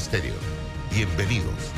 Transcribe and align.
Estéreo. 0.00 0.32
Bienvenidos. 0.90 1.72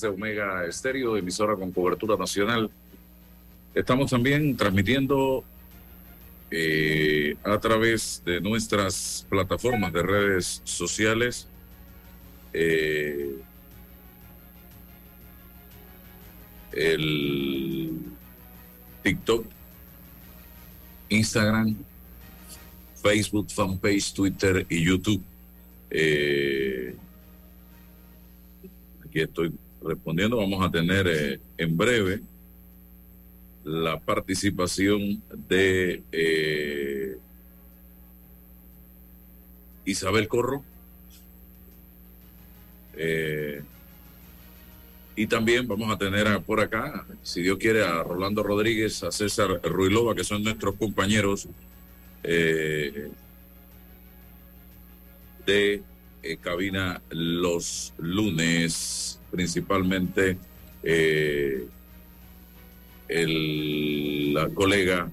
De 0.00 0.08
Omega 0.08 0.64
Estéreo, 0.66 1.16
emisora 1.16 1.54
con 1.54 1.72
cobertura 1.72 2.16
nacional. 2.16 2.70
Estamos 3.74 4.10
también 4.10 4.56
transmitiendo 4.56 5.44
eh, 6.50 7.36
a 7.42 7.58
través 7.58 8.22
de 8.24 8.40
nuestras 8.40 9.26
plataformas 9.28 9.92
de 9.92 10.02
redes 10.02 10.60
sociales. 10.64 11.48
Eh, 12.52 13.36
el 16.72 18.00
TikTok, 19.02 19.44
Instagram, 21.08 21.76
Facebook, 23.02 23.50
fanpage, 23.50 24.12
Twitter 24.12 24.66
y 24.68 24.84
YouTube. 24.84 25.22
Eh, 25.90 26.96
aquí 29.04 29.20
estoy 29.20 29.52
respondiendo, 29.86 30.36
vamos 30.36 30.64
a 30.64 30.70
tener 30.70 31.06
eh, 31.06 31.40
en 31.56 31.76
breve 31.76 32.20
la 33.64 33.98
participación 33.98 35.22
de 35.48 36.02
eh, 36.12 37.16
Isabel 39.84 40.28
Corro. 40.28 40.62
Eh, 42.96 43.62
y 45.16 45.26
también 45.26 45.66
vamos 45.66 45.90
a 45.90 45.98
tener 45.98 46.40
por 46.42 46.60
acá, 46.60 47.06
si 47.22 47.42
Dios 47.42 47.58
quiere, 47.58 47.82
a 47.82 48.02
Rolando 48.02 48.42
Rodríguez, 48.42 49.02
a 49.02 49.10
César 49.10 49.60
Ruilova, 49.64 50.14
que 50.14 50.24
son 50.24 50.42
nuestros 50.42 50.74
compañeros 50.76 51.48
de 55.46 55.82
cabina 56.42 57.00
los 57.10 57.94
lunes 57.98 59.15
principalmente 59.36 60.38
eh, 60.82 61.66
el, 63.06 64.32
la 64.32 64.48
colega 64.48 65.10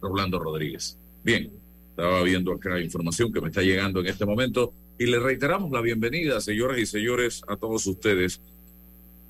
Rolando 0.00 0.38
Rodríguez. 0.38 0.96
Bien, 1.24 1.50
estaba 1.90 2.22
viendo 2.22 2.52
acá 2.52 2.80
información 2.80 3.32
que 3.32 3.40
me 3.40 3.48
está 3.48 3.60
llegando 3.60 3.98
en 3.98 4.06
este 4.06 4.24
momento 4.24 4.72
y 4.98 5.06
le 5.06 5.18
reiteramos 5.18 5.72
la 5.72 5.80
bienvenida, 5.80 6.40
señoras 6.40 6.78
y 6.78 6.86
señores, 6.86 7.42
a 7.48 7.56
todos 7.56 7.84
ustedes. 7.88 8.40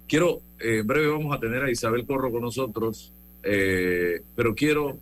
Quiero, 0.07 0.43
eh, 0.59 0.81
en 0.81 0.87
breve 0.87 1.09
vamos 1.09 1.35
a 1.35 1.41
tener 1.41 1.65
a 1.65 1.71
Isabel 1.71 2.05
Corro 2.05 2.31
con 2.31 2.43
nosotros, 2.43 3.11
eh, 3.43 4.21
pero 4.37 4.55
quiero 4.55 4.99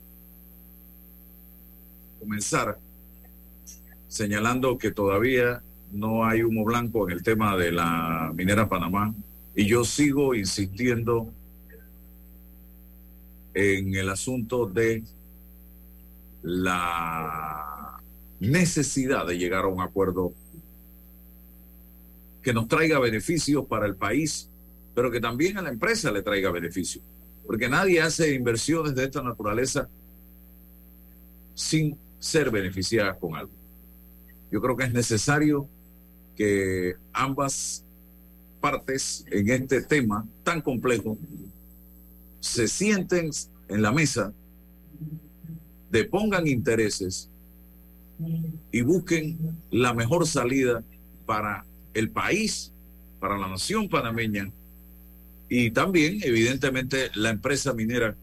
comenzar 2.20 2.78
señalando 4.06 4.78
que 4.78 4.92
todavía 4.92 5.60
no 5.92 6.24
hay 6.24 6.42
humo 6.42 6.64
blanco 6.64 7.08
en 7.08 7.16
el 7.16 7.22
tema 7.22 7.56
de 7.56 7.72
la 7.72 8.32
minera 8.34 8.68
Panamá 8.68 9.14
y 9.54 9.66
yo 9.66 9.84
sigo 9.84 10.34
insistiendo 10.34 11.32
en 13.54 13.94
el 13.94 14.08
asunto 14.08 14.66
de 14.66 15.02
la 16.42 17.98
necesidad 18.40 19.26
de 19.26 19.36
llegar 19.36 19.64
a 19.64 19.68
un 19.68 19.80
acuerdo 19.80 20.32
que 22.42 22.52
nos 22.52 22.68
traiga 22.68 23.00
beneficios 23.00 23.66
para 23.66 23.86
el 23.86 23.96
país, 23.96 24.48
pero 24.94 25.10
que 25.10 25.20
también 25.20 25.58
a 25.58 25.62
la 25.62 25.70
empresa 25.70 26.12
le 26.12 26.22
traiga 26.22 26.50
beneficios. 26.50 27.02
Porque 27.46 27.68
nadie 27.68 28.00
hace 28.00 28.34
inversiones 28.34 28.94
de 28.94 29.04
esta 29.04 29.22
naturaleza 29.22 29.88
sin 31.54 31.98
ser 32.18 32.50
beneficiada 32.50 33.18
con 33.18 33.34
algo. 33.34 33.52
Yo 34.50 34.60
creo 34.60 34.76
que 34.76 34.84
es 34.84 34.92
necesario 34.92 35.68
que 36.38 36.94
ambas 37.12 37.84
partes 38.60 39.26
en 39.30 39.50
este 39.50 39.82
tema 39.82 40.26
tan 40.44 40.62
complejo 40.62 41.18
se 42.40 42.68
sienten 42.68 43.30
en 43.68 43.82
la 43.82 43.92
mesa, 43.92 44.32
depongan 45.90 46.46
intereses 46.46 47.28
y 48.72 48.80
busquen 48.82 49.36
la 49.70 49.92
mejor 49.92 50.26
salida 50.26 50.82
para 51.26 51.66
el 51.92 52.10
país, 52.10 52.72
para 53.20 53.36
la 53.36 53.48
nación 53.48 53.88
panameña 53.88 54.50
y 55.48 55.70
también, 55.70 56.20
evidentemente, 56.22 57.10
la 57.14 57.30
empresa 57.30 57.72
minera 57.72 58.14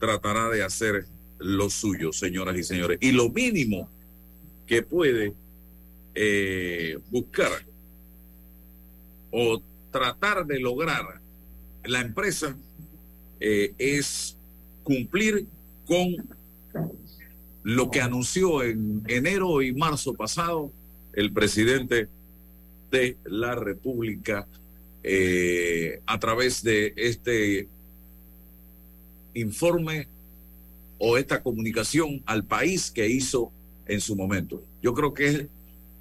tratará 0.00 0.48
de 0.50 0.64
hacer 0.64 1.06
lo 1.38 1.70
suyo, 1.70 2.12
señoras 2.12 2.56
y 2.58 2.64
señores. 2.64 2.98
Y 3.00 3.12
lo 3.12 3.30
mínimo 3.30 3.88
que 4.66 4.82
puede 4.82 5.34
eh, 6.14 6.98
buscar 7.10 7.50
o 9.30 9.60
tratar 9.90 10.46
de 10.46 10.60
lograr 10.60 11.20
la 11.84 12.00
empresa 12.00 12.56
eh, 13.40 13.74
es 13.78 14.36
cumplir 14.82 15.46
con 15.86 16.16
lo 17.62 17.90
que 17.90 18.00
anunció 18.00 18.62
en 18.62 19.02
enero 19.08 19.62
y 19.62 19.72
marzo 19.72 20.14
pasado 20.14 20.70
el 21.14 21.32
presidente 21.32 22.08
de 22.90 23.16
la 23.24 23.54
República 23.54 24.46
eh, 25.02 26.00
a 26.06 26.18
través 26.18 26.62
de 26.62 26.94
este 26.96 27.68
informe 29.34 30.08
o 30.98 31.18
esta 31.18 31.42
comunicación 31.42 32.22
al 32.24 32.44
país 32.44 32.90
que 32.90 33.08
hizo 33.08 33.50
en 33.86 34.00
su 34.00 34.16
momento. 34.16 34.62
Yo 34.82 34.94
creo 34.94 35.12
que 35.12 35.26
es 35.26 35.46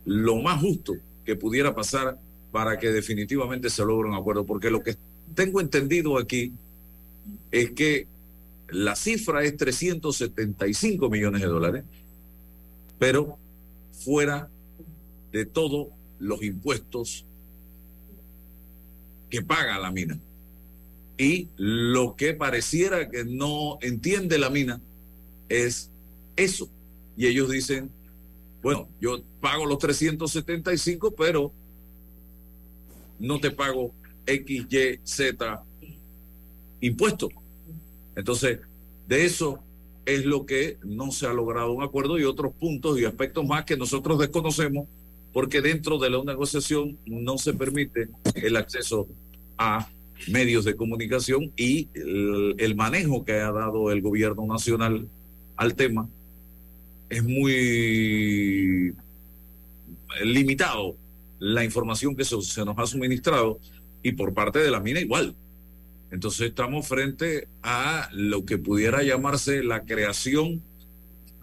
lo 0.05 0.37
más 0.37 0.61
justo 0.61 0.95
que 1.25 1.35
pudiera 1.35 1.73
pasar 1.73 2.19
para 2.51 2.77
que 2.77 2.91
definitivamente 2.91 3.69
se 3.69 3.83
logre 3.83 4.09
un 4.09 4.15
acuerdo, 4.15 4.45
porque 4.45 4.69
lo 4.69 4.83
que 4.83 4.95
tengo 5.33 5.61
entendido 5.61 6.17
aquí 6.17 6.53
es 7.51 7.71
que 7.71 8.07
la 8.69 8.95
cifra 8.95 9.43
es 9.43 9.55
375 9.57 11.09
millones 11.09 11.41
de 11.41 11.47
dólares, 11.47 11.83
pero 12.99 13.37
fuera 13.91 14.49
de 15.31 15.45
todos 15.45 15.87
los 16.19 16.43
impuestos 16.43 17.25
que 19.29 19.41
paga 19.41 19.79
la 19.79 19.91
mina. 19.91 20.19
Y 21.17 21.47
lo 21.57 22.15
que 22.15 22.33
pareciera 22.33 23.09
que 23.09 23.23
no 23.23 23.77
entiende 23.81 24.37
la 24.37 24.49
mina 24.49 24.81
es 25.49 25.89
eso. 26.35 26.69
Y 27.15 27.27
ellos 27.27 27.49
dicen, 27.49 27.89
bueno, 28.63 28.87
yo 29.01 29.21
pago 29.41 29.65
los 29.65 29.77
375, 29.77 31.11
pero 31.11 31.51
no 33.19 33.39
te 33.39 33.51
pago 33.51 33.93
X, 34.25 34.65
Y, 34.69 34.99
Z 35.03 35.63
impuestos. 36.79 37.29
Entonces, 38.15 38.59
de 39.07 39.25
eso 39.25 39.59
es 40.05 40.25
lo 40.25 40.45
que 40.45 40.77
no 40.83 41.11
se 41.11 41.27
ha 41.27 41.33
logrado 41.33 41.73
un 41.73 41.83
acuerdo 41.83 42.17
y 42.17 42.23
otros 42.23 42.53
puntos 42.53 42.97
y 42.99 43.05
aspectos 43.05 43.45
más 43.45 43.65
que 43.65 43.75
nosotros 43.75 44.17
desconocemos 44.17 44.87
porque 45.33 45.61
dentro 45.61 45.97
de 45.97 46.09
la 46.09 46.23
negociación 46.23 46.97
no 47.05 47.37
se 47.37 47.53
permite 47.53 48.07
el 48.35 48.55
acceso 48.55 49.07
a 49.57 49.89
medios 50.29 50.63
de 50.63 50.75
comunicación 50.75 51.51
y 51.57 51.89
el, 51.95 52.55
el 52.57 52.75
manejo 52.75 53.25
que 53.25 53.33
ha 53.33 53.51
dado 53.51 53.91
el 53.91 54.01
gobierno 54.01 54.45
nacional 54.45 55.07
al 55.57 55.75
tema 55.75 56.07
es 57.13 57.23
muy 57.23 58.95
limitado 60.23 60.95
la 61.39 61.63
información 61.63 62.15
que 62.15 62.25
se, 62.25 62.65
nos 62.65 62.77
ha 62.77 62.87
suministrado 62.87 63.59
y 64.01 64.13
por 64.13 64.33
parte 64.33 64.59
de 64.59 64.71
la 64.71 64.79
mina 64.79 64.99
igual. 64.99 65.35
Entonces 66.11 66.49
estamos 66.49 66.87
frente 66.87 67.47
a 67.61 68.09
lo 68.13 68.45
que 68.45 68.57
pudiera 68.57 69.03
llamarse 69.03 69.63
la 69.63 69.83
creación 69.83 70.61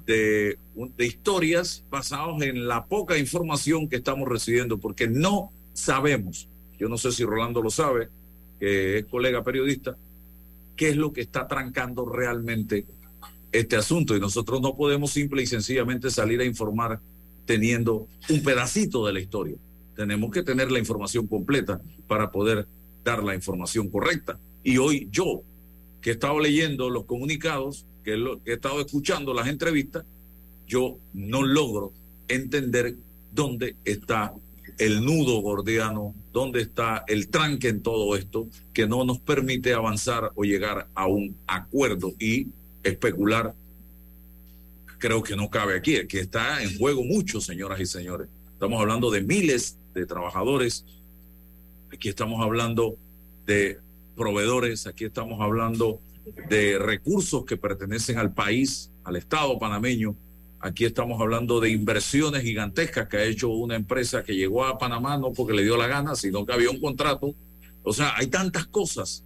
de, 0.07 0.59
de 0.97 1.07
historias 1.07 1.85
basadas 1.91 2.43
en 2.43 2.67
la 2.67 2.87
poca 2.87 3.19
información 3.19 3.89
que 3.89 3.97
estamos 3.97 4.29
recibiendo, 4.29 4.79
porque 4.79 5.09
no 5.09 5.53
sabemos, 5.73 6.49
yo 6.79 6.89
no 6.89 6.99
sé 6.99 7.13
si 7.13 7.25
Rolando 7.25 7.63
lo 7.63 7.71
sabe, 7.71 8.09
que 8.59 8.99
es 8.99 9.07
colega 9.07 9.45
periodista, 9.45 9.97
qué 10.77 10.91
es 10.91 10.97
lo 10.97 11.13
que 11.13 11.21
está 11.21 11.47
trancando 11.47 12.07
realmente 12.07 12.87
este 13.53 13.77
asunto. 13.77 14.17
Y 14.17 14.21
nosotros 14.21 14.61
no 14.61 14.77
podemos 14.77 15.11
simple 15.11 15.43
y 15.43 15.47
sencillamente 15.47 16.11
salir 16.11 16.41
a 16.41 16.45
informar 16.45 17.01
teniendo 17.47 18.07
un 18.29 18.43
pedacito 18.43 19.07
de 19.07 19.13
la 19.13 19.21
historia. 19.21 19.57
Tenemos 19.97 20.31
que 20.31 20.43
tener 20.43 20.71
la 20.71 20.79
información 20.79 21.27
completa 21.27 21.81
para 22.07 22.31
poder 22.31 22.67
dar 23.05 23.23
la 23.23 23.35
información 23.35 23.89
correcta. 23.89 24.39
Y 24.63 24.79
hoy 24.79 25.09
yo, 25.11 25.43
que 26.01 26.11
he 26.11 26.13
estado 26.13 26.39
leyendo 26.39 26.91
los 26.91 27.05
comunicados, 27.05 27.87
que, 28.05 28.15
he 28.45 28.53
estado 28.53 28.81
escuchando 28.81 29.35
las 29.35 29.49
entrevistas, 29.49 30.05
yo 30.67 30.99
no 31.13 31.43
logro 31.43 31.93
entender 32.29 32.97
dónde 33.33 33.77
está 33.85 34.33
el 34.79 35.05
nudo 35.05 35.41
gordiano, 35.41 36.15
dónde 36.33 36.63
está 36.63 37.05
el 37.07 37.29
tranque 37.29 37.69
en 37.69 37.83
todo 37.83 38.17
esto 38.17 38.49
que 38.73 38.87
no 38.87 39.05
nos 39.05 39.19
permite 39.19 39.75
avanzar 39.75 40.31
o 40.35 40.45
llegar 40.45 40.89
a 40.95 41.07
un 41.07 41.37
acuerdo 41.47 42.13
y 42.19 42.47
especular. 42.83 43.55
Creo 44.99 45.23
que 45.23 45.37
no 45.37 45.49
cabe 45.49 45.77
aquí, 45.77 46.07
que 46.07 46.21
está 46.21 46.63
en 46.63 46.79
juego 46.79 47.03
mucho, 47.05 47.41
señoras 47.41 47.81
y 47.81 47.87
señores. 47.87 48.29
Estamos 48.53 48.81
hablando 48.81 49.11
de 49.11 49.23
miles 49.23 49.79
de 49.95 50.07
trabajadores, 50.07 50.85
aquí 51.93 52.09
estamos 52.09 52.43
hablando 52.43 52.97
de 53.47 53.79
proveedores, 54.17 54.87
aquí 54.87 55.07
estamos 55.07 55.41
hablando 55.41 56.01
de 56.49 56.79
recursos 56.79 57.45
que 57.45 57.57
pertenecen 57.57 58.19
al 58.19 58.33
país, 58.33 58.91
al 59.05 59.17
Estado 59.17 59.59
panameño. 59.59 60.15
Aquí 60.61 60.85
estamos 60.85 61.19
hablando 61.21 61.59
de 61.59 61.71
inversiones 61.71 62.43
gigantescas 62.43 63.09
que 63.09 63.17
ha 63.17 63.25
hecho 63.25 63.49
una 63.49 63.77
empresa 63.77 64.23
que 64.23 64.35
llegó 64.35 64.65
a 64.65 64.77
Panamá 64.77 65.17
no 65.17 65.33
porque 65.33 65.55
le 65.55 65.63
dio 65.63 65.77
la 65.77 65.87
gana, 65.87 66.15
sino 66.15 66.45
que 66.45 66.53
había 66.53 66.71
un 66.71 66.81
contrato. 66.81 67.35
O 67.83 67.95
sea, 67.95 68.15
hay 68.17 68.27
tantas 68.27 68.67
cosas 68.67 69.25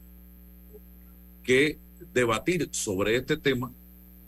que 1.43 1.79
debatir 2.15 2.69
sobre 2.71 3.17
este 3.17 3.37
tema, 3.37 3.73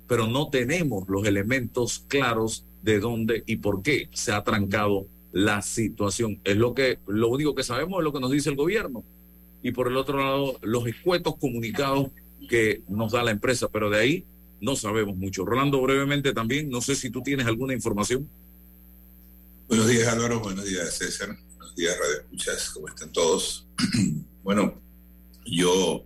pero 0.06 0.26
no 0.26 0.50
tenemos 0.50 1.08
los 1.08 1.26
elementos 1.26 2.04
claros 2.08 2.64
de 2.82 3.00
dónde 3.00 3.42
y 3.46 3.56
por 3.56 3.82
qué 3.82 4.08
se 4.12 4.32
ha 4.32 4.44
trancado 4.44 5.06
la 5.32 5.62
situación. 5.62 6.40
Es 6.44 6.56
lo 6.56 6.74
que 6.74 6.98
lo 7.06 7.28
único 7.28 7.54
que 7.54 7.62
sabemos 7.62 7.98
es 7.98 8.04
lo 8.04 8.12
que 8.12 8.20
nos 8.20 8.30
dice 8.30 8.50
el 8.50 8.56
gobierno. 8.56 9.04
Y 9.62 9.72
por 9.72 9.88
el 9.88 9.96
otro 9.96 10.18
lado, 10.18 10.58
los 10.62 10.86
escuetos 10.86 11.36
comunicados 11.36 12.10
que 12.48 12.82
nos 12.88 13.12
da 13.12 13.22
la 13.22 13.30
empresa, 13.30 13.68
pero 13.68 13.90
de 13.90 13.98
ahí 13.98 14.24
no 14.60 14.76
sabemos 14.76 15.16
mucho. 15.16 15.44
Rolando, 15.44 15.80
brevemente 15.80 16.32
también, 16.32 16.68
no 16.70 16.80
sé 16.80 16.94
si 16.94 17.10
tú 17.10 17.22
tienes 17.22 17.46
alguna 17.46 17.74
información. 17.74 18.28
Buenos 19.68 19.88
días 19.88 20.06
Álvaro, 20.06 20.40
buenos 20.40 20.64
días 20.64 20.96
César, 20.96 21.36
buenos 21.56 21.74
días 21.74 21.98
Radio 21.98 22.20
Escuchas, 22.20 22.70
¿cómo 22.70 22.86
están 22.86 23.12
todos? 23.12 23.66
bueno, 24.44 24.74
yo 25.44 26.04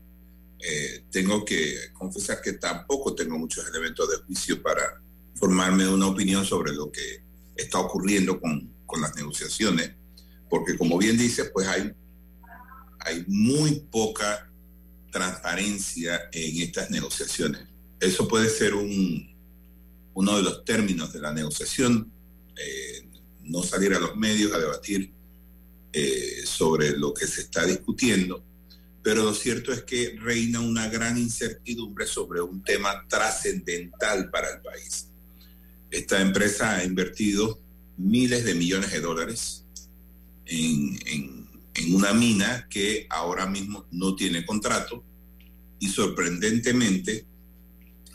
eh, 0.63 1.05
tengo 1.11 1.45
que 1.45 1.93
confesar 1.93 2.41
que 2.43 2.55
tampoco 2.55 3.15
tengo 3.15 3.39
muchos 3.39 3.67
elementos 3.69 4.11
de 4.11 4.17
juicio 4.19 4.63
para 4.63 5.01
formarme 5.35 5.89
una 5.89 6.07
opinión 6.07 6.45
sobre 6.45 6.73
lo 6.73 6.93
que 6.93 7.23
está 7.57 7.79
ocurriendo 7.79 8.41
con, 8.41 8.71
con 8.85 9.01
las 9.01 9.15
negociaciones, 9.17 9.93
porque 10.49 10.77
como 10.77 10.99
bien 10.99 11.17
dice, 11.17 11.47
pues 11.47 11.67
hay, 11.67 11.93
hay 13.01 13.25
muy 13.27 13.81
poca 13.91 14.51
transparencia 15.11 16.29
en 16.33 16.61
estas 16.63 16.91
negociaciones. 16.91 17.63
Eso 17.99 18.29
puede 18.29 18.49
ser 18.49 18.75
un, 18.75 19.35
uno 20.15 20.37
de 20.37 20.43
los 20.43 20.65
términos 20.65 21.13
de 21.13 21.21
la 21.21 21.33
negociación, 21.33 22.13
eh, 22.57 23.09
no 23.43 23.63
salir 23.63 23.95
a 23.95 24.01
los 24.01 24.17
medios 24.17 24.53
a 24.53 24.59
debatir 24.59 25.13
eh, 25.93 26.43
sobre 26.45 26.97
lo 26.97 27.13
que 27.15 27.27
se 27.27 27.43
está 27.43 27.65
discutiendo, 27.65 28.45
pero 29.03 29.25
lo 29.25 29.35
cierto 29.35 29.73
es 29.73 29.83
que 29.83 30.17
reina 30.21 30.61
una 30.61 30.89
gran 30.89 31.17
incertidumbre 31.17 32.07
sobre 32.07 32.43
un 32.43 32.63
tema 32.63 33.07
trascendental 33.09 34.31
para 34.31 34.51
el 34.51 34.61
país. 34.61 35.09
Esta 35.91 36.21
empresa 36.21 36.77
ha 36.77 36.85
invertido 36.85 37.61
miles 37.97 38.45
de 38.45 38.55
millones 38.55 38.93
de 38.93 39.01
dólares 39.01 39.65
en, 40.47 41.49
una 41.93 42.13
mina 42.13 42.67
que 42.69 43.07
ahora 43.09 43.47
mismo 43.47 43.87
no 43.91 44.15
tiene 44.15 44.45
contrato 44.45 45.03
y 45.79 45.89
sorprendentemente 45.89 47.25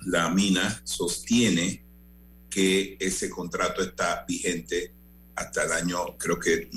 la 0.05 0.29
mina 0.29 0.81
sostiene 0.83 1.83
que 2.47 2.95
ese 2.99 3.27
contrato 3.27 3.81
está 3.81 4.23
vigente 4.27 4.93
hasta 5.35 5.63
el 5.63 5.71
año, 5.71 6.15
creo 6.17 6.39
que 6.39 6.69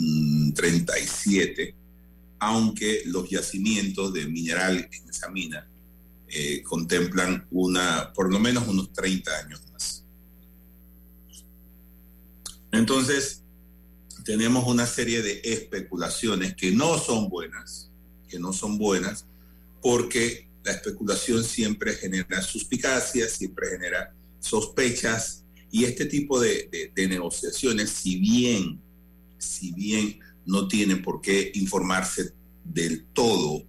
37, 0.54 1.74
mm, 1.74 1.77
aunque 2.38 3.02
los 3.06 3.28
yacimientos 3.28 4.12
de 4.12 4.26
mineral 4.26 4.88
en 4.90 5.08
esa 5.08 5.28
mina 5.28 5.68
eh, 6.28 6.62
contemplan 6.62 7.46
una, 7.50 8.12
por 8.12 8.30
lo 8.30 8.38
menos 8.38 8.68
unos 8.68 8.92
30 8.92 9.38
años 9.38 9.62
más. 9.72 10.04
Entonces, 12.70 13.42
tenemos 14.24 14.66
una 14.66 14.86
serie 14.86 15.22
de 15.22 15.40
especulaciones 15.42 16.54
que 16.54 16.70
no 16.70 16.98
son 16.98 17.28
buenas, 17.28 17.90
que 18.28 18.38
no 18.38 18.52
son 18.52 18.76
buenas, 18.76 19.24
porque 19.80 20.48
la 20.64 20.72
especulación 20.72 21.42
siempre 21.44 21.94
genera 21.94 22.42
suspicacias, 22.42 23.32
siempre 23.32 23.68
genera 23.68 24.12
sospechas, 24.38 25.44
y 25.70 25.84
este 25.84 26.06
tipo 26.06 26.40
de, 26.40 26.92
negociaciones, 26.96 27.90
si 27.90 28.18
bien, 28.18 28.80
si 29.38 29.72
bien 29.72 30.18
no 30.48 30.66
tienen 30.66 31.02
por 31.02 31.20
qué 31.20 31.52
informarse 31.54 32.32
del 32.64 33.04
todo 33.12 33.64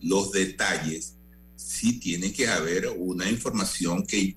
los 0.00 0.32
detalles, 0.32 1.14
sí 1.54 2.00
tiene 2.00 2.32
que 2.32 2.48
haber 2.48 2.88
una 2.88 3.30
información 3.30 4.04
que 4.04 4.36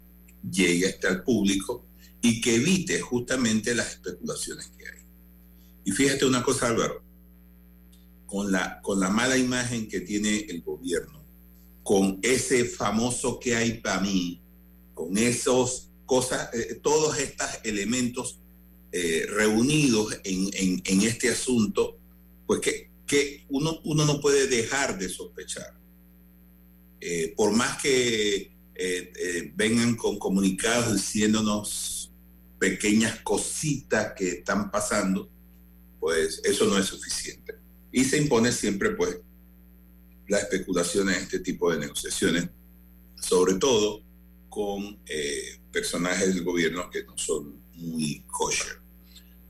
llegue 0.49 0.87
hasta 0.87 1.09
el 1.09 1.23
público 1.23 1.85
y 2.21 2.39
que 2.39 2.55
evite 2.55 3.01
justamente 3.01 3.73
las 3.73 3.93
especulaciones 3.93 4.71
que 4.77 4.87
hay. 4.87 5.01
Y 5.85 5.91
fíjate 5.91 6.25
una 6.25 6.43
cosa, 6.43 6.67
Álvaro, 6.67 7.03
con 8.27 8.51
la, 8.51 8.79
con 8.83 8.99
la 8.99 9.09
mala 9.09 9.35
imagen 9.35 9.87
que 9.87 10.01
tiene 10.01 10.45
el 10.49 10.61
gobierno, 10.61 11.25
con 11.81 12.19
ese 12.21 12.65
famoso 12.65 13.39
que 13.39 13.55
hay 13.55 13.79
para 13.79 14.01
mí, 14.01 14.39
con 14.93 15.17
esos 15.17 15.89
cosas, 16.05 16.53
eh, 16.53 16.79
todos 16.81 17.17
estos 17.17 17.47
elementos 17.63 18.39
eh, 18.99 19.27
reunidos 19.29 20.19
en, 20.23 21.01
este 21.03 21.29
asunto, 21.29 21.99
pues 22.47 22.61
que, 22.61 23.45
uno, 23.49 23.79
no 23.83 24.19
puede 24.19 24.47
dejar 24.47 24.97
de 24.97 25.07
sospechar. 25.07 25.77
Eh, 26.99 27.33
por 27.37 27.51
más 27.51 27.79
que 27.81 28.51
vengan 29.55 29.95
con 29.95 30.17
comunicados 30.17 30.93
diciéndonos 30.93 32.11
pequeñas 32.59 33.19
cositas 33.21 34.13
que 34.13 34.29
están 34.29 34.71
pasando, 34.71 35.29
pues 35.99 36.41
eso 36.43 36.65
no 36.65 36.77
es 36.77 36.85
suficiente. 36.85 37.53
Y 37.91 38.03
se 38.03 38.17
impone 38.17 38.51
siempre, 38.51 38.91
pues, 38.91 39.19
la 40.27 40.39
especulación 40.39 41.09
en 41.09 41.15
este 41.15 41.39
tipo 41.39 41.71
de 41.71 41.79
negociaciones, 41.79 42.49
sobre 43.21 43.55
todo 43.55 44.01
con 44.49 44.99
eh, 45.05 45.59
personajes 45.71 46.33
del 46.33 46.43
gobierno 46.43 46.89
que 46.89 47.03
no 47.03 47.15
son 47.15 47.61
muy 47.75 48.23
kosher. 48.27 48.86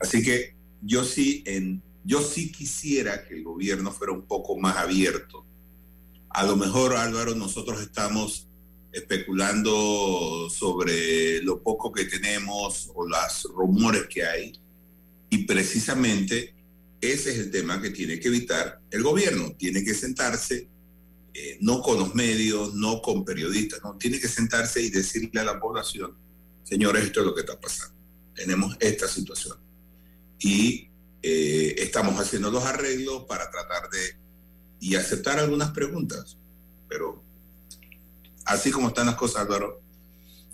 Así 0.00 0.22
que 0.22 0.54
yo 0.82 1.04
sí, 1.04 1.42
en, 1.46 1.82
yo 2.04 2.22
sí 2.22 2.52
quisiera 2.52 3.26
que 3.26 3.34
el 3.34 3.44
gobierno 3.44 3.92
fuera 3.92 4.12
un 4.12 4.26
poco 4.26 4.56
más 4.56 4.76
abierto. 4.76 5.44
A 6.30 6.44
lo 6.44 6.56
mejor, 6.56 6.96
Álvaro, 6.96 7.34
nosotros 7.34 7.80
estamos 7.80 8.48
especulando 8.92 10.48
sobre 10.50 11.42
lo 11.42 11.62
poco 11.62 11.92
que 11.92 12.04
tenemos 12.04 12.90
o 12.94 13.06
los 13.06 13.44
rumores 13.54 14.06
que 14.08 14.24
hay, 14.24 14.52
y 15.30 15.44
precisamente 15.44 16.54
ese 17.00 17.30
es 17.30 17.38
el 17.38 17.50
tema 17.50 17.80
que 17.80 17.90
tiene 17.90 18.18
que 18.18 18.28
evitar 18.28 18.80
el 18.90 19.02
gobierno. 19.02 19.54
Tiene 19.56 19.84
que 19.84 19.94
sentarse, 19.94 20.68
eh, 21.34 21.58
no 21.60 21.80
con 21.80 21.98
los 21.98 22.14
medios, 22.14 22.74
no 22.74 23.00
con 23.00 23.24
periodistas, 23.24 23.80
no, 23.84 23.96
tiene 23.96 24.18
que 24.18 24.28
sentarse 24.28 24.80
y 24.80 24.90
decirle 24.90 25.40
a 25.40 25.44
la 25.44 25.60
población, 25.60 26.16
señores, 26.64 27.04
esto 27.04 27.20
es 27.20 27.26
lo 27.26 27.34
que 27.34 27.42
está 27.42 27.60
pasando. 27.60 27.94
Tenemos 28.34 28.76
esta 28.80 29.06
situación. 29.06 29.67
Y 30.40 30.88
eh, 31.22 31.74
estamos 31.78 32.18
haciendo 32.20 32.50
los 32.50 32.64
arreglos 32.64 33.24
para 33.24 33.50
tratar 33.50 33.88
de 33.90 34.16
y 34.80 34.96
aceptar 34.96 35.38
algunas 35.38 35.70
preguntas. 35.70 36.36
Pero 36.88 37.22
así 38.44 38.70
como 38.70 38.88
están 38.88 39.06
las 39.06 39.16
cosas, 39.16 39.42
Álvaro, 39.42 39.80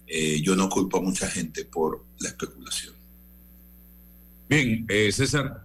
eh, 0.06 0.40
yo 0.42 0.56
no 0.56 0.68
culpo 0.68 0.98
a 0.98 1.02
mucha 1.02 1.28
gente 1.28 1.64
por 1.64 2.04
la 2.18 2.28
especulación. 2.28 2.94
Bien, 4.48 4.84
eh, 4.88 5.10
César. 5.12 5.64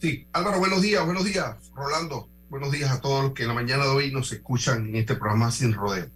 Sí, 0.00 0.26
Álvaro, 0.32 0.58
buenos 0.58 0.80
días, 0.80 1.04
buenos 1.04 1.24
días, 1.24 1.56
Rolando, 1.74 2.28
buenos 2.48 2.70
días 2.70 2.90
a 2.90 3.00
todos 3.00 3.24
los 3.24 3.32
que 3.32 3.42
en 3.42 3.48
la 3.48 3.54
mañana 3.54 3.84
de 3.84 3.90
hoy 3.90 4.12
nos 4.12 4.30
escuchan 4.32 4.86
en 4.88 4.96
este 4.96 5.16
programa 5.16 5.50
Sin 5.50 5.72
Rodeo. 5.72 6.08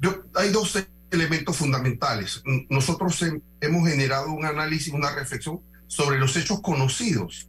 Yo, 0.00 0.22
hay 0.34 0.50
dos 0.50 0.78
elementos 1.10 1.56
fundamentales. 1.56 2.42
Nosotros 2.68 3.24
hemos 3.60 3.88
generado 3.88 4.32
un 4.32 4.44
análisis, 4.44 4.92
una 4.92 5.14
reflexión 5.14 5.60
sobre 5.94 6.18
los 6.18 6.36
hechos 6.36 6.60
conocidos. 6.60 7.48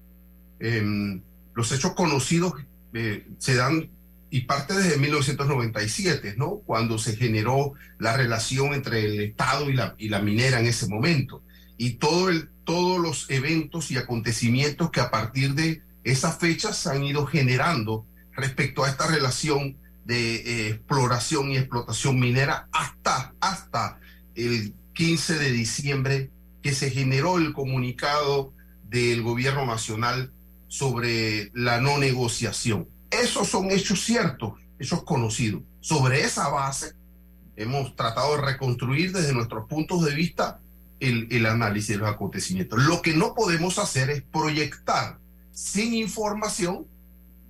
Em, 0.60 1.24
los 1.56 1.72
hechos 1.72 1.94
conocidos 1.94 2.54
eh, 2.94 3.28
se 3.40 3.56
dan 3.56 3.90
y 4.30 4.42
parte 4.42 4.76
desde 4.76 4.98
1997, 4.98 6.36
¿no? 6.38 6.62
Cuando 6.66 7.00
se 7.00 7.16
generó 7.16 7.74
la 7.98 8.16
relación 8.16 8.76
entre 8.76 9.06
el 9.06 9.20
Estado 9.22 9.68
y 9.72 9.74
la, 9.74 9.96
y 9.98 10.10
la 10.10 10.22
minera 10.22 10.60
en 10.60 10.68
ese 10.68 10.88
momento. 10.88 11.42
Y 11.76 11.94
todo 11.94 12.30
el, 12.30 12.50
todos 12.66 13.00
los 13.00 13.30
eventos 13.32 13.90
y 13.90 13.98
acontecimientos 13.98 14.92
que 14.92 15.00
a 15.00 15.10
partir 15.10 15.56
de 15.56 15.82
esas 16.04 16.38
fechas 16.38 16.78
se 16.78 16.92
han 16.92 17.04
ido 17.04 17.26
generando 17.26 18.06
respecto 18.36 18.84
a 18.84 18.90
esta 18.90 19.08
relación 19.08 19.78
de 20.04 20.36
eh, 20.36 20.68
exploración 20.70 21.50
y 21.50 21.58
explotación 21.58 22.20
minera 22.20 22.68
hasta, 22.72 23.34
hasta 23.40 24.00
el 24.36 24.76
15 24.94 25.40
de 25.40 25.52
diciembre 25.52 26.30
que 26.66 26.74
se 26.74 26.90
generó 26.90 27.38
el 27.38 27.54
comunicado 27.54 28.52
del 28.86 29.22
gobierno 29.22 29.68
nacional 29.68 30.34
sobre 30.68 31.52
la 31.54 31.80
no 31.80 32.00
negociación. 32.00 32.90
Esos 33.12 33.50
son 33.50 33.70
hechos 33.70 34.04
ciertos, 34.04 34.54
hechos 34.80 35.04
conocidos. 35.04 35.62
Sobre 35.80 36.22
esa 36.22 36.50
base 36.50 36.96
hemos 37.56 37.96
tratado 37.96 38.36
de 38.36 38.42
reconstruir 38.42 39.12
desde 39.12 39.32
nuestros 39.32 39.68
puntos 39.70 40.04
de 40.06 40.16
vista 40.16 40.60
el, 41.00 41.28
el 41.30 41.46
análisis 41.46 41.90
de 41.90 41.98
los 41.98 42.10
acontecimientos. 42.10 42.82
Lo 42.82 43.04
que 43.04 43.14
no 43.14 43.36
podemos 43.36 43.78
hacer 43.78 44.10
es 44.10 44.24
proyectar 44.24 45.20
sin 45.52 45.94
información 45.94 46.88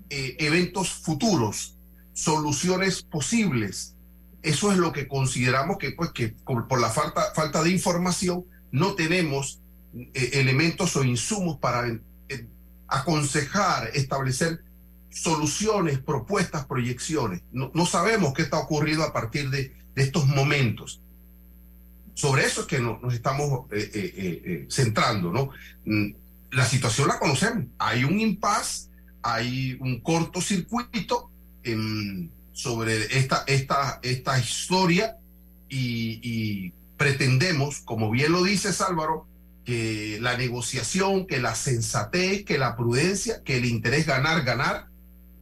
eh, 0.09 0.35
eventos 0.39 0.89
futuros, 0.89 1.77
soluciones 2.11 3.01
posibles. 3.01 3.95
Eso 4.41 4.73
es 4.73 4.77
lo 4.77 4.91
que 4.91 5.07
consideramos 5.07 5.77
que, 5.77 5.91
pues, 5.91 6.11
que 6.11 6.35
por 6.45 6.81
la 6.81 6.89
falta, 6.89 7.33
falta 7.33 7.63
de 7.63 7.71
información 7.71 8.43
no 8.75 8.95
tenemos 8.95 9.61
eh, 9.93 10.31
elementos 10.33 10.95
o 10.95 11.03
insumos 11.03 11.57
para 11.57 11.87
eh, 11.87 12.47
aconsejar, 12.87 13.89
establecer 13.93 14.63
soluciones, 15.09 15.99
propuestas, 15.99 16.65
proyecciones. 16.65 17.41
No, 17.51 17.71
no, 17.73 17.85
sabemos 17.85 18.33
qué 18.33 18.41
está 18.41 18.59
ocurriendo 18.59 19.03
a 19.03 19.13
partir 19.13 19.49
de, 19.49 19.73
de 19.95 20.03
estos 20.03 20.27
momentos. 20.27 21.01
Sobre 22.13 22.45
eso 22.45 22.61
es 22.61 22.67
que 22.67 22.79
nos 22.79 23.13
estamos 23.13 23.65
centrando, 24.69 25.31
¿no? 25.31 25.49
Mm, 25.85 26.13
la 26.51 26.65
situación 26.65 27.07
la 27.07 27.19
conocemos. 27.19 27.65
Hay 27.77 28.03
un 28.03 28.19
impasse, 28.19 28.89
hay 29.21 29.77
un 29.79 29.99
cortocircuito 29.99 31.29
en, 31.63 32.31
sobre 32.53 33.17
esta, 33.17 33.43
esta, 33.47 33.99
esta 34.01 34.39
historia 34.39 35.17
y, 35.69 36.73
pretendemos, 36.97 37.79
como 37.81 38.09
bien 38.11 38.31
lo 38.31 38.43
dice 38.43 38.71
Álvaro, 38.83 39.27
que 39.63 40.19
la 40.21 40.37
negociación, 40.37 41.25
que 41.25 41.39
la 41.39 41.55
sensatez, 41.55 42.45
que 42.45 42.57
la 42.57 42.75
prudencia, 42.75 43.41
que 43.43 43.57
el 43.57 43.65
interés 43.65 44.05
ganar, 44.05 44.43
ganar, 44.43 44.87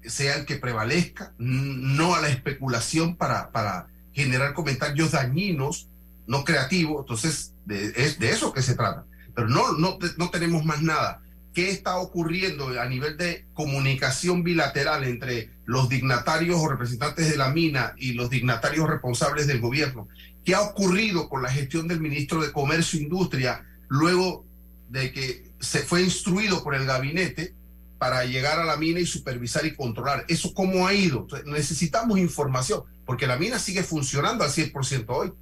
sea 0.03 0.35
el 0.35 0.45
que 0.45 0.57
prevalezca, 0.57 1.33
no 1.37 2.15
a 2.15 2.21
la 2.21 2.29
especulación 2.29 3.15
para, 3.15 3.51
para 3.51 3.87
generar 4.13 4.53
comentarios 4.53 5.11
dañinos, 5.11 5.89
no 6.27 6.43
creativos. 6.43 7.01
Entonces, 7.01 7.53
es 7.67 8.19
de 8.19 8.29
eso 8.29 8.53
que 8.53 8.61
se 8.61 8.75
trata 8.75 9.05
pero 9.35 9.47
no, 9.47 9.73
no, 9.73 9.97
no 10.17 10.29
tenemos 10.29 10.65
más 10.65 10.81
nada. 10.81 11.21
¿Qué 11.53 11.69
está 11.69 11.97
ocurriendo 11.97 12.79
a 12.79 12.85
nivel 12.85 13.17
de 13.17 13.45
comunicación 13.53 14.43
bilateral 14.43 15.03
entre 15.03 15.51
los 15.65 15.87
dignatarios 15.87 16.59
o 16.59 16.67
representantes 16.67 17.29
de 17.29 17.37
la 17.37 17.49
mina 17.49 17.93
y 17.97 18.13
los 18.13 18.29
dignatarios 18.29 18.89
responsables 18.89 19.45
del 19.47 19.61
gobierno? 19.61 20.07
¿Qué 20.43 20.55
ha 20.55 20.61
ocurrido 20.61 21.29
con 21.29 21.41
la 21.41 21.49
gestión 21.49 21.87
del 21.87 22.01
ministro 22.01 22.41
de 22.41 22.51
Comercio 22.51 22.99
e 22.99 23.03
Industria 23.03 23.65
luego 23.87 24.45
de 24.89 25.11
que 25.11 25.53
se 25.59 25.79
fue 25.79 26.01
instruido 26.01 26.63
por 26.63 26.75
el 26.75 26.85
gabinete 26.85 27.55
para 27.97 28.25
llegar 28.25 28.59
a 28.59 28.65
la 28.65 28.77
mina 28.77 28.99
y 28.99 29.05
supervisar 29.05 29.65
y 29.65 29.75
controlar? 29.75 30.25
¿Eso 30.27 30.53
cómo 30.53 30.87
ha 30.87 30.93
ido? 30.93 31.27
necesitamos 31.45 32.19
información, 32.19 32.83
porque 33.05 33.27
la 33.27 33.37
mina 33.37 33.59
sigue 33.59 33.83
funcionando 33.83 34.43
al 34.43 34.51
100% 34.51 35.05
hoy 35.09 35.33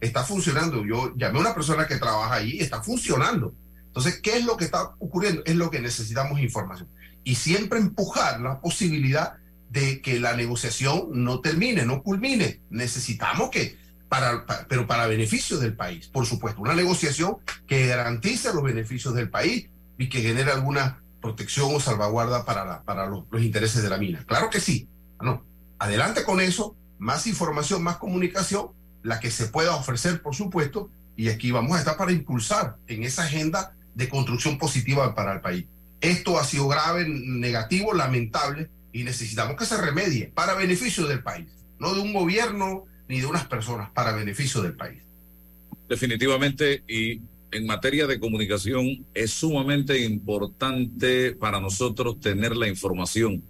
está 0.00 0.24
funcionando. 0.24 0.84
Yo 0.84 1.14
llamé 1.16 1.38
a 1.38 1.42
una 1.42 1.54
persona 1.54 1.86
que 1.86 1.96
trabaja 1.96 2.34
ahí, 2.34 2.58
está 2.58 2.82
funcionando. 2.82 3.54
Entonces, 3.86 4.20
¿qué 4.22 4.38
es 4.38 4.44
lo 4.44 4.56
que 4.56 4.64
está 4.64 4.94
ocurriendo? 4.98 5.42
Es 5.44 5.56
lo 5.56 5.70
que 5.70 5.80
necesitamos 5.80 6.40
información. 6.40 6.88
Y 7.22 7.34
siempre 7.34 7.78
empujar 7.78 8.40
la 8.40 8.60
posibilidad 8.60 9.34
de 9.68 10.00
que 10.00 10.18
la 10.18 10.34
negociación 10.36 11.08
no 11.12 11.40
termine, 11.40 11.84
no 11.84 12.02
culmine. 12.02 12.60
Necesitamos 12.70 13.50
que, 13.50 13.78
pero 14.68 14.86
para 14.86 15.06
beneficio 15.06 15.58
del 15.58 15.74
país, 15.74 16.08
por 16.08 16.26
supuesto, 16.26 16.60
una 16.60 16.74
negociación 16.74 17.36
que 17.66 17.86
garantice 17.86 18.52
los 18.52 18.62
beneficios 18.62 19.14
del 19.14 19.30
país 19.30 19.68
y 19.98 20.08
que 20.08 20.20
genere 20.20 20.50
alguna 20.50 21.02
protección 21.20 21.74
o 21.74 21.80
salvaguarda 21.80 22.44
para, 22.44 22.82
para 22.82 23.06
los, 23.06 23.24
los 23.30 23.42
intereses 23.42 23.82
de 23.82 23.88
la 23.88 23.98
mina. 23.98 24.24
Claro 24.26 24.50
que 24.50 24.60
sí. 24.60 24.88
No, 25.20 25.44
adelante 25.78 26.24
con 26.24 26.40
eso, 26.40 26.76
más 26.98 27.26
información, 27.26 27.82
más 27.82 27.98
comunicación 27.98 28.70
la 29.02 29.20
que 29.20 29.30
se 29.30 29.46
pueda 29.46 29.74
ofrecer, 29.76 30.22
por 30.22 30.34
supuesto, 30.34 30.90
y 31.16 31.28
aquí 31.28 31.50
vamos 31.50 31.76
a 31.76 31.78
estar 31.78 31.96
para 31.96 32.12
impulsar 32.12 32.76
en 32.86 33.02
esa 33.02 33.24
agenda 33.24 33.74
de 33.94 34.08
construcción 34.08 34.58
positiva 34.58 35.14
para 35.14 35.34
el 35.34 35.40
país. 35.40 35.66
Esto 36.00 36.38
ha 36.38 36.44
sido 36.44 36.68
grave, 36.68 37.06
negativo, 37.08 37.92
lamentable, 37.92 38.70
y 38.92 39.04
necesitamos 39.04 39.56
que 39.56 39.66
se 39.66 39.76
remedie 39.76 40.32
para 40.34 40.54
beneficio 40.54 41.06
del 41.06 41.22
país, 41.22 41.46
no 41.78 41.94
de 41.94 42.00
un 42.00 42.12
gobierno 42.12 42.84
ni 43.10 43.20
de 43.20 43.26
unas 43.26 43.44
personas, 43.46 43.90
para 43.90 44.12
beneficio 44.12 44.62
del 44.62 44.74
país. 44.74 45.02
Definitivamente, 45.88 46.84
y 46.86 47.20
en 47.50 47.66
materia 47.66 48.06
de 48.06 48.20
comunicación 48.20 49.04
es 49.12 49.32
sumamente 49.32 49.98
importante 50.04 51.32
para 51.32 51.60
nosotros 51.60 52.20
tener 52.20 52.56
la 52.56 52.68
información 52.68 53.42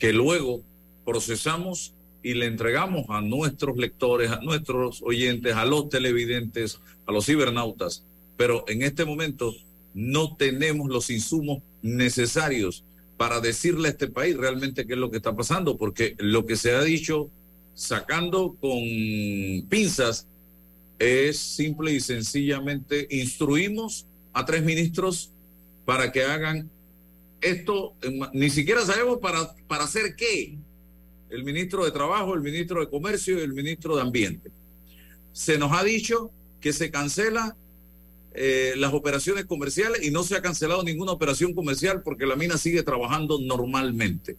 que 0.00 0.12
luego 0.12 0.64
procesamos 1.04 1.94
y 2.24 2.34
le 2.34 2.46
entregamos 2.46 3.06
a 3.08 3.20
nuestros 3.20 3.76
lectores, 3.76 4.32
a 4.32 4.40
nuestros 4.40 5.00
oyentes, 5.02 5.54
a 5.54 5.64
los 5.64 5.88
televidentes, 5.88 6.80
a 7.06 7.12
los 7.12 7.26
cibernautas. 7.26 8.04
Pero 8.36 8.64
en 8.66 8.82
este 8.82 9.04
momento 9.04 9.54
no 9.94 10.34
tenemos 10.34 10.88
los 10.88 11.08
insumos 11.08 11.62
necesarios 11.82 12.82
para 13.16 13.40
decirle 13.40 13.86
a 13.86 13.90
este 13.92 14.08
país 14.08 14.36
realmente 14.36 14.88
qué 14.88 14.94
es 14.94 14.98
lo 14.98 15.12
que 15.12 15.18
está 15.18 15.36
pasando, 15.36 15.76
porque 15.76 16.16
lo 16.18 16.46
que 16.46 16.56
se 16.56 16.72
ha 16.72 16.82
dicho 16.82 17.30
sacando 17.74 18.56
con 18.60 18.82
pinzas 19.68 20.26
es 20.98 21.38
simple 21.38 21.92
y 21.92 22.00
sencillamente 22.00 23.08
instruimos 23.10 24.06
a 24.32 24.44
tres 24.44 24.62
ministros 24.62 25.32
para 25.84 26.12
que 26.12 26.22
hagan 26.22 26.70
esto, 27.40 27.94
ni 28.32 28.50
siquiera 28.50 28.86
sabemos 28.86 29.18
para, 29.18 29.52
para 29.66 29.84
hacer 29.84 30.14
qué, 30.16 30.56
el 31.30 31.44
ministro 31.44 31.84
de 31.84 31.90
Trabajo, 31.90 32.34
el 32.34 32.40
ministro 32.40 32.80
de 32.80 32.88
Comercio 32.88 33.38
y 33.38 33.42
el 33.42 33.52
ministro 33.52 33.96
de 33.96 34.02
Ambiente. 34.02 34.50
Se 35.32 35.58
nos 35.58 35.72
ha 35.72 35.82
dicho 35.82 36.30
que 36.60 36.72
se 36.72 36.90
cancela 36.90 37.56
eh, 38.34 38.74
las 38.76 38.94
operaciones 38.94 39.46
comerciales 39.46 40.04
y 40.04 40.10
no 40.10 40.22
se 40.22 40.36
ha 40.36 40.42
cancelado 40.42 40.82
ninguna 40.82 41.12
operación 41.12 41.52
comercial 41.52 42.02
porque 42.02 42.26
la 42.26 42.36
mina 42.36 42.56
sigue 42.56 42.82
trabajando 42.82 43.38
normalmente. 43.40 44.36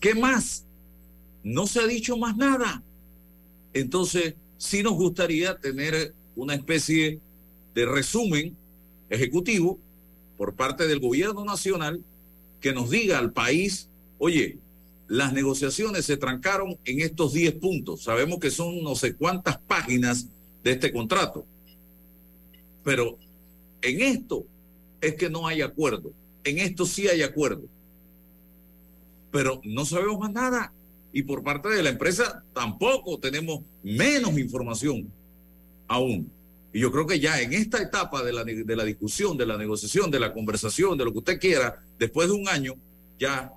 ¿Qué 0.00 0.14
más? 0.14 0.63
No 1.44 1.66
se 1.66 1.80
ha 1.80 1.86
dicho 1.86 2.16
más 2.16 2.36
nada. 2.36 2.82
Entonces, 3.72 4.34
sí 4.58 4.82
nos 4.82 4.94
gustaría 4.94 5.58
tener 5.58 6.14
una 6.34 6.54
especie 6.54 7.20
de 7.74 7.86
resumen 7.86 8.56
ejecutivo 9.10 9.78
por 10.36 10.54
parte 10.54 10.86
del 10.86 11.00
gobierno 11.00 11.44
nacional 11.44 12.02
que 12.60 12.72
nos 12.72 12.90
diga 12.90 13.18
al 13.18 13.32
país, 13.32 13.88
oye, 14.18 14.58
las 15.06 15.32
negociaciones 15.32 16.06
se 16.06 16.16
trancaron 16.16 16.78
en 16.84 17.00
estos 17.00 17.34
10 17.34 17.56
puntos. 17.56 18.04
Sabemos 18.04 18.38
que 18.38 18.50
son 18.50 18.82
no 18.82 18.94
sé 18.94 19.14
cuántas 19.14 19.58
páginas 19.58 20.28
de 20.62 20.72
este 20.72 20.92
contrato. 20.92 21.44
Pero 22.82 23.18
en 23.82 24.00
esto 24.00 24.46
es 25.00 25.14
que 25.14 25.28
no 25.28 25.46
hay 25.46 25.60
acuerdo. 25.60 26.12
En 26.42 26.58
esto 26.58 26.86
sí 26.86 27.06
hay 27.06 27.22
acuerdo. 27.22 27.64
Pero 29.30 29.60
no 29.64 29.84
sabemos 29.84 30.18
más 30.18 30.32
nada. 30.32 30.72
Y 31.14 31.22
por 31.22 31.44
parte 31.44 31.68
de 31.68 31.80
la 31.80 31.90
empresa 31.90 32.42
tampoco 32.52 33.20
tenemos 33.20 33.60
menos 33.84 34.36
información 34.36 35.08
aún. 35.86 36.28
Y 36.72 36.80
yo 36.80 36.90
creo 36.90 37.06
que 37.06 37.20
ya 37.20 37.40
en 37.40 37.52
esta 37.52 37.80
etapa 37.80 38.24
de 38.24 38.32
la, 38.32 38.42
de 38.42 38.76
la 38.76 38.82
discusión, 38.82 39.36
de 39.36 39.46
la 39.46 39.56
negociación, 39.56 40.10
de 40.10 40.18
la 40.18 40.32
conversación, 40.32 40.98
de 40.98 41.04
lo 41.04 41.12
que 41.12 41.18
usted 41.18 41.38
quiera, 41.38 41.80
después 42.00 42.26
de 42.26 42.34
un 42.34 42.48
año, 42.48 42.74
ya 43.16 43.52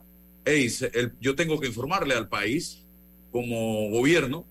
yo 1.19 1.35
tengo 1.35 1.59
que 1.59 1.65
informarle 1.65 2.13
al 2.13 2.29
país 2.29 2.83
como 3.31 3.89
gobierno 3.89 4.45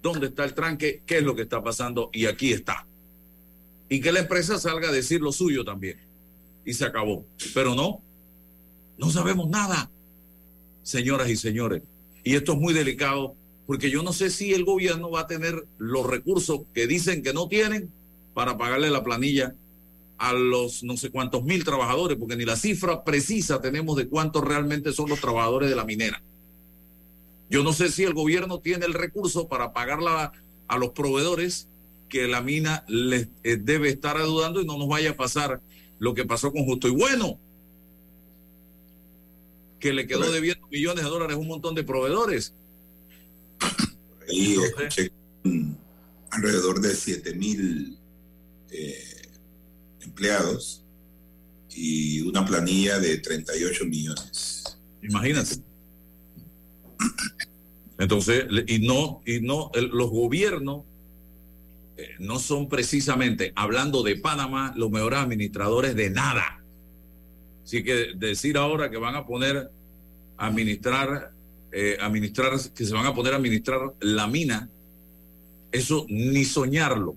dónde 0.00 0.28
está 0.28 0.44
el 0.44 0.54
tranque, 0.54 1.02
qué 1.04 1.18
es 1.18 1.24
lo 1.24 1.34
que 1.34 1.42
está 1.42 1.60
pasando 1.60 2.10
y 2.12 2.26
aquí 2.26 2.52
está. 2.52 2.86
Y 3.88 4.00
que 4.00 4.12
la 4.12 4.20
empresa 4.20 4.60
salga 4.60 4.90
a 4.90 4.92
decir 4.92 5.20
lo 5.20 5.32
suyo 5.32 5.64
también. 5.64 5.98
Y 6.64 6.74
se 6.74 6.84
acabó. 6.84 7.26
Pero 7.52 7.74
no, 7.74 8.00
no 8.96 9.10
sabemos 9.10 9.48
nada, 9.50 9.90
señoras 10.84 11.28
y 11.30 11.36
señores. 11.36 11.82
Y 12.24 12.34
esto 12.34 12.54
es 12.54 12.58
muy 12.58 12.72
delicado 12.72 13.36
porque 13.66 13.90
yo 13.90 14.02
no 14.02 14.12
sé 14.12 14.30
si 14.30 14.52
el 14.52 14.64
gobierno 14.64 15.10
va 15.10 15.20
a 15.20 15.26
tener 15.26 15.66
los 15.78 16.06
recursos 16.06 16.62
que 16.74 16.86
dicen 16.86 17.22
que 17.22 17.32
no 17.32 17.48
tienen 17.48 17.90
para 18.34 18.58
pagarle 18.58 18.90
la 18.90 19.04
planilla 19.04 19.54
a 20.18 20.32
los 20.32 20.82
no 20.82 20.96
sé 20.96 21.10
cuántos 21.10 21.44
mil 21.44 21.64
trabajadores, 21.64 22.16
porque 22.18 22.36
ni 22.36 22.44
la 22.44 22.56
cifra 22.56 23.04
precisa 23.04 23.60
tenemos 23.60 23.96
de 23.96 24.08
cuántos 24.08 24.44
realmente 24.44 24.92
son 24.92 25.08
los 25.08 25.20
trabajadores 25.20 25.70
de 25.70 25.76
la 25.76 25.84
minera. 25.84 26.22
Yo 27.50 27.62
no 27.62 27.72
sé 27.72 27.90
si 27.90 28.04
el 28.04 28.14
gobierno 28.14 28.58
tiene 28.58 28.86
el 28.86 28.94
recurso 28.94 29.48
para 29.48 29.72
pagarla 29.72 30.32
a 30.66 30.78
los 30.78 30.90
proveedores 30.90 31.68
que 32.08 32.26
la 32.28 32.40
mina 32.40 32.84
les 32.88 33.28
eh, 33.42 33.56
debe 33.56 33.88
estar 33.88 34.16
ayudando 34.16 34.60
y 34.60 34.66
no 34.66 34.78
nos 34.78 34.88
vaya 34.88 35.10
a 35.10 35.16
pasar 35.16 35.60
lo 35.98 36.14
que 36.14 36.24
pasó 36.24 36.52
con 36.52 36.64
Justo 36.64 36.88
y 36.88 36.92
Bueno, 36.92 37.38
que 39.84 39.92
le 39.92 40.06
quedó 40.06 40.32
debiendo 40.32 40.66
millones 40.68 41.04
de 41.04 41.10
dólares 41.10 41.36
a 41.36 41.38
un 41.38 41.46
montón 41.46 41.74
de 41.74 41.84
proveedores. 41.84 42.54
Ahí 44.26 44.54
escuché 44.54 45.12
alrededor 46.30 46.80
de 46.80 46.94
7 46.94 47.34
mil 47.34 47.98
eh, 48.70 49.28
empleados 50.00 50.82
y 51.68 52.22
una 52.22 52.46
planilla 52.46 52.98
de 52.98 53.18
38 53.18 53.84
millones. 53.84 54.78
Imagínate. 55.02 55.56
Entonces, 57.98 58.46
y 58.66 58.78
no, 58.78 59.20
y 59.26 59.40
no, 59.42 59.70
los 59.74 60.08
gobiernos 60.08 60.86
eh, 61.98 62.08
no 62.20 62.38
son 62.38 62.70
precisamente, 62.70 63.52
hablando 63.54 64.02
de 64.02 64.16
Panamá, 64.16 64.72
los 64.78 64.90
mejores 64.90 65.18
administradores 65.18 65.94
de 65.94 66.08
nada. 66.08 66.63
Así 67.64 67.82
que 67.82 68.12
decir 68.14 68.56
ahora 68.58 68.90
que 68.90 68.98
van 68.98 69.14
a 69.14 69.26
poner 69.26 69.70
a 70.36 70.46
administrar, 70.46 71.32
eh, 71.72 71.96
administrar, 72.00 72.52
que 72.74 72.84
se 72.84 72.92
van 72.92 73.06
a 73.06 73.14
poner 73.14 73.32
a 73.32 73.36
administrar 73.36 73.80
la 74.00 74.26
mina, 74.26 74.68
eso 75.72 76.06
ni 76.08 76.44
soñarlo, 76.44 77.16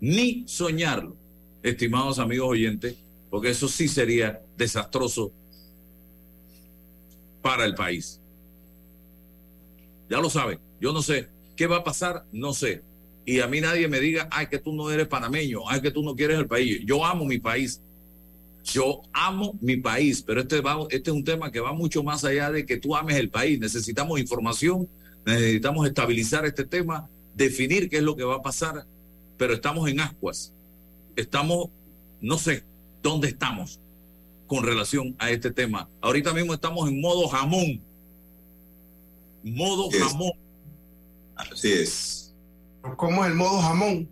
ni 0.00 0.44
soñarlo, 0.46 1.16
estimados 1.62 2.18
amigos 2.18 2.48
oyentes, 2.48 2.96
porque 3.30 3.50
eso 3.50 3.68
sí 3.68 3.88
sería 3.88 4.40
desastroso 4.56 5.32
para 7.42 7.64
el 7.64 7.74
país. 7.74 8.20
Ya 10.08 10.20
lo 10.20 10.30
saben, 10.30 10.58
yo 10.80 10.92
no 10.92 11.02
sé 11.02 11.28
qué 11.56 11.66
va 11.66 11.78
a 11.78 11.84
pasar, 11.84 12.24
no 12.32 12.52
sé. 12.52 12.82
Y 13.26 13.40
a 13.40 13.48
mí 13.48 13.60
nadie 13.60 13.88
me 13.88 14.00
diga, 14.00 14.28
ay, 14.30 14.46
que 14.46 14.58
tú 14.58 14.72
no 14.72 14.90
eres 14.90 15.08
panameño, 15.08 15.68
ay, 15.68 15.82
que 15.82 15.90
tú 15.90 16.02
no 16.02 16.14
quieres 16.14 16.38
el 16.38 16.46
país. 16.46 16.80
Yo 16.86 17.04
amo 17.04 17.26
mi 17.26 17.38
país. 17.38 17.82
Yo 18.72 19.02
amo 19.12 19.56
mi 19.60 19.76
país, 19.76 20.22
pero 20.22 20.40
este, 20.40 20.60
va, 20.60 20.78
este 20.90 21.10
es 21.10 21.16
un 21.16 21.24
tema 21.24 21.50
que 21.50 21.60
va 21.60 21.72
mucho 21.72 22.02
más 22.02 22.24
allá 22.24 22.50
de 22.50 22.66
que 22.66 22.76
tú 22.76 22.94
ames 22.94 23.16
el 23.16 23.30
país. 23.30 23.58
Necesitamos 23.58 24.20
información, 24.20 24.88
necesitamos 25.24 25.86
estabilizar 25.86 26.44
este 26.44 26.64
tema, 26.64 27.08
definir 27.34 27.88
qué 27.88 27.98
es 27.98 28.02
lo 28.02 28.16
que 28.16 28.24
va 28.24 28.36
a 28.36 28.42
pasar, 28.42 28.84
pero 29.36 29.54
estamos 29.54 29.88
en 29.88 30.00
ascuas. 30.00 30.52
Estamos, 31.16 31.68
no 32.20 32.38
sé 32.38 32.64
dónde 33.02 33.28
estamos 33.28 33.80
con 34.46 34.64
relación 34.64 35.14
a 35.18 35.30
este 35.30 35.50
tema. 35.50 35.88
Ahorita 36.00 36.32
mismo 36.32 36.54
estamos 36.54 36.88
en 36.88 37.00
modo 37.00 37.28
jamón 37.28 37.82
modo 39.42 39.90
jamón. 39.90 40.32
Así 41.36 41.72
es. 41.72 42.34
¿Cómo 42.96 43.24
es 43.24 43.30
el 43.30 43.36
modo 43.36 43.60
jamón? 43.60 44.08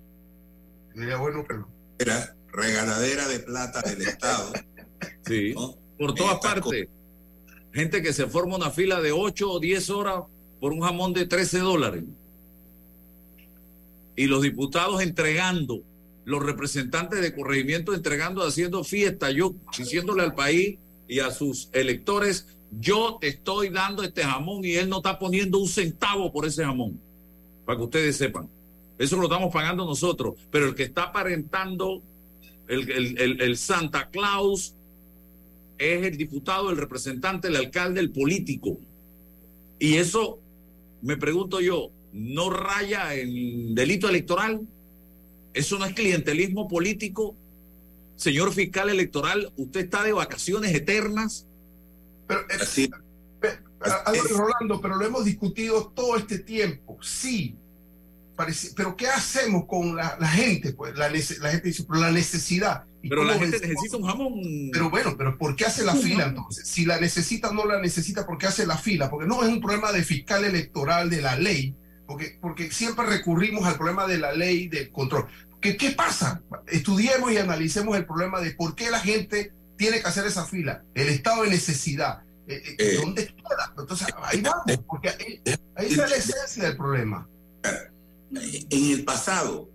Sería 0.94 1.16
bueno 1.18 1.44
que 1.44 1.54
Era 1.98 2.35
regaladera 2.56 3.28
de 3.28 3.38
plata 3.40 3.82
del 3.82 4.02
Estado. 4.02 4.52
sí. 5.26 5.54
Por 5.98 6.14
todas 6.14 6.38
partes. 6.40 6.88
Gente 7.72 8.02
que 8.02 8.12
se 8.12 8.26
forma 8.26 8.56
una 8.56 8.70
fila 8.70 9.00
de 9.00 9.12
8 9.12 9.50
o 9.50 9.60
10 9.60 9.90
horas 9.90 10.22
por 10.60 10.72
un 10.72 10.80
jamón 10.80 11.12
de 11.12 11.26
13 11.26 11.58
dólares. 11.58 12.04
Y 14.16 14.26
los 14.26 14.42
diputados 14.42 15.02
entregando, 15.02 15.82
los 16.24 16.42
representantes 16.42 17.20
de 17.20 17.34
corregimiento 17.34 17.94
entregando, 17.94 18.42
haciendo 18.42 18.82
fiesta, 18.82 19.30
yo 19.30 19.54
diciéndole 19.76 20.22
al 20.22 20.34
país 20.34 20.78
y 21.06 21.20
a 21.20 21.30
sus 21.30 21.68
electores 21.72 22.46
yo 22.80 23.18
te 23.20 23.28
estoy 23.28 23.68
dando 23.68 24.02
este 24.02 24.24
jamón 24.24 24.64
y 24.64 24.72
él 24.72 24.88
no 24.88 24.96
está 24.96 25.18
poniendo 25.18 25.58
un 25.58 25.68
centavo 25.68 26.32
por 26.32 26.46
ese 26.46 26.64
jamón, 26.64 26.98
para 27.64 27.78
que 27.78 27.84
ustedes 27.84 28.16
sepan. 28.16 28.48
Eso 28.98 29.16
lo 29.16 29.24
estamos 29.24 29.52
pagando 29.52 29.84
nosotros, 29.84 30.34
pero 30.50 30.66
el 30.66 30.74
que 30.74 30.84
está 30.84 31.04
aparentando 31.04 32.02
el, 32.68 33.56
Santa 33.56 34.10
Claus 34.10 34.74
es 35.78 36.06
el 36.06 36.16
diputado, 36.16 36.70
el 36.70 36.76
representante, 36.76 37.48
el 37.48 37.56
alcalde, 37.56 38.00
el 38.00 38.10
político. 38.10 38.78
Y 39.78 39.96
eso, 39.96 40.40
me 41.02 41.16
pregunto 41.16 41.60
yo, 41.60 41.90
¿no 42.12 42.50
raya 42.50 43.14
en 43.14 43.74
delito 43.74 44.08
electoral? 44.08 44.60
¿Eso 45.52 45.78
no 45.78 45.84
es 45.84 45.94
clientelismo 45.94 46.68
político? 46.68 47.36
Señor 48.16 48.52
fiscal 48.52 48.88
electoral, 48.88 49.52
usted 49.56 49.80
está 49.80 50.02
de 50.02 50.12
vacaciones 50.12 50.74
eternas 50.74 51.46
pero, 52.26 52.40
Así. 52.60 52.90
Rolando, 54.30 54.80
pero 54.80 54.96
lo 54.96 55.06
hemos 55.06 55.24
discutido 55.24 55.92
todo 55.94 56.16
este 56.16 56.38
tiempo. 56.38 56.98
Sí, 57.02 57.56
pero 58.76 58.96
¿qué 58.96 59.08
hacemos 59.08 59.64
con 59.66 59.96
la, 59.96 60.16
gente? 60.28 60.72
Pues 60.72 60.96
la, 60.96 61.08
gente 61.08 61.68
dice, 61.68 61.84
pero 61.88 62.00
la 62.00 62.10
necesidad. 62.10 62.84
Pero 63.02 63.24
la 63.24 63.38
gente 63.38 63.60
necesita 63.60 63.96
un 63.96 64.04
jamón. 64.04 64.34
Pero 64.72 64.90
bueno, 64.90 65.14
pero 65.16 65.38
¿por 65.38 65.56
qué 65.56 65.64
hace 65.64 65.84
la 65.84 65.94
fila 65.94 66.26
entonces? 66.26 66.68
Si 66.68 66.84
la 66.84 67.00
necesita 67.00 67.50
o 67.50 67.54
no 67.54 67.64
la 67.64 67.80
necesita, 67.80 68.26
¿por 68.26 68.36
qué 68.36 68.46
hace 68.46 68.66
la 68.66 68.76
fila? 68.76 69.08
Porque 69.10 69.26
no 69.26 69.42
es 69.42 69.48
un 69.48 69.60
problema 69.60 69.92
de 69.92 70.02
fiscal 70.02 70.44
electoral, 70.44 71.08
de 71.08 71.22
la 71.22 71.36
ley, 71.36 71.74
porque, 72.06 72.38
porque 72.40 72.70
siempre 72.70 73.06
recurrimos 73.06 73.64
al 73.64 73.76
problema 73.76 74.06
de 74.06 74.18
la 74.18 74.32
ley 74.32 74.68
de 74.68 74.90
control. 74.90 75.26
¿Qué, 75.60 75.76
¿Qué 75.76 75.90
pasa? 75.90 76.42
Estudiemos 76.66 77.32
y 77.32 77.38
analicemos 77.38 77.96
el 77.96 78.06
problema 78.06 78.40
de 78.40 78.52
por 78.52 78.74
qué 78.74 78.90
la 78.90 79.00
gente 79.00 79.52
tiene 79.76 80.00
que 80.00 80.08
hacer 80.08 80.26
esa 80.26 80.44
fila. 80.44 80.82
El 80.94 81.08
estado 81.08 81.44
de 81.44 81.50
necesidad. 81.50 82.22
Eh, 82.48 82.62
eh, 82.64 82.76
eh, 82.78 82.96
¿Dónde 83.00 83.22
está? 83.22 83.72
Entonces, 83.78 84.08
ahí 84.22 84.40
vamos, 84.40 84.84
porque 84.86 85.08
ahí, 85.08 85.40
ahí 85.74 85.86
está 85.86 86.06
la 86.06 86.16
esencia 86.16 86.64
del 86.64 86.76
problema. 86.76 87.28
En 88.70 88.90
el 88.92 89.04
pasado, 89.04 89.70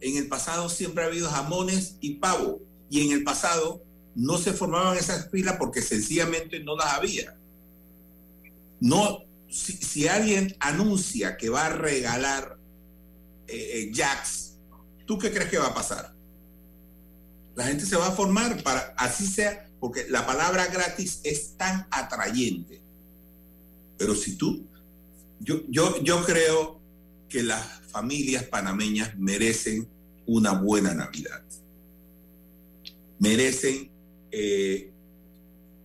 en 0.00 0.16
el 0.16 0.28
pasado 0.28 0.68
siempre 0.68 1.04
ha 1.04 1.06
habido 1.06 1.28
jamones 1.28 1.96
y 2.00 2.14
pavo. 2.14 2.60
Y 2.90 3.06
en 3.06 3.12
el 3.12 3.24
pasado 3.24 3.82
no 4.14 4.38
se 4.38 4.52
formaban 4.52 4.96
esas 4.96 5.30
filas 5.30 5.56
porque 5.58 5.82
sencillamente 5.82 6.60
no 6.60 6.76
las 6.76 6.94
había. 6.94 7.36
No, 8.80 9.24
si, 9.48 10.06
alguien 10.06 10.54
anuncia 10.60 11.36
que 11.36 11.48
va 11.48 11.66
a 11.66 11.70
regalar 11.70 12.58
jacks, 13.92 14.58
¿tú 15.06 15.18
qué 15.18 15.30
crees 15.30 15.50
que 15.50 15.58
va 15.58 15.68
a 15.68 15.74
pasar? 15.74 16.16
la 17.56 17.64
gente 17.64 17.86
se 17.86 17.96
va 17.96 18.08
a 18.08 18.12
formar 18.12 18.62
para 18.62 18.94
así 18.98 19.26
sea, 19.26 19.68
porque 19.80 20.06
la 20.08 20.26
palabra 20.26 20.66
gratis 20.66 21.20
es 21.24 21.56
tan 21.56 21.86
atrayente. 21.90 22.82
Pero 23.96 24.14
si 24.14 24.36
tú, 24.36 24.68
yo, 25.40 25.62
yo, 25.68 26.02
yo 26.02 26.22
creo 26.24 26.80
que 27.28 27.42
las 27.42 27.64
familias 27.90 28.44
panameñas 28.44 29.16
merecen 29.16 29.88
una 30.26 30.52
buena 30.52 30.94
Navidad. 30.94 31.42
Merecen 33.18 33.90
eh, 34.30 34.90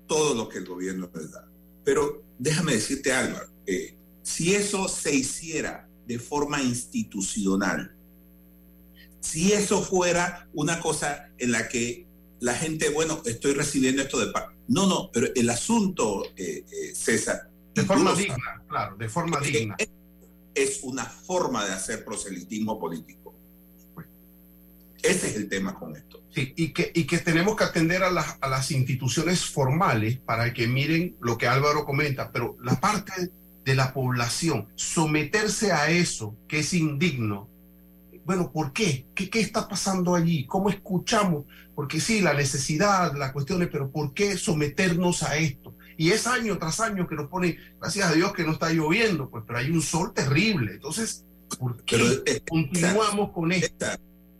todo 0.08 0.36
lo 0.36 0.50
que 0.50 0.60
el 0.60 0.66
gobierno 0.66 1.10
les 1.14 1.32
da. 1.32 1.48
Pero 1.84 2.24
déjame 2.38 2.74
decirte, 2.74 3.14
Álvaro, 3.14 3.50
eh, 3.66 3.96
si 4.24 4.54
eso 4.54 4.88
se 4.88 5.16
hiciera 5.16 5.88
de 6.06 6.20
forma 6.20 6.62
institucional, 6.62 7.96
si 9.22 9.54
eso 9.54 9.82
fuera 9.82 10.50
una 10.54 10.80
cosa 10.80 11.30
en 11.38 11.52
la 11.52 11.70
que 11.70 12.08
la 12.40 12.56
gente, 12.56 12.90
bueno, 12.90 13.22
estoy 13.26 13.54
recibiendo 13.54 14.02
esto 14.02 14.20
de 14.20 14.32
paz. 14.32 14.46
No, 14.68 14.88
no, 14.88 15.12
pero 15.14 15.28
el 15.36 15.50
asunto, 15.50 16.24
eh, 16.36 16.66
eh, 16.72 16.96
César. 16.96 17.50
De 17.74 17.84
forma 17.84 18.14
digna, 18.14 18.64
claro, 18.68 18.98
de 18.98 19.08
forma 19.08 19.40
digna. 19.40 19.76
Es 19.78 19.90
una 20.84 21.06
forma 21.06 21.66
de 21.66 21.74
hacer 21.74 22.04
proselitismo 22.04 22.80
político. 22.80 23.36
Ese 25.02 25.30
es 25.30 25.36
el 25.36 25.50
tema 25.50 25.74
con 25.74 25.96
esto. 25.96 26.22
Sí, 26.30 26.54
y 26.56 26.74
que, 26.74 26.92
y 26.94 27.06
que 27.06 27.18
tenemos 27.18 27.56
que 27.56 27.64
atender 27.64 28.04
a 28.04 28.12
las, 28.12 28.38
a 28.40 28.48
las 28.48 28.72
instituciones 28.72 29.46
formales 29.46 30.20
para 30.20 30.54
que 30.54 30.68
miren 30.68 31.18
lo 31.20 31.38
que 31.38 31.48
Álvaro 31.48 31.86
comenta, 31.86 32.32
pero 32.32 32.56
la 32.62 32.80
parte 32.80 33.32
de 33.66 33.76
la 33.76 33.94
población, 33.94 34.68
someterse 34.76 35.72
a 35.72 35.90
eso 35.90 36.36
que 36.48 36.60
es 36.60 36.74
indigno, 36.74 37.50
bueno, 38.26 38.52
¿por 38.52 38.72
qué? 38.72 39.08
qué? 39.16 39.30
¿Qué 39.30 39.40
está 39.40 39.68
pasando 39.68 40.16
allí? 40.16 40.46
¿Cómo 40.46 40.70
escuchamos? 40.70 41.46
Porque 41.76 42.00
sí, 42.00 42.22
la 42.22 42.34
necesidad, 42.34 43.16
la 43.16 43.34
cuestión 43.34 43.62
es, 43.62 43.70
pero 43.70 43.92
¿por 43.92 44.14
qué 44.14 44.38
someternos 44.38 45.24
a 45.24 45.38
esto? 45.38 45.76
Y 46.02 46.12
es 46.12 46.26
año 46.26 46.58
tras 46.58 46.80
año 46.80 47.08
que 47.08 47.14
nos 47.14 47.30
pone, 47.30 47.60
gracias 47.80 48.10
a 48.10 48.14
Dios 48.14 48.34
que 48.34 48.44
no 48.44 48.54
está 48.54 48.72
lloviendo, 48.72 49.30
pues, 49.30 49.44
pero 49.46 49.60
hay 49.60 49.70
un 49.70 49.84
sol 49.84 50.12
terrible. 50.16 50.72
Entonces, 50.74 51.26
¿por 51.60 51.84
qué 51.84 52.24
eh, 52.26 52.42
continuamos 52.50 53.32
con 53.32 53.52
esto? 53.52 53.86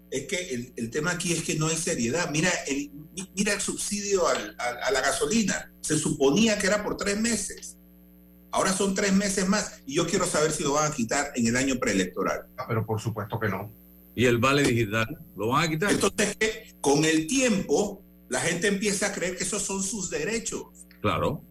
Es 0.10 0.26
que 0.26 0.72
el, 0.76 0.90
tema 0.90 1.12
aquí 1.12 1.34
es 1.34 1.44
que 1.44 1.54
no 1.60 1.68
hay 1.68 1.78
seriedad. 1.78 2.32
Mira 2.32 2.50
el, 2.68 2.90
mira 3.36 3.54
el 3.54 3.62
subsidio 3.62 4.28
a 4.28 4.92
la 4.92 5.02
gasolina. 5.02 5.72
Se 5.82 6.00
suponía 6.00 6.58
que 6.58 6.66
era 6.66 6.84
por 6.84 6.98
tres 6.98 7.22
meses. 7.22 7.78
Ahora 8.52 8.74
son 8.74 8.96
tres 8.96 9.14
meses 9.14 9.48
más 9.48 9.84
y 9.86 9.98
yo 9.98 10.08
quiero 10.08 10.26
saber 10.26 10.52
si 10.52 10.64
lo 10.64 10.74
van 10.74 10.92
a 10.92 10.96
quitar 10.96 11.32
en 11.36 11.46
el 11.46 11.56
año 11.56 11.76
preelectoral. 11.76 12.48
Ah, 12.58 12.66
pero 12.68 12.88
por 12.88 13.00
supuesto 13.00 13.40
que 13.40 13.50
no. 13.50 13.72
¿Y 14.16 14.26
el 14.26 14.40
vale 14.40 14.64
digital? 14.64 15.16
¿Lo 15.38 15.50
van 15.50 15.66
a 15.66 15.70
quitar? 15.70 15.92
Entonces, 15.92 16.36
con 16.82 17.06
el 17.06 17.28
tiempo, 17.28 18.02
la 18.30 18.40
gente 18.40 18.68
empieza 18.68 19.06
a 19.06 19.14
creer 19.14 19.38
que 19.38 19.44
esos 19.44 19.62
son 19.62 19.84
sus 19.84 20.10
derechos. 20.10 20.88
Claro. 21.02 21.44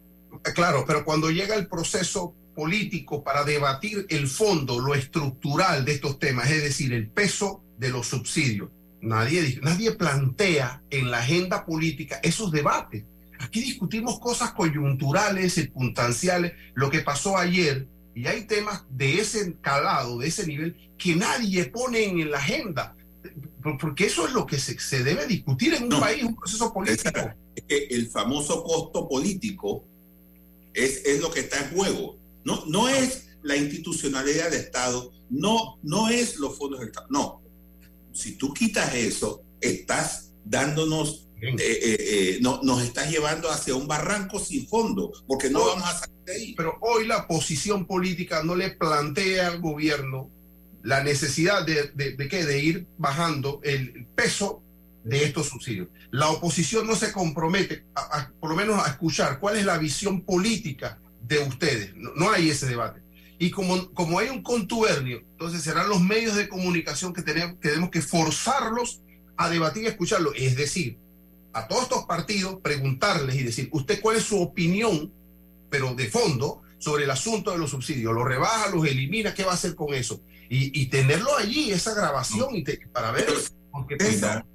Claro, 0.55 0.85
pero 0.87 1.03
cuando 1.03 1.29
llega 1.29 1.55
el 1.55 1.67
proceso 1.67 2.35
político 2.55 3.23
para 3.23 3.43
debatir 3.43 4.05
el 4.09 4.27
fondo, 4.27 4.79
lo 4.79 4.95
estructural 4.95 5.85
de 5.85 5.93
estos 5.93 6.19
temas, 6.19 6.49
es 6.49 6.63
decir, 6.63 6.93
el 6.93 7.09
peso 7.09 7.63
de 7.77 7.89
los 7.89 8.07
subsidios, 8.07 8.69
nadie, 9.01 9.59
nadie 9.63 9.91
plantea 9.93 10.83
en 10.89 11.11
la 11.11 11.19
agenda 11.19 11.65
política 11.65 12.19
esos 12.23 12.51
debates. 12.51 13.03
Aquí 13.39 13.61
discutimos 13.61 14.19
cosas 14.19 14.51
coyunturales, 14.51 15.53
circunstanciales, 15.53 16.53
lo 16.75 16.89
que 16.89 16.99
pasó 16.99 17.37
ayer, 17.37 17.87
y 18.13 18.27
hay 18.27 18.45
temas 18.45 18.83
de 18.89 19.19
ese 19.19 19.55
calado, 19.61 20.19
de 20.19 20.27
ese 20.27 20.45
nivel, 20.45 20.91
que 20.97 21.15
nadie 21.15 21.65
pone 21.65 22.03
en 22.03 22.29
la 22.29 22.37
agenda, 22.37 22.95
porque 23.79 24.05
eso 24.05 24.27
es 24.27 24.33
lo 24.33 24.45
que 24.45 24.59
se, 24.59 24.79
se 24.79 25.03
debe 25.03 25.25
discutir 25.25 25.73
en 25.73 25.83
un 25.91 25.99
país, 25.99 26.23
un 26.23 26.35
proceso 26.35 26.71
político. 26.71 27.19
Es 27.55 27.63
que 27.63 27.85
el 27.85 28.07
famoso 28.07 28.63
costo 28.63 29.07
político 29.07 29.85
es, 30.73 31.05
es 31.05 31.21
lo 31.21 31.31
que 31.31 31.41
está 31.41 31.59
en 31.59 31.75
juego. 31.75 32.19
No, 32.43 32.65
no 32.65 32.89
es 32.89 33.29
la 33.43 33.55
institucionalidad 33.55 34.49
del 34.49 34.61
Estado, 34.61 35.11
no, 35.29 35.79
no 35.83 36.09
es 36.09 36.37
los 36.37 36.57
fondos 36.57 36.79
del 36.79 36.89
Estado, 36.89 37.07
no. 37.09 37.41
Si 38.13 38.37
tú 38.37 38.53
quitas 38.53 38.93
eso, 38.93 39.43
estás 39.61 40.33
dándonos 40.43 41.29
eh, 41.41 41.55
eh, 41.57 41.97
eh, 41.99 42.39
no, 42.41 42.61
nos 42.61 42.83
está 42.83 43.09
llevando 43.09 43.49
hacia 43.49 43.75
un 43.75 43.87
barranco 43.87 44.39
sin 44.39 44.67
fondo, 44.67 45.11
porque 45.27 45.49
no 45.49 45.65
vamos 45.65 45.89
a 45.89 45.99
salir 45.99 46.15
de 46.23 46.33
ahí. 46.33 46.53
Pero 46.55 46.77
hoy 46.81 47.07
la 47.07 47.27
posición 47.27 47.87
política 47.87 48.43
no 48.43 48.55
le 48.55 48.71
plantea 48.71 49.47
al 49.47 49.59
gobierno 49.59 50.29
la 50.83 51.03
necesidad 51.03 51.65
de, 51.65 51.89
de, 51.95 52.15
de, 52.15 52.27
de 52.27 52.63
ir 52.63 52.87
bajando 52.97 53.59
el 53.63 54.05
peso 54.15 54.63
de 55.03 55.23
estos 55.23 55.47
subsidios. 55.47 55.87
La 56.11 56.29
oposición 56.29 56.87
no 56.87 56.95
se 56.95 57.11
compromete, 57.11 57.85
a, 57.95 58.31
por 58.39 58.49
lo 58.49 58.55
menos 58.55 58.85
a 58.85 58.89
escuchar 58.89 59.39
cuál 59.39 59.57
es 59.57 59.65
la 59.65 59.77
visión 59.77 60.21
política 60.21 60.99
de 61.21 61.39
ustedes. 61.39 61.93
No, 61.95 62.31
hay 62.31 62.49
ese 62.49 62.67
debate. 62.67 63.01
Y 63.39 63.49
como, 63.49 63.91
como 63.93 64.19
hay 64.19 64.29
un 64.29 64.43
contubernio, 64.43 65.19
entonces 65.31 65.63
serán 65.63 65.89
los 65.89 66.01
medios 66.01 66.35
de 66.35 66.47
comunicación 66.47 67.13
que 67.13 67.23
tenemos, 67.23 67.57
que 67.89 68.01
forzarlos 68.01 69.01
a 69.37 69.49
debatir 69.49 69.83
y 69.83 69.87
escucharlo. 69.87 70.33
Es 70.35 70.55
decir, 70.55 70.99
a 71.53 71.67
todos 71.67 71.83
estos 71.83 72.05
partidos 72.05 72.59
preguntarles 72.61 73.35
y 73.35 73.43
decir, 73.43 73.69
¿usted 73.71 73.99
cuál 73.99 74.17
es 74.17 74.23
su 74.23 74.39
opinión, 74.39 75.11
pero 75.69 75.95
de 75.95 76.09
fondo, 76.09 76.61
sobre 76.77 77.05
el 77.05 77.11
asunto 77.11 77.51
de 77.51 77.57
los 77.57 77.71
subsidios? 77.71 78.13
¿Lo 78.13 78.23
rebaja, 78.23 78.69
los 78.69 78.85
elimina? 78.85 79.33
¿Qué 79.33 79.43
va 79.43 79.51
a 79.51 79.55
hacer 79.55 79.73
con 79.73 79.93
eso? 79.93 80.21
Y, 80.53 80.87
tenerlo 80.87 81.37
allí, 81.37 81.71
esa 81.71 81.93
grabación, 81.93 82.53
y 82.53 82.63
para 82.91 83.11
ver, 83.11 83.25
porque, 83.71 83.97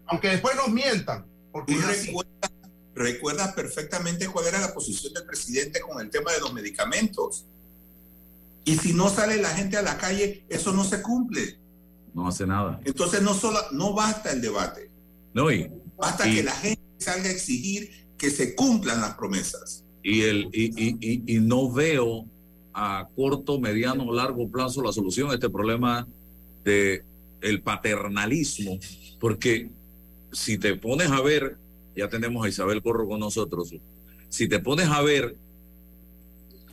aunque 0.07 0.29
después 0.29 0.57
nos 0.57 0.68
mientan. 0.68 1.26
Porque 1.52 1.74
recuerda, 1.74 2.50
recuerda 2.94 3.55
perfectamente 3.55 4.26
cuál 4.29 4.46
era 4.46 4.61
la 4.61 4.74
posición 4.74 5.14
del 5.14 5.24
presidente 5.24 5.81
con 5.81 6.00
el 6.00 6.11
tema 6.11 6.33
de 6.33 6.40
los 6.40 6.52
medicamentos. 6.52 7.46
Y 8.64 8.76
si 8.76 8.92
no 8.92 9.09
sale 9.09 9.40
la 9.40 9.50
gente 9.50 9.76
a 9.76 9.83
la 9.83 9.96
calle, 9.96 10.44
eso 10.48 10.72
no 10.72 10.85
se 10.85 11.00
cumple. 11.00 11.59
No 12.12 12.29
hace 12.29 12.46
nada. 12.46 12.81
Entonces 12.85 13.22
no, 13.22 13.35
solo, 13.35 13.59
no 13.72 13.94
basta 13.94 14.33
el 14.33 14.40
debate. 14.40 14.90
No, 15.33 15.50
y, 15.50 15.70
basta 15.96 16.29
y, 16.29 16.37
que 16.37 16.42
la 16.42 16.52
gente 16.52 16.83
salga 16.98 17.29
a 17.29 17.33
exigir 17.33 17.90
que 18.18 18.31
se 18.31 18.55
cumplan 18.55 19.00
las 19.00 19.14
promesas. 19.14 19.85
Y, 20.02 20.22
el, 20.22 20.48
y, 20.52 20.72
y, 20.76 21.22
y, 21.26 21.40
no 21.40 21.70
veo 21.70 22.26
a 22.72 23.09
corto, 23.14 23.61
mediano 23.61 24.05
o 24.05 24.14
largo 24.14 24.48
plazo 24.50 24.83
la 24.83 24.92
solución 24.92 25.31
a 25.31 25.35
este 25.35 25.50
problema 25.50 26.07
de 26.64 27.05
el 27.40 27.62
paternalismo, 27.62 28.79
porque 29.18 29.70
si 30.33 30.59
te 30.59 30.76
pones 30.76 31.11
a 31.11 31.20
ver, 31.20 31.57
ya 31.94 32.09
tenemos 32.09 32.44
a 32.44 32.48
Isabel 32.48 32.83
Corro 32.83 33.07
con 33.07 33.20
nosotros, 33.20 33.74
si 34.29 34.48
te 34.48 34.59
pones 34.59 34.88
a 34.88 35.02
ver 35.02 35.37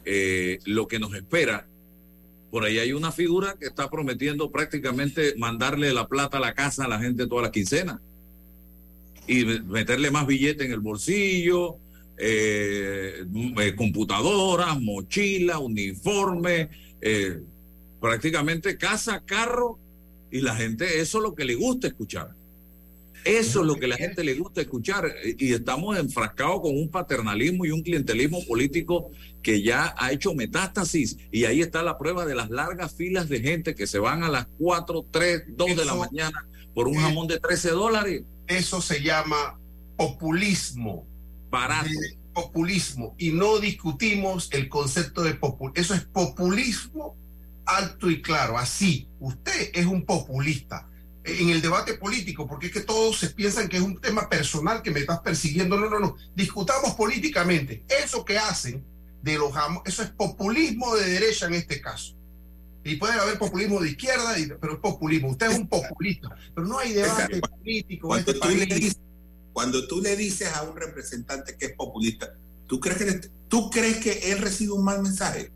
eh, 0.06 0.60
lo 0.66 0.88
que 0.88 1.00
nos 1.00 1.14
espera, 1.14 1.68
por 2.52 2.66
ahí 2.66 2.78
hay 2.78 2.94
una 2.94 3.12
figura 3.12 3.56
que 3.60 3.66
está 3.66 3.90
prometiendo 3.90 4.52
prácticamente 4.52 5.34
mandarle 5.38 5.94
la 5.94 6.08
plata 6.08 6.38
a 6.38 6.42
la 6.42 6.54
casa 6.54 6.86
a 6.86 6.88
la 6.88 7.00
gente 7.00 7.26
toda 7.26 7.44
la 7.44 7.52
quincena 7.52 8.00
y 9.28 9.46
meterle 9.46 10.12
más 10.12 10.28
billete 10.28 10.66
en 10.66 10.72
el 10.72 10.80
bolsillo, 10.80 11.78
eh, 12.18 13.26
computadoras, 13.76 14.80
mochila, 14.80 15.60
uniforme, 15.60 16.70
eh, 17.02 17.42
prácticamente 18.00 18.78
casa, 18.78 19.24
carro, 19.26 19.80
y 20.34 20.42
la 20.42 20.56
gente, 20.56 21.00
eso 21.00 21.20
es 21.20 21.24
lo 21.24 21.36
que 21.36 21.46
le 21.46 21.54
gusta 21.54 21.86
escuchar. 21.86 22.32
Eso 23.24 23.62
es 23.62 23.68
lo 23.68 23.76
que 23.76 23.86
la 23.86 23.98
gente 23.98 24.24
le 24.24 24.34
gusta 24.34 24.62
escuchar 24.62 25.06
y 25.38 25.54
estamos 25.54 25.96
enfrascados 25.96 26.60
con 26.62 26.76
un 26.76 26.90
paternalismo 26.90 27.66
y 27.66 27.72
un 27.72 27.84
clientelismo 27.84 28.44
político 28.46 29.12
que 29.44 29.62
ya 29.62 29.94
ha 29.96 30.12
hecho 30.12 30.34
metástasis 30.34 31.18
y 31.32 31.46
ahí 31.46 31.62
está 31.62 31.84
la 31.84 32.00
prueba 32.00 32.26
de 32.26 32.34
las 32.34 32.50
largas 32.50 32.96
filas 32.96 33.30
de 33.30 33.42
gente 33.42 33.76
que 33.76 33.86
se 33.86 34.00
van 34.00 34.24
a 34.24 34.30
las 34.30 34.48
4, 34.58 35.06
3, 35.12 35.44
2 35.50 35.70
eso, 35.70 35.80
de 35.80 35.86
la 35.86 35.96
mañana 35.96 36.48
por 36.74 36.88
un 36.88 36.96
jamón 36.96 37.28
de 37.28 37.40
13 37.40 37.70
dólares. 37.70 38.24
Eso 38.48 38.82
se 38.82 39.04
llama 39.04 39.60
populismo. 39.96 41.06
Barato. 41.52 41.92
Populismo. 42.34 43.14
Y 43.20 43.30
no 43.30 43.60
discutimos 43.60 44.50
el 44.52 44.68
concepto 44.68 45.22
de 45.22 45.36
populismo. 45.36 45.80
Eso 45.80 45.94
es 45.94 46.02
populismo 46.06 47.16
alto 47.66 48.10
y 48.10 48.22
claro. 48.22 48.58
Así, 48.58 49.10
usted 49.20 49.72
es 49.74 49.86
un 49.86 50.06
populista 50.06 50.90
en 51.24 51.50
el 51.50 51.62
debate 51.62 51.94
político, 51.94 52.48
porque 52.48 52.68
es 52.68 52.74
que 52.74 52.82
todos 52.82 53.18
se 53.18 53.30
piensan 53.30 53.70
que 53.70 53.78
es 53.78 53.84
un 53.84 54.00
tema 54.00 54.30
personal 54.30 54.82
que 54.82 54.92
me 54.92 55.00
estás 55.00 55.22
persiguiendo. 55.22 55.80
No, 55.80 55.90
no, 55.90 56.00
no. 56.00 56.16
Discutamos 56.36 56.96
políticamente. 56.96 57.86
Eso 58.04 58.26
que 58.26 58.38
hacen 58.38 58.86
de 59.22 59.38
los 59.38 59.54
eso 59.86 60.04
es 60.04 60.10
populismo 60.10 60.96
de 60.96 61.10
derecha 61.10 61.48
en 61.48 61.54
este 61.54 61.80
caso. 61.82 62.16
Y 62.84 62.98
puede 62.98 63.14
haber 63.14 63.38
populismo 63.38 63.80
de 63.80 63.92
izquierda, 63.92 64.36
pero 64.60 64.74
es 64.74 64.80
populismo. 64.80 65.30
Usted 65.30 65.52
es 65.52 65.58
un 65.58 65.68
populista. 65.68 66.36
Pero 66.54 66.68
no 66.68 66.80
hay 66.80 66.92
debate 66.92 67.40
cuando, 67.40 67.58
político. 67.58 68.08
Cuando, 68.10 68.32
este 68.32 68.48
tú 68.48 68.56
le 68.56 68.66
dices, 68.66 69.00
cuando 69.54 69.88
tú 69.88 70.02
le 70.02 70.16
dices 70.18 70.54
a 70.54 70.64
un 70.64 70.76
representante 70.76 71.56
que 71.56 71.68
es 71.68 71.74
populista, 71.74 72.34
¿tú 72.68 72.82
crees 72.82 72.98
que, 72.98 73.30
¿tú 73.48 73.70
crees 73.70 73.98
que 73.98 74.32
él 74.34 74.40
recibe 74.40 74.74
un 74.74 74.84
mal 74.84 75.02
mensaje? 75.02 75.54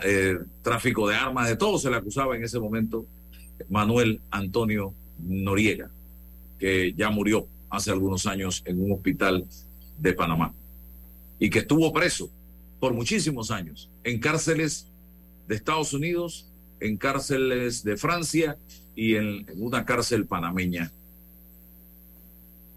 eh, 0.03 0.39
tráfico 0.63 1.09
de 1.09 1.15
armas, 1.15 1.49
de 1.49 1.57
todo 1.57 1.79
se 1.79 1.91
le 1.91 1.97
acusaba 1.97 2.37
en 2.37 2.45
ese 2.45 2.59
momento 2.59 3.07
Manuel 3.69 4.21
Antonio 4.31 4.95
Noriega, 5.19 5.91
que 6.59 6.93
ya 6.95 7.11
murió 7.11 7.47
hace 7.71 7.91
algunos 7.91 8.27
años 8.27 8.63
en 8.65 8.83
un 8.83 8.93
hospital 8.93 9.45
de 9.99 10.13
Panamá 10.13 10.53
y 11.39 11.51
que 11.51 11.61
estuvo 11.61 11.93
preso 11.93 12.31
por 12.81 12.95
muchísimos 12.95 13.51
años 13.51 13.91
en 14.05 14.19
cárceles 14.19 14.89
de 15.49 15.55
Estados 15.55 15.93
Unidos, 15.93 16.51
en 16.81 16.97
cárceles 16.97 17.85
de 17.85 17.97
Francia 17.97 18.57
y 18.95 19.17
en, 19.17 19.47
una 19.57 19.85
cárcel 19.85 20.27
panameña. 20.27 20.91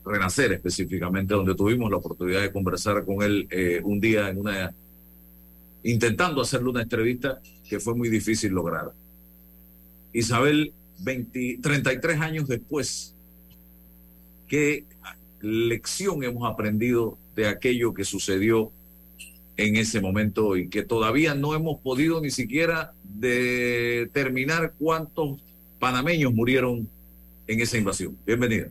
Renacer 0.06 0.54
específicamente, 0.54 1.34
donde 1.34 1.56
tuvimos 1.56 1.90
la 1.92 1.98
oportunidad 1.98 2.42
de 2.42 2.52
conversar 2.52 3.06
con 3.06 3.22
él 3.22 3.48
eh, 3.52 3.82
un 3.84 4.00
día 4.00 4.30
en 4.30 4.40
una 4.40 4.74
intentando 5.84 6.42
hacerle 6.42 6.70
una 6.70 6.82
entrevista 6.82 7.40
que 7.68 7.80
fue 7.80 7.96
muy 7.96 8.10
difícil 8.10 8.52
lograr. 8.52 8.92
Isabel, 10.14 10.74
20, 11.00 11.60
33 11.62 12.20
años 12.20 12.48
después, 12.48 13.16
¿qué 14.48 14.86
lección 15.42 16.24
hemos 16.24 16.50
aprendido 16.50 17.18
de 17.36 17.48
aquello 17.48 17.94
que 17.94 18.04
sucedió 18.04 18.72
en 19.56 19.76
ese 19.76 20.00
momento 20.00 20.56
y 20.56 20.70
que 20.70 20.84
todavía 20.84 21.36
no 21.36 21.54
hemos 21.54 21.80
podido 21.82 22.22
ni 22.22 22.32
siquiera 22.32 22.94
determinar 23.04 24.74
cuántos 24.78 25.40
panameños 25.80 26.34
murieron 26.34 26.88
en 27.48 27.62
esa 27.62 27.78
invasión. 27.78 28.18
Bienvenida. 28.26 28.68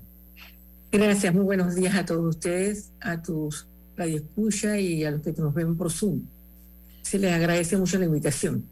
Gracias, 0.90 1.35
muy 1.35 1.44
buenos 1.44 1.75
días 1.75 1.94
a 1.94 2.05
todos 2.05 2.37
ustedes, 2.37 2.90
a 3.01 3.21
tus 3.21 3.66
radioescucha 3.97 4.79
y 4.79 5.05
a 5.05 5.11
los 5.11 5.23
que 5.23 5.33
nos 5.33 5.53
ven 5.53 5.77
por 5.77 5.90
Zoom. 5.90 6.23
Se 7.09 7.18
les 7.18 7.33
agradece 7.33 7.77
mucho 7.77 7.99
la 7.99 8.05
invitación. 8.05 8.64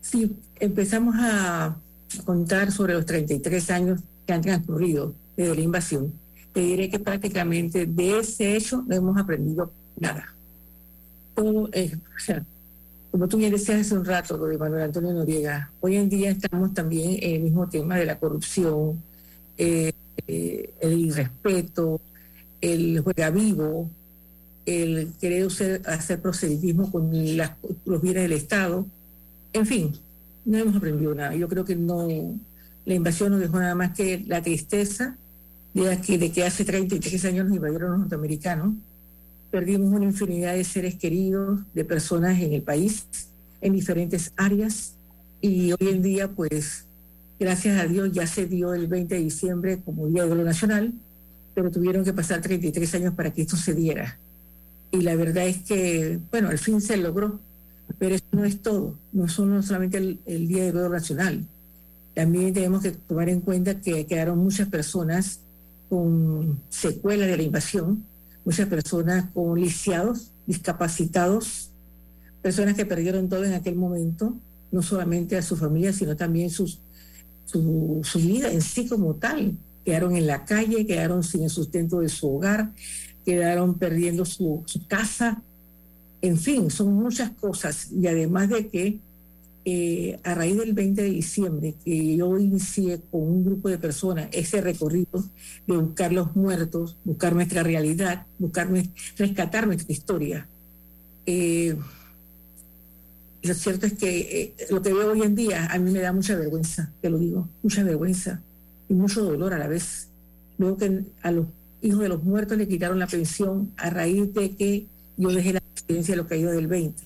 Si 0.00 0.36
empezamos 0.60 1.14
a 1.18 1.76
contar 2.24 2.70
sobre 2.70 2.94
los 2.94 3.06
33 3.06 3.70
años 3.70 4.00
que 4.26 4.32
han 4.32 4.42
transcurrido 4.42 5.14
desde 5.36 5.54
la 5.54 5.60
invasión, 5.60 6.12
te 6.52 6.60
diré 6.60 6.90
que 6.90 6.98
prácticamente 6.98 7.86
de 7.86 8.18
ese 8.18 8.56
hecho 8.56 8.84
no 8.86 8.94
hemos 8.94 9.16
aprendido 9.18 9.72
nada 9.98 10.36
como 13.10 13.28
tú 13.28 13.36
bien 13.36 13.52
decías 13.52 13.80
hace 13.80 13.94
un 13.94 14.04
rato, 14.04 14.38
lo 14.38 14.46
de 14.46 14.56
Manuel 14.56 14.84
Antonio 14.84 15.12
Noriega, 15.12 15.70
hoy 15.80 15.96
en 15.96 16.08
día 16.08 16.30
estamos 16.30 16.72
también 16.72 17.18
en 17.20 17.36
el 17.36 17.42
mismo 17.42 17.68
tema 17.68 17.96
de 17.96 18.06
la 18.06 18.18
corrupción, 18.18 19.02
eh, 19.58 19.92
eh, 20.26 20.70
el 20.80 20.98
irrespeto, 20.98 22.00
el 22.60 23.00
juega 23.00 23.30
vivo, 23.30 23.90
el 24.66 25.12
querer 25.20 25.48
hacer 25.86 26.20
proselitismo 26.20 26.90
con 26.90 27.10
los 27.84 28.02
bienes 28.02 28.22
del 28.24 28.32
Estado. 28.32 28.86
En 29.52 29.66
fin, 29.66 29.92
no 30.44 30.58
hemos 30.58 30.76
aprendido 30.76 31.14
nada. 31.14 31.34
Yo 31.34 31.48
creo 31.48 31.64
que 31.64 31.76
no, 31.76 32.06
la 32.84 32.94
invasión 32.94 33.30
nos 33.30 33.40
dejó 33.40 33.58
nada 33.58 33.74
más 33.74 33.96
que 33.96 34.24
la 34.26 34.42
tristeza 34.42 35.16
de 35.72 35.98
que, 36.00 36.18
de 36.18 36.30
que 36.32 36.44
hace 36.44 36.64
33 36.64 37.24
años 37.26 37.46
nos 37.46 37.56
invadieron 37.56 37.92
los 37.92 38.00
norteamericanos 38.00 38.74
Perdimos 39.50 39.92
una 39.92 40.04
infinidad 40.04 40.54
de 40.54 40.64
seres 40.64 40.96
queridos, 40.96 41.60
de 41.72 41.84
personas 41.84 42.38
en 42.40 42.52
el 42.52 42.62
país, 42.62 43.06
en 43.60 43.72
diferentes 43.72 44.32
áreas. 44.36 44.94
Y 45.40 45.72
hoy 45.72 45.88
en 45.88 46.02
día, 46.02 46.28
pues, 46.28 46.84
gracias 47.38 47.80
a 47.80 47.86
Dios, 47.86 48.12
ya 48.12 48.26
se 48.26 48.46
dio 48.46 48.74
el 48.74 48.86
20 48.86 49.14
de 49.14 49.20
diciembre 49.20 49.80
como 49.84 50.08
Día 50.08 50.26
de 50.26 50.34
lo 50.34 50.44
Nacional, 50.44 50.92
pero 51.54 51.70
tuvieron 51.70 52.04
que 52.04 52.12
pasar 52.12 52.42
33 52.42 52.96
años 52.96 53.14
para 53.14 53.32
que 53.32 53.42
esto 53.42 53.56
se 53.56 53.72
diera. 53.72 54.18
Y 54.90 55.02
la 55.02 55.14
verdad 55.16 55.46
es 55.46 55.58
que, 55.58 56.18
bueno, 56.30 56.48
al 56.48 56.58
fin 56.58 56.80
se 56.80 56.96
logró, 56.96 57.40
pero 57.98 58.14
eso 58.14 58.24
no 58.32 58.44
es 58.44 58.60
todo, 58.62 58.94
no 59.12 59.28
son 59.28 59.62
solamente 59.62 59.98
el, 59.98 60.48
Día 60.48 60.64
de 60.64 60.72
lo 60.72 60.88
Nacional. 60.88 61.44
También 62.14 62.52
tenemos 62.54 62.82
que 62.82 62.92
tomar 62.92 63.28
en 63.28 63.40
cuenta 63.40 63.80
que 63.80 64.06
quedaron 64.06 64.38
muchas 64.38 64.68
personas 64.68 65.40
con 65.88 66.60
secuelas 66.68 67.28
de 67.28 67.36
la 67.36 67.42
invasión, 67.42 68.04
muchas 68.44 68.68
personas 68.68 69.26
con 69.32 69.60
lisiados, 69.60 70.30
discapacitados, 70.46 71.70
personas 72.42 72.74
que 72.74 72.86
perdieron 72.86 73.28
todo 73.28 73.44
en 73.44 73.54
aquel 73.54 73.76
momento, 73.76 74.34
no 74.70 74.82
solamente 74.82 75.36
a 75.36 75.42
su 75.42 75.56
familia, 75.56 75.92
sino 75.92 76.16
también 76.16 76.50
sus, 76.50 76.80
su, 77.44 78.02
vida 78.14 78.50
en 78.50 78.62
sí 78.62 78.88
como 78.88 79.14
tal. 79.14 79.56
Quedaron 79.84 80.16
en 80.16 80.26
la 80.26 80.44
calle, 80.44 80.86
quedaron 80.86 81.22
sin 81.22 81.44
el 81.44 81.50
sustento 81.50 82.00
de 82.00 82.08
su 82.08 82.28
hogar, 82.28 82.72
quedaron 83.26 83.74
perdiendo 83.74 84.24
su, 84.24 84.64
casa. 84.86 85.42
En 86.22 86.38
fin, 86.38 86.70
son 86.70 86.94
muchas 86.94 87.30
cosas. 87.32 87.90
Y 87.92 88.06
además 88.06 88.48
de 88.48 88.68
que 88.68 88.98
eh, 89.64 90.18
a 90.22 90.34
raíz 90.34 90.56
del 90.56 90.72
20 90.72 91.02
de 91.02 91.10
diciembre, 91.10 91.74
que 91.84 92.16
yo 92.16 92.38
inicié 92.38 93.00
con 93.10 93.22
un 93.22 93.44
grupo 93.44 93.68
de 93.68 93.78
personas 93.78 94.28
ese 94.30 94.60
recorrido 94.60 95.24
de 95.66 95.76
buscar 95.76 96.12
los 96.12 96.36
muertos, 96.36 96.96
buscar 97.04 97.34
nuestra 97.34 97.64
realidad, 97.64 98.26
buscar, 98.38 98.70
rescatar 99.18 99.66
nuestra 99.66 99.92
historia. 99.92 100.48
Eh, 101.26 101.76
lo 103.42 103.54
cierto 103.54 103.86
es 103.86 103.94
que 103.94 104.18
eh, 104.18 104.66
lo 104.70 104.82
que 104.82 104.92
veo 104.92 105.12
hoy 105.12 105.22
en 105.22 105.34
día 105.34 105.66
a 105.66 105.78
mí 105.78 105.90
me 105.90 106.00
da 106.00 106.12
mucha 106.12 106.36
vergüenza, 106.36 106.92
te 107.00 107.10
lo 107.10 107.18
digo, 107.18 107.48
mucha 107.62 107.82
vergüenza 107.82 108.40
y 108.88 108.94
mucho 108.94 109.24
dolor 109.24 109.52
a 109.52 109.58
la 109.58 109.66
vez. 109.66 110.08
Veo 110.58 110.76
que 110.76 111.04
a 111.22 111.30
los 111.32 111.46
hijos 111.82 112.00
de 112.00 112.08
los 112.08 112.22
muertos 112.22 112.58
le 112.58 112.68
quitaron 112.68 112.98
la 112.98 113.06
pensión 113.06 113.72
a 113.76 113.90
raíz 113.90 114.32
de 114.34 114.56
que 114.56 114.86
yo 115.16 115.30
dejé 115.30 115.54
la 115.54 115.60
presidencia 115.60 116.12
de 116.12 116.16
los 116.18 116.26
caídos 116.26 116.54
del 116.54 116.66
20. 116.66 117.02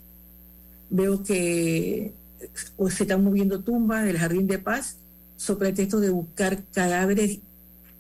Veo 0.91 1.23
que 1.23 2.13
se 2.89 3.03
están 3.05 3.23
moviendo 3.23 3.61
tumbas 3.61 4.05
del 4.05 4.19
Jardín 4.19 4.47
de 4.47 4.59
Paz 4.59 4.97
sobre 5.37 5.71
el 5.71 5.75
texto 5.75 6.01
de 6.01 6.11
buscar 6.11 6.65
cadáveres 6.73 7.39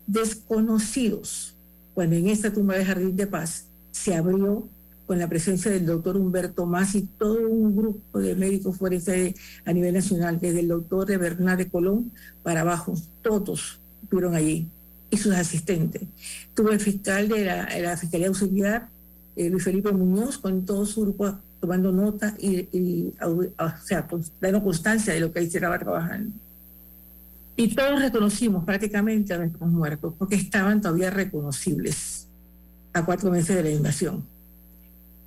desconocidos, 0.06 1.54
cuando 1.94 2.16
en 2.16 2.28
esta 2.28 2.52
tumba 2.52 2.74
del 2.74 2.86
Jardín 2.86 3.16
de 3.16 3.26
Paz 3.26 3.66
se 3.92 4.14
abrió 4.14 4.68
con 5.06 5.18
la 5.18 5.28
presencia 5.28 5.70
del 5.70 5.86
doctor 5.86 6.16
Humberto 6.16 6.66
Más 6.66 6.94
y 6.94 7.02
todo 7.02 7.48
un 7.48 7.76
grupo 7.76 8.18
de 8.18 8.34
médicos 8.34 8.76
forenses 8.76 9.34
a 9.64 9.72
nivel 9.72 9.94
nacional, 9.94 10.38
desde 10.40 10.60
el 10.60 10.68
doctor 10.68 11.06
de 11.06 11.16
Bernard 11.16 11.58
de 11.58 11.68
Colón 11.68 12.12
para 12.42 12.60
abajo, 12.60 12.94
todos 13.22 13.80
estuvieron 14.02 14.34
allí 14.34 14.68
y 15.10 15.16
sus 15.16 15.34
asistentes. 15.34 16.02
Tuvo 16.54 16.70
el 16.70 16.80
fiscal 16.80 17.28
de 17.28 17.44
la, 17.44 17.96
Fiscalía 17.96 18.28
Auxiliar, 18.28 18.88
eh, 19.36 19.50
Luis 19.50 19.64
Felipe 19.64 19.92
Muñoz, 19.92 20.38
con 20.38 20.64
todo 20.64 20.86
su 20.86 21.02
grupo 21.02 21.38
tomando 21.60 21.92
nota 21.92 22.34
y, 22.38 23.12
o 23.20 23.44
sea, 23.84 24.08
dando 24.40 24.64
constancia 24.64 25.12
de 25.12 25.20
lo 25.20 25.32
que 25.32 25.40
ahí 25.40 25.50
se 25.50 25.58
estaba 25.58 25.78
trabajando. 25.78 26.32
Y 27.56 27.74
todos 27.74 28.00
reconocimos 28.00 28.64
prácticamente 28.64 29.34
a 29.34 29.38
nuestros 29.38 29.70
muertos 29.70 30.14
porque 30.18 30.36
estaban 30.36 30.80
todavía 30.80 31.10
reconocibles 31.10 32.26
a 32.94 33.04
cuatro 33.04 33.30
meses 33.30 33.54
de 33.56 33.62
la 33.62 33.70
invasión. 33.70 34.24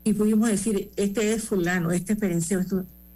Y 0.04 0.14
pudimos 0.14 0.50
decir, 0.50 0.90
este 0.96 1.34
es 1.34 1.44
fulano, 1.44 1.92
este 1.92 2.14
es 2.14 2.20
Perenceo. 2.20 2.62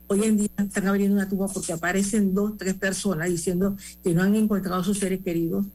Hoy 0.07 0.23
en 0.23 0.37
día 0.37 0.49
están 0.57 0.87
abriendo 0.87 1.15
una 1.15 1.27
tumba 1.27 1.47
porque 1.47 1.73
aparecen 1.73 2.33
dos, 2.33 2.57
tres 2.57 2.75
personas 2.75 3.27
diciendo 3.27 3.75
que 4.03 4.13
no 4.13 4.21
han 4.21 4.35
encontrado 4.35 4.81
a 4.81 4.83
sus 4.83 4.99
seres 4.99 5.21
queridos. 5.23 5.65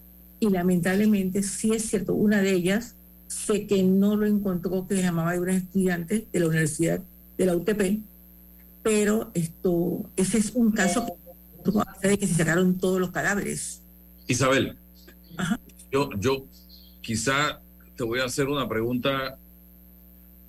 Y 0.43 0.51
lamentablemente, 0.51 1.41
sí 1.45 1.73
es 1.73 1.89
cierto, 1.89 2.15
una 2.15 2.43
de 2.43 2.51
ellas 2.51 2.97
sé 3.29 3.65
que 3.69 3.81
no 3.85 4.17
lo 4.17 4.27
encontró, 4.27 4.89
que 4.89 4.97
se 4.97 5.03
llamaba 5.03 5.39
una 5.39 5.55
estudiante 5.55 6.27
de 6.33 6.41
la 6.41 6.49
Universidad 6.49 7.01
de 7.39 7.47
la 7.47 7.55
UTP, 7.55 8.01
pero 8.83 9.31
esto, 9.35 10.11
ese 10.17 10.39
es 10.39 10.51
un 10.57 10.73
caso 10.73 11.07
de 12.03 12.19
que 12.19 12.27
se 12.27 12.35
sacaron 12.35 12.77
todos 12.77 12.99
los 12.99 13.13
cadáveres. 13.13 13.83
Isabel, 14.27 14.77
yo, 15.93 16.11
yo 16.19 16.45
quizá 17.03 17.61
te 17.95 18.03
voy 18.03 18.19
a 18.19 18.25
hacer 18.25 18.49
una 18.49 18.69
pregunta, 18.69 19.39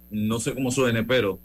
no 0.09 0.39
sé 0.39 0.55
cómo 0.55 0.71
suene, 0.71 1.03
pero 1.03 1.37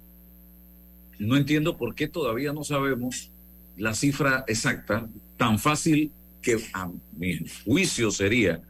no 1.18 1.36
entiendo 1.36 1.76
por 1.76 1.94
qué 1.94 2.08
todavía 2.08 2.54
no 2.54 2.64
sabemos 2.64 3.30
la 3.76 3.92
cifra 3.92 4.46
exacta, 4.48 5.06
tan 5.36 5.58
fácil 5.58 6.12
que 6.42 6.58
a 6.72 6.90
mi 7.16 7.38
juicio 7.64 8.10
sería, 8.10 8.62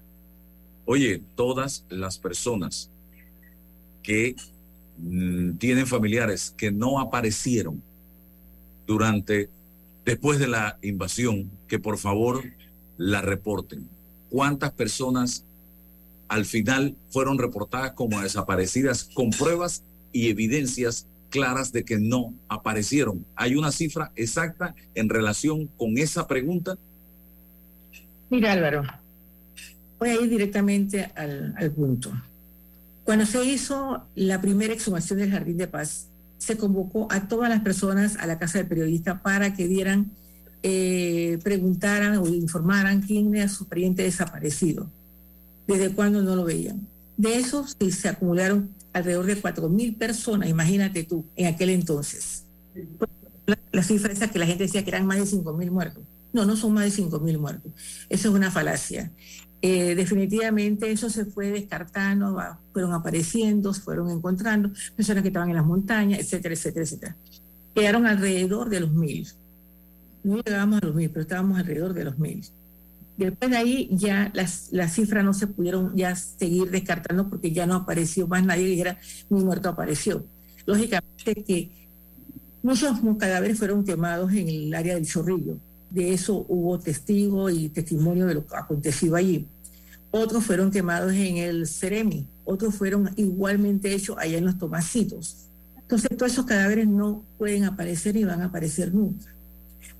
oye, 0.85 1.22
todas 1.37 1.85
las 1.88 2.18
personas 2.18 2.90
que 4.02 4.35
Mm, 4.98 5.59
tienen 5.59 5.87
familiares 5.87 6.52
que 6.57 6.72
no 6.72 6.98
aparecieron 6.98 7.81
durante, 8.87 9.48
después 10.04 10.40
de 10.40 10.48
la 10.48 10.78
invasión, 10.83 11.50
que 11.68 11.78
por 11.78 11.98
favor 11.98 12.42
la 12.96 13.22
reporten. 13.22 13.88
¿Cuántas 14.28 14.72
personas 14.72 15.44
al 16.26 16.44
final 16.44 16.96
fueron 17.11 17.38
reportadas 17.38 17.92
como 17.92 18.20
desaparecidas 18.20 19.04
con 19.14 19.31
pruebas 19.31 19.85
y 20.12 20.28
evidencias 20.31 21.07
claras 21.31 21.70
de 21.72 21.85
que 21.85 21.98
no 21.98 22.35
aparecieron? 22.48 23.24
¿Hay 23.37 23.54
una 23.54 23.70
cifra 23.70 24.11
exacta 24.16 24.74
en 24.94 25.09
relación 25.09 25.68
con 25.76 25.96
esa 25.96 26.26
pregunta? 26.26 26.76
Mira 28.30 28.52
Álvaro, 28.52 28.82
voy 29.98 30.10
a 30.10 30.20
ir 30.20 30.28
directamente 30.28 31.10
al, 31.14 31.72
punto. 31.72 32.12
Cuando 33.04 33.24
se 33.24 33.42
hizo 33.42 34.04
la 34.14 34.40
primera 34.40 34.74
exhumación 34.74 35.18
del 35.18 35.30
Jardín 35.30 35.56
de 35.56 35.66
Paz, 35.66 36.08
se 36.36 36.58
convocó 36.58 37.08
a 37.10 37.26
todas 37.26 37.48
las 37.48 37.60
personas 37.60 38.16
a 38.18 38.26
la 38.26 38.38
casa 38.38 38.58
del 38.58 38.68
periodista 38.68 39.22
para 39.22 39.54
que 39.54 39.66
dieran, 39.66 40.10
eh, 40.62 41.38
preguntaran 41.42 42.18
o 42.18 42.26
informaran 42.28 43.00
quién 43.00 43.34
era 43.34 43.48
su 43.48 43.66
pariente 43.66 44.02
desaparecido, 44.02 44.90
desde 45.66 45.90
cuándo 45.90 46.20
no 46.22 46.36
lo 46.36 46.44
veían. 46.44 46.86
De 47.16 47.36
esos 47.36 47.76
se 47.90 48.08
acumularon 48.08 48.70
alrededor 48.92 49.24
de 49.24 49.40
4.000 49.40 49.96
personas, 49.96 50.50
imagínate 50.50 51.02
tú, 51.02 51.24
en 51.34 51.46
aquel 51.46 51.70
entonces. 51.70 52.44
La 53.72 53.82
cifra 53.82 54.12
esa 54.12 54.30
que 54.30 54.38
la 54.38 54.46
gente 54.46 54.64
decía 54.64 54.84
que 54.84 54.90
eran 54.90 55.06
más 55.06 55.16
de 55.16 55.24
5.000 55.24 55.70
muertos. 55.70 56.04
No, 56.38 56.46
no 56.46 56.55
son 56.55 56.72
más 56.72 56.85
de 56.85 57.03
5.000 57.03 57.37
muertos. 57.37 57.72
Eso 58.09 58.29
es 58.29 58.35
una 58.35 58.48
falacia. 58.48 59.11
Eh, 59.61 59.96
definitivamente 59.96 60.88
eso 60.88 61.11
se 61.11 61.24
fue 61.24 61.51
descartando, 61.51 62.40
fueron 62.72 62.92
apareciendo, 62.92 63.74
se 63.74 63.81
fueron 63.81 64.09
encontrando 64.09 64.70
personas 64.94 65.22
que 65.22 65.31
estaban 65.31 65.48
en 65.48 65.57
las 65.57 65.66
montañas, 65.66 66.20
etcétera, 66.20 66.55
etcétera, 66.55 66.85
etcétera. 66.85 67.16
Quedaron 67.74 68.07
alrededor 68.07 68.68
de 68.68 68.79
los 68.79 68.92
mil. 68.92 69.27
No 70.22 70.37
llegábamos 70.37 70.81
a 70.81 70.87
los 70.87 70.94
mil, 70.94 71.11
pero 71.11 71.22
estábamos 71.22 71.59
alrededor 71.59 71.92
de 71.92 72.05
los 72.05 72.16
mil. 72.20 72.46
Después 73.16 73.51
de 73.51 73.57
ahí 73.57 73.88
ya 73.90 74.31
las, 74.33 74.68
las 74.70 74.94
cifras 74.94 75.24
no 75.24 75.35
se 75.35 75.48
pudieron 75.48 75.96
ya 75.96 76.14
seguir 76.14 76.70
descartando 76.70 77.29
porque 77.29 77.51
ya 77.51 77.66
no 77.66 77.74
apareció 77.74 78.29
más 78.29 78.44
nadie 78.44 78.62
que 78.62 78.70
dijera 78.70 78.98
mi 79.29 79.42
muerto 79.42 79.70
apareció. 79.70 80.24
Lógicamente 80.66 81.42
que 81.42 81.88
muchos 82.62 82.96
cadáveres 83.18 83.59
fueron 83.59 83.85
quemados 83.85 84.33
en 84.33 84.48
el 84.48 84.72
área 84.72 84.94
del 84.94 85.05
Chorrillo 85.05 85.59
de 85.90 86.12
eso 86.12 86.44
hubo 86.48 86.79
testigo 86.79 87.51
y 87.51 87.68
testimonio 87.68 88.27
de 88.27 88.35
lo 88.35 88.46
que 88.46 88.57
aconteció 88.57 89.14
allí. 89.14 89.46
Otros 90.11 90.44
fueron 90.44 90.70
quemados 90.70 91.12
en 91.12 91.37
el 91.37 91.66
Ceremi, 91.66 92.27
otros 92.44 92.74
fueron 92.74 93.11
igualmente 93.16 93.94
hechos 93.94 94.16
allá 94.18 94.38
en 94.38 94.46
los 94.46 94.59
Tomacitos. 94.59 95.48
Entonces, 95.77 96.16
todos 96.16 96.33
esos 96.33 96.46
cadáveres 96.46 96.87
no 96.87 97.24
pueden 97.38 97.64
aparecer 97.64 98.16
y 98.16 98.24
van 98.24 98.42
a 98.42 98.46
aparecer 98.46 98.92
nunca. 98.94 99.27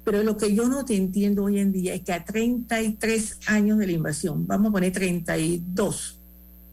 Pero 0.05 0.23
lo 0.23 0.37
que 0.37 0.55
yo 0.55 0.69
no 0.69 0.85
te 0.85 0.97
entiendo 0.97 1.45
hoy 1.45 1.59
en 1.59 1.73
día 1.73 1.95
es 1.95 2.03
que 2.03 2.13
a 2.13 2.25
33 2.25 3.39
años 3.47 3.79
de 3.79 3.87
la 3.87 3.93
invasión, 3.93 4.47
vamos 4.47 4.71
a 4.71 4.73
poner 4.73 4.93
32, 4.93 6.19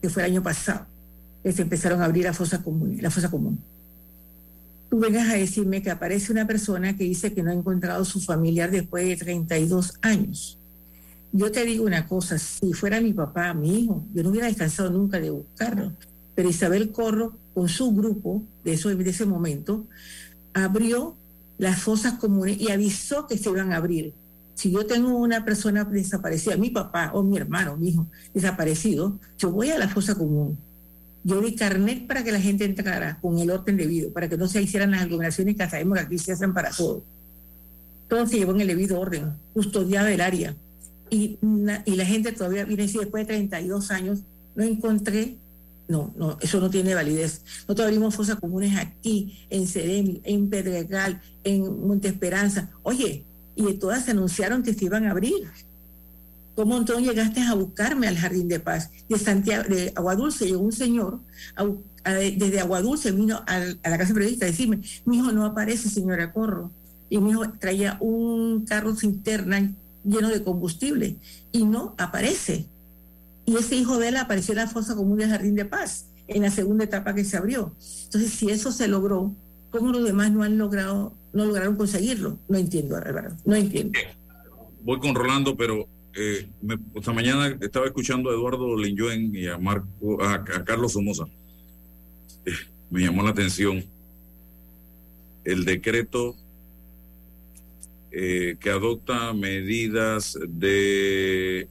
que 0.00 0.08
fue 0.08 0.22
el 0.24 0.32
año 0.32 0.42
pasado, 0.42 0.86
que 1.42 1.52
se 1.52 1.62
empezaron 1.62 2.00
a 2.00 2.06
abrir 2.06 2.24
la 2.24 2.32
fosa 2.32 2.62
común, 2.62 2.98
la 3.00 3.10
fosa 3.10 3.30
común 3.30 3.58
tú 4.96 5.00
vengas 5.00 5.28
a 5.28 5.34
decirme 5.34 5.82
que 5.82 5.90
aparece 5.90 6.32
una 6.32 6.46
persona 6.46 6.96
que 6.96 7.04
dice 7.04 7.34
que 7.34 7.42
no 7.42 7.50
ha 7.50 7.54
encontrado 7.54 8.02
su 8.06 8.18
familiar 8.18 8.70
después 8.70 9.06
de 9.06 9.14
32 9.14 9.98
años. 10.00 10.58
Yo 11.32 11.52
te 11.52 11.66
digo 11.66 11.84
una 11.84 12.06
cosa, 12.06 12.38
si 12.38 12.72
fuera 12.72 12.98
mi 13.02 13.12
papá, 13.12 13.52
mi 13.52 13.80
hijo, 13.80 14.06
yo 14.14 14.22
no 14.22 14.30
hubiera 14.30 14.46
descansado 14.46 14.88
nunca 14.88 15.20
de 15.20 15.28
buscarlo. 15.28 15.92
Pero 16.34 16.48
Isabel 16.48 16.92
Corro, 16.92 17.36
con 17.52 17.68
su 17.68 17.94
grupo 17.94 18.42
de, 18.64 18.72
eso, 18.72 18.88
de 18.88 19.10
ese 19.10 19.26
momento, 19.26 19.84
abrió 20.54 21.14
las 21.58 21.78
fosas 21.78 22.14
comunes 22.14 22.58
y 22.58 22.70
avisó 22.70 23.26
que 23.26 23.36
se 23.36 23.50
iban 23.50 23.74
a 23.74 23.76
abrir. 23.76 24.14
Si 24.54 24.70
yo 24.70 24.86
tengo 24.86 25.14
una 25.18 25.44
persona 25.44 25.84
desaparecida, 25.84 26.56
mi 26.56 26.70
papá 26.70 27.10
o 27.12 27.22
mi 27.22 27.36
hermano, 27.36 27.76
mi 27.76 27.90
hijo 27.90 28.06
desaparecido, 28.32 29.20
yo 29.36 29.50
voy 29.50 29.68
a 29.68 29.78
la 29.78 29.90
fosa 29.90 30.14
común 30.14 30.56
yo 31.26 31.40
di 31.40 31.56
carnet 31.56 32.06
para 32.06 32.22
que 32.22 32.30
la 32.30 32.40
gente 32.40 32.64
entrara 32.64 33.18
con 33.20 33.36
el 33.40 33.50
orden 33.50 33.76
debido, 33.76 34.12
para 34.12 34.28
que 34.28 34.36
no 34.36 34.46
se 34.46 34.62
hicieran 34.62 34.92
las 34.92 35.02
aglomeraciones 35.02 35.56
que 35.56 35.68
sabemos 35.68 35.98
que 35.98 36.04
aquí 36.04 36.18
se 36.18 36.30
hacen 36.30 36.54
para 36.54 36.70
todo. 36.70 37.02
Todo 38.08 38.28
se 38.28 38.38
llevó 38.38 38.54
en 38.54 38.60
el 38.60 38.68
debido 38.68 39.00
orden, 39.00 39.32
custodiado 39.52 40.06
el 40.06 40.20
área. 40.20 40.54
Y, 41.10 41.36
y 41.84 41.96
la 41.96 42.06
gente 42.06 42.30
todavía 42.30 42.64
viene 42.64 42.84
decir, 42.84 43.00
después 43.00 43.26
de 43.26 43.34
32 43.34 43.90
años, 43.90 44.20
no 44.54 44.62
encontré, 44.62 45.36
no, 45.88 46.14
no, 46.16 46.38
eso 46.40 46.60
no 46.60 46.70
tiene 46.70 46.94
validez. 46.94 47.42
Nosotros 47.62 47.86
abrimos 47.86 48.14
fosas 48.14 48.36
comunes 48.36 48.78
aquí, 48.78 49.46
en 49.50 49.66
Ceremi, 49.66 50.20
en 50.22 50.48
Pedregal, 50.48 51.20
en 51.42 51.88
Monte 51.88 52.06
Esperanza. 52.06 52.70
Oye, 52.84 53.24
y 53.56 53.72
todas 53.74 54.04
se 54.04 54.12
anunciaron 54.12 54.62
que 54.62 54.74
se 54.74 54.84
iban 54.84 55.06
a 55.06 55.10
abrir. 55.10 55.50
¿Cómo 56.56 56.78
entonces 56.78 57.06
llegaste 57.06 57.42
a 57.42 57.52
buscarme 57.52 58.08
al 58.08 58.16
Jardín 58.16 58.48
de 58.48 58.58
Paz? 58.58 58.90
De 59.10 59.18
Santiago, 59.18 59.68
de 59.68 59.92
Aguadulce 59.94 60.46
llegó 60.46 60.62
un 60.62 60.72
señor, 60.72 61.20
a, 61.54 61.66
a, 62.04 62.14
desde 62.14 62.60
Aguadulce 62.60 63.12
vino 63.12 63.44
a, 63.46 63.56
a, 63.56 63.90
la 63.90 63.98
casa 63.98 64.14
periodista 64.14 64.46
a 64.46 64.48
decirme, 64.48 64.80
mi 65.04 65.18
hijo 65.18 65.32
no 65.32 65.44
aparece, 65.44 65.90
señora 65.90 66.32
Corro. 66.32 66.72
Y 67.10 67.18
mi 67.18 67.30
hijo 67.30 67.42
traía 67.60 67.98
un 68.00 68.64
carro 68.64 68.96
cinterna 68.96 69.70
lleno 70.02 70.30
de 70.30 70.42
combustible 70.42 71.16
y 71.52 71.64
no 71.64 71.94
aparece. 71.98 72.64
Y 73.44 73.54
ese 73.56 73.76
hijo 73.76 73.98
de 73.98 74.08
él 74.08 74.16
apareció 74.16 74.52
en 74.52 74.58
la 74.58 74.66
fosa 74.66 74.96
común 74.96 75.18
del 75.18 75.28
Jardín 75.28 75.56
de 75.56 75.66
Paz, 75.66 76.06
en 76.26 76.40
la 76.40 76.50
segunda 76.50 76.84
etapa 76.84 77.14
que 77.14 77.24
se 77.24 77.36
abrió. 77.36 77.74
Entonces, 78.04 78.30
si 78.30 78.48
eso 78.48 78.72
se 78.72 78.88
logró, 78.88 79.34
¿cómo 79.70 79.92
los 79.92 80.04
demás 80.04 80.32
no 80.32 80.42
han 80.42 80.56
logrado, 80.56 81.12
no 81.34 81.44
lograron 81.44 81.76
conseguirlo? 81.76 82.38
No 82.48 82.56
entiendo, 82.56 82.96
Álvaro, 82.96 83.36
no 83.44 83.54
entiendo. 83.54 83.98
Voy 84.82 84.98
con 85.00 85.14
Rolando, 85.14 85.54
pero 85.54 85.86
eh, 86.16 86.48
esta 86.94 87.12
mañana 87.12 87.56
estaba 87.60 87.86
escuchando 87.86 88.30
a 88.30 88.32
Eduardo 88.32 88.76
Linjoen 88.76 89.34
y 89.34 89.46
a, 89.48 89.58
Marco, 89.58 90.22
a, 90.22 90.42
Carlos 90.64 90.92
Somoza. 90.92 91.26
Eh, 92.44 92.52
me 92.90 93.02
llamó 93.02 93.22
la 93.22 93.30
atención 93.30 93.84
el 95.44 95.64
decreto 95.64 96.34
eh, 98.10 98.56
que 98.58 98.70
adopta 98.70 99.32
medidas 99.34 100.38
de 100.48 101.68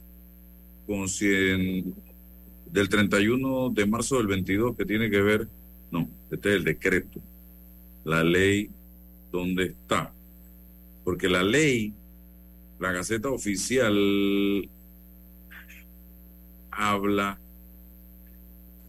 del 2.70 2.88
31 2.88 3.70
de 3.70 3.86
marzo 3.86 4.18
del 4.18 4.28
22 4.28 4.76
que 4.76 4.84
tiene 4.84 5.10
que 5.10 5.20
ver, 5.20 5.48
no, 5.90 6.08
este 6.30 6.50
es 6.50 6.56
el 6.56 6.64
decreto, 6.64 7.20
la 8.04 8.22
ley, 8.22 8.70
¿dónde 9.32 9.64
está? 9.64 10.12
Porque 11.02 11.28
la 11.28 11.42
ley 11.42 11.92
la 12.78 12.92
Gaceta 12.92 13.30
Oficial 13.30 14.68
habla. 16.70 17.38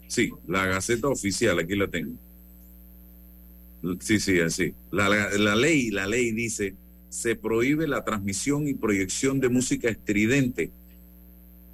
Sí, 0.08 0.32
la 0.48 0.66
Gaceta 0.66 1.08
Oficial, 1.08 1.60
aquí 1.60 1.76
la 1.76 1.88
tengo. 1.88 2.18
Sí, 4.00 4.20
sí, 4.20 4.40
así. 4.40 4.74
La, 4.92 5.10
la, 5.10 5.56
ley, 5.56 5.92
la 5.92 6.08
ley 6.08 6.32
dice, 6.32 6.76
se 7.10 7.36
prohíbe 7.36 7.88
la 7.88 8.04
transmisión 8.04 8.68
y 8.68 8.74
proyección 8.74 9.40
de 9.40 9.50
música 9.50 9.90
estridente 9.90 10.72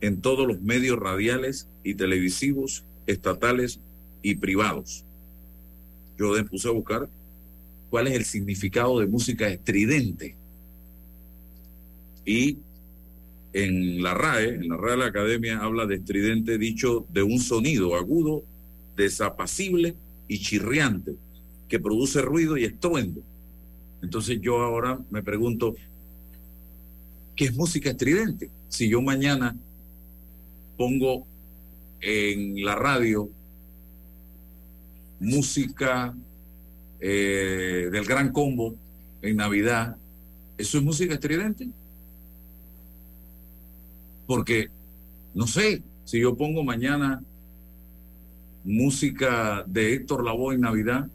en 0.01 0.21
todos 0.21 0.47
los 0.47 0.61
medios 0.61 0.99
radiales 0.99 1.67
y 1.83 1.95
televisivos, 1.95 2.83
estatales 3.07 3.79
y 4.21 4.35
privados. 4.35 5.05
Yo 6.17 6.33
puse 6.45 6.67
a 6.67 6.71
buscar 6.71 7.09
cuál 7.89 8.07
es 8.07 8.13
el 8.13 8.25
significado 8.25 8.99
de 8.99 9.07
música 9.07 9.47
estridente. 9.47 10.35
Y 12.25 12.57
en 13.53 14.01
la 14.01 14.13
RAE, 14.13 14.55
en 14.55 14.69
la 14.69 14.77
Real 14.77 15.03
Academia, 15.03 15.59
habla 15.59 15.85
de 15.85 15.95
estridente 15.95 16.57
dicho 16.57 17.05
de 17.13 17.23
un 17.23 17.39
sonido 17.39 17.95
agudo, 17.95 18.43
desapacible 18.95 19.95
y 20.27 20.39
chirriante, 20.39 21.15
que 21.67 21.79
produce 21.79 22.21
ruido 22.21 22.57
y 22.57 22.65
estruendo. 22.65 23.21
Entonces 24.01 24.39
yo 24.41 24.59
ahora 24.59 24.99
me 25.11 25.23
pregunto, 25.23 25.75
¿qué 27.35 27.45
es 27.45 27.55
música 27.55 27.91
estridente? 27.91 28.49
Si 28.69 28.89
yo 28.89 29.01
mañana 29.01 29.55
pongo 30.77 31.25
en 32.01 32.63
la 32.65 32.75
radio 32.75 33.29
música 35.19 36.13
eh, 36.99 37.89
del 37.91 38.05
gran 38.05 38.31
combo 38.31 38.75
en 39.21 39.37
Navidad, 39.37 39.95
¿eso 40.57 40.77
es 40.77 40.83
música 40.83 41.13
estridente? 41.13 41.69
Porque, 44.25 44.69
no 45.33 45.47
sé, 45.47 45.83
si 46.05 46.19
yo 46.19 46.35
pongo 46.35 46.63
mañana 46.63 47.21
música 48.63 49.63
de 49.67 49.93
Héctor 49.93 50.23
Lavoe 50.23 50.55
en 50.55 50.61
Navidad, 50.61 51.07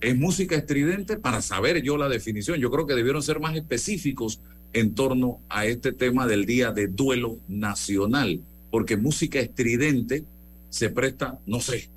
es 0.00 0.16
música 0.16 0.56
estridente 0.56 1.16
para 1.16 1.40
saber 1.40 1.82
yo 1.82 1.96
la 1.96 2.08
definición. 2.08 2.58
Yo 2.58 2.70
creo 2.70 2.86
que 2.86 2.94
debieron 2.94 3.22
ser 3.22 3.40
más 3.40 3.56
específicos 3.56 4.40
en 4.72 4.94
torno 4.94 5.40
a 5.48 5.66
este 5.66 5.92
tema 5.92 6.26
del 6.26 6.44
Día 6.46 6.72
de 6.72 6.88
Duelo 6.88 7.38
Nacional, 7.48 8.40
porque 8.70 8.96
música 8.96 9.38
estridente 9.38 10.24
se 10.68 10.90
presta, 10.90 11.38
no 11.46 11.60
sé, 11.60 11.88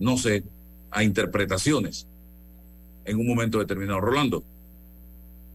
no 0.00 0.18
sé, 0.18 0.42
a 0.90 1.04
interpretaciones 1.04 2.06
en 3.04 3.18
un 3.18 3.26
momento 3.26 3.58
determinado. 3.58 4.00
Rolando. 4.00 4.44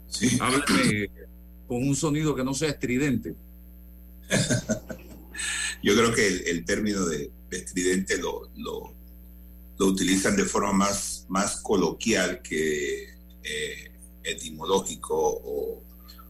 Sí. 0.07 0.37
Háblame 0.39 1.09
con 1.67 1.87
un 1.87 1.95
sonido 1.95 2.33
que 2.33 2.43
no 2.43 2.53
sea 2.53 2.69
estridente. 2.69 3.35
Yo 5.83 5.95
creo 5.95 6.13
que 6.13 6.27
el, 6.27 6.65
término 6.65 7.05
de, 7.05 7.31
estridente 7.51 8.17
lo, 8.17 8.49
lo, 8.57 8.95
utilizan 9.79 10.35
de 10.35 10.45
forma 10.45 10.73
más, 10.73 11.25
más 11.29 11.61
coloquial 11.61 12.41
que 12.41 13.09
eh, 13.43 13.91
etimológico 14.23 15.15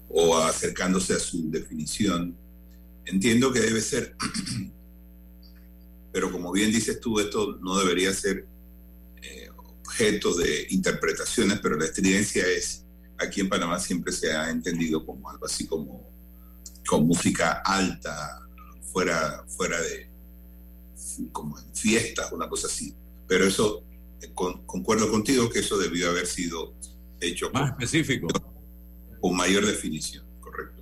o, 0.08 0.38
acercándose 0.38 1.14
a 1.14 1.20
su 1.20 1.50
definición. 1.50 2.36
Entiendo 3.06 3.52
que 3.52 3.60
debe 3.60 3.82
ser, 3.82 4.16
pero 6.12 6.32
como 6.32 6.52
bien 6.52 6.72
dices 6.72 7.00
tú, 7.00 7.20
esto 7.20 7.58
no 7.62 7.78
debería 7.78 8.14
ser 8.14 8.47
eh, 9.22 9.50
objeto 9.56 10.36
de 10.36 10.68
interpretaciones, 10.70 11.60
pero 11.60 11.78
la 11.78 11.86
estridencia 11.86 12.45
es, 12.47 12.86
aquí 13.18 13.41
en 13.41 13.50
Panamá 13.50 13.80
siempre 13.80 14.14
se 14.14 14.32
ha 14.32 14.50
entendido 14.50 15.06
como 15.06 15.30
algo 15.30 15.45
así 15.45 15.68
como 15.68 16.10
con 16.90 17.06
música 17.06 17.62
alta, 17.64 18.42
fuera, 18.92 19.46
fuera 19.48 19.80
de, 19.80 20.10
como 21.32 21.60
en 21.60 21.76
fiestas, 21.76 22.32
una 22.32 22.50
cosa 22.50 22.66
así. 22.66 22.96
Pero 23.28 23.46
eso, 23.46 23.84
eh, 24.22 24.32
concuerdo 24.34 25.12
contigo 25.12 25.52
que 25.52 25.60
eso 25.60 25.78
debió 25.78 26.10
haber 26.10 26.26
sido 26.26 26.74
hecho 27.22 27.52
más 27.52 27.70
específico 27.72 28.28
con 29.22 29.36
mayor 29.36 29.68
definición, 29.68 30.26
correcto. 30.40 30.82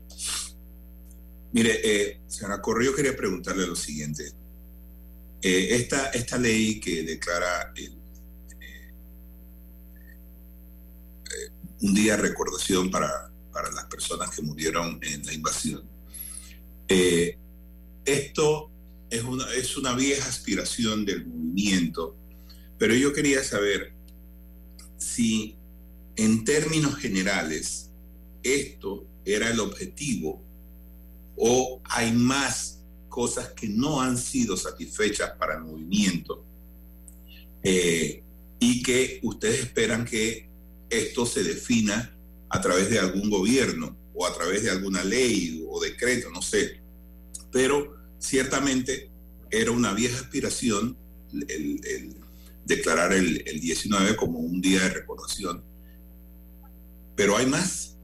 Mire, 1.52 1.82
eh, 1.84 2.22
señora 2.28 2.62
Correa, 2.62 2.90
yo 2.90 2.96
quería 2.96 3.16
preguntarle 3.16 3.68
lo 3.68 3.76
siguiente. 3.76 4.32
Eh, 5.42 5.76
esta, 5.76 6.08
esta 6.12 6.38
ley 6.38 6.80
que 6.80 7.04
declara 7.04 7.74
eh, 7.76 7.90
un 11.82 11.94
día 11.94 12.16
de 12.16 12.22
recordación 12.22 12.90
para, 12.90 13.30
para, 13.52 13.72
las 13.72 13.86
personas 13.86 14.30
que 14.30 14.42
murieron 14.42 15.00
en 15.02 15.26
la 15.26 15.34
invasión, 15.34 15.97
esto 16.88 18.70
es 19.10 19.24
una, 19.24 19.54
es 19.54 19.78
una 19.78 19.94
vieja 19.94 20.28
aspiración 20.28 21.06
del 21.06 21.26
movimiento, 21.26 22.16
pero 22.78 22.94
yo 22.94 23.14
quería 23.14 23.44
saber 23.44 23.94
si 24.98 25.56
en 26.16 26.44
términos 26.44 26.96
generales 26.96 27.90
esto 28.44 29.06
era 29.26 29.50
el 29.50 29.60
objetivo 29.60 30.42
o 31.36 31.82
hay 31.86 32.12
más 32.12 32.80
cosas 33.10 33.50
que 33.50 33.68
no 33.68 34.02
han 34.02 34.18
sido 34.18 34.58
satisfechas 34.58 35.32
para 35.38 35.56
el 35.56 35.64
movimiento 35.64 36.44
eh, 37.64 38.24
y 38.60 38.82
que 38.82 39.20
ustedes 39.24 39.62
esperan 39.62 40.06
que 40.06 40.50
esto 40.90 41.26
se 41.26 41.44
defina 41.44 42.16
a 42.50 42.62
través 42.62 42.90
de 42.90 43.00
algún 43.00 43.30
gobierno 43.30 43.96
o 44.18 44.26
a 44.26 44.34
través 44.34 44.64
de 44.64 44.72
alguna 44.72 45.04
ley 45.04 45.64
o 45.70 45.80
decreto, 45.80 46.30
no 46.32 46.42
sé. 46.42 46.80
Pero 47.52 47.96
ciertamente 48.18 49.10
era 49.52 49.72
una 49.72 49.94
vieja 49.94 50.20
aspiración 50.20 50.98
el, 51.32 52.16
declarar 52.66 53.14
el, 53.14 53.44
el 53.48 53.60
19 53.60 54.16
como 54.16 54.40
un 54.40 54.60
día 54.60 54.82
de 54.82 54.90
recordación. 54.90 55.64
Pero 57.16 57.38
hay 57.38 57.46
más. 57.46 57.96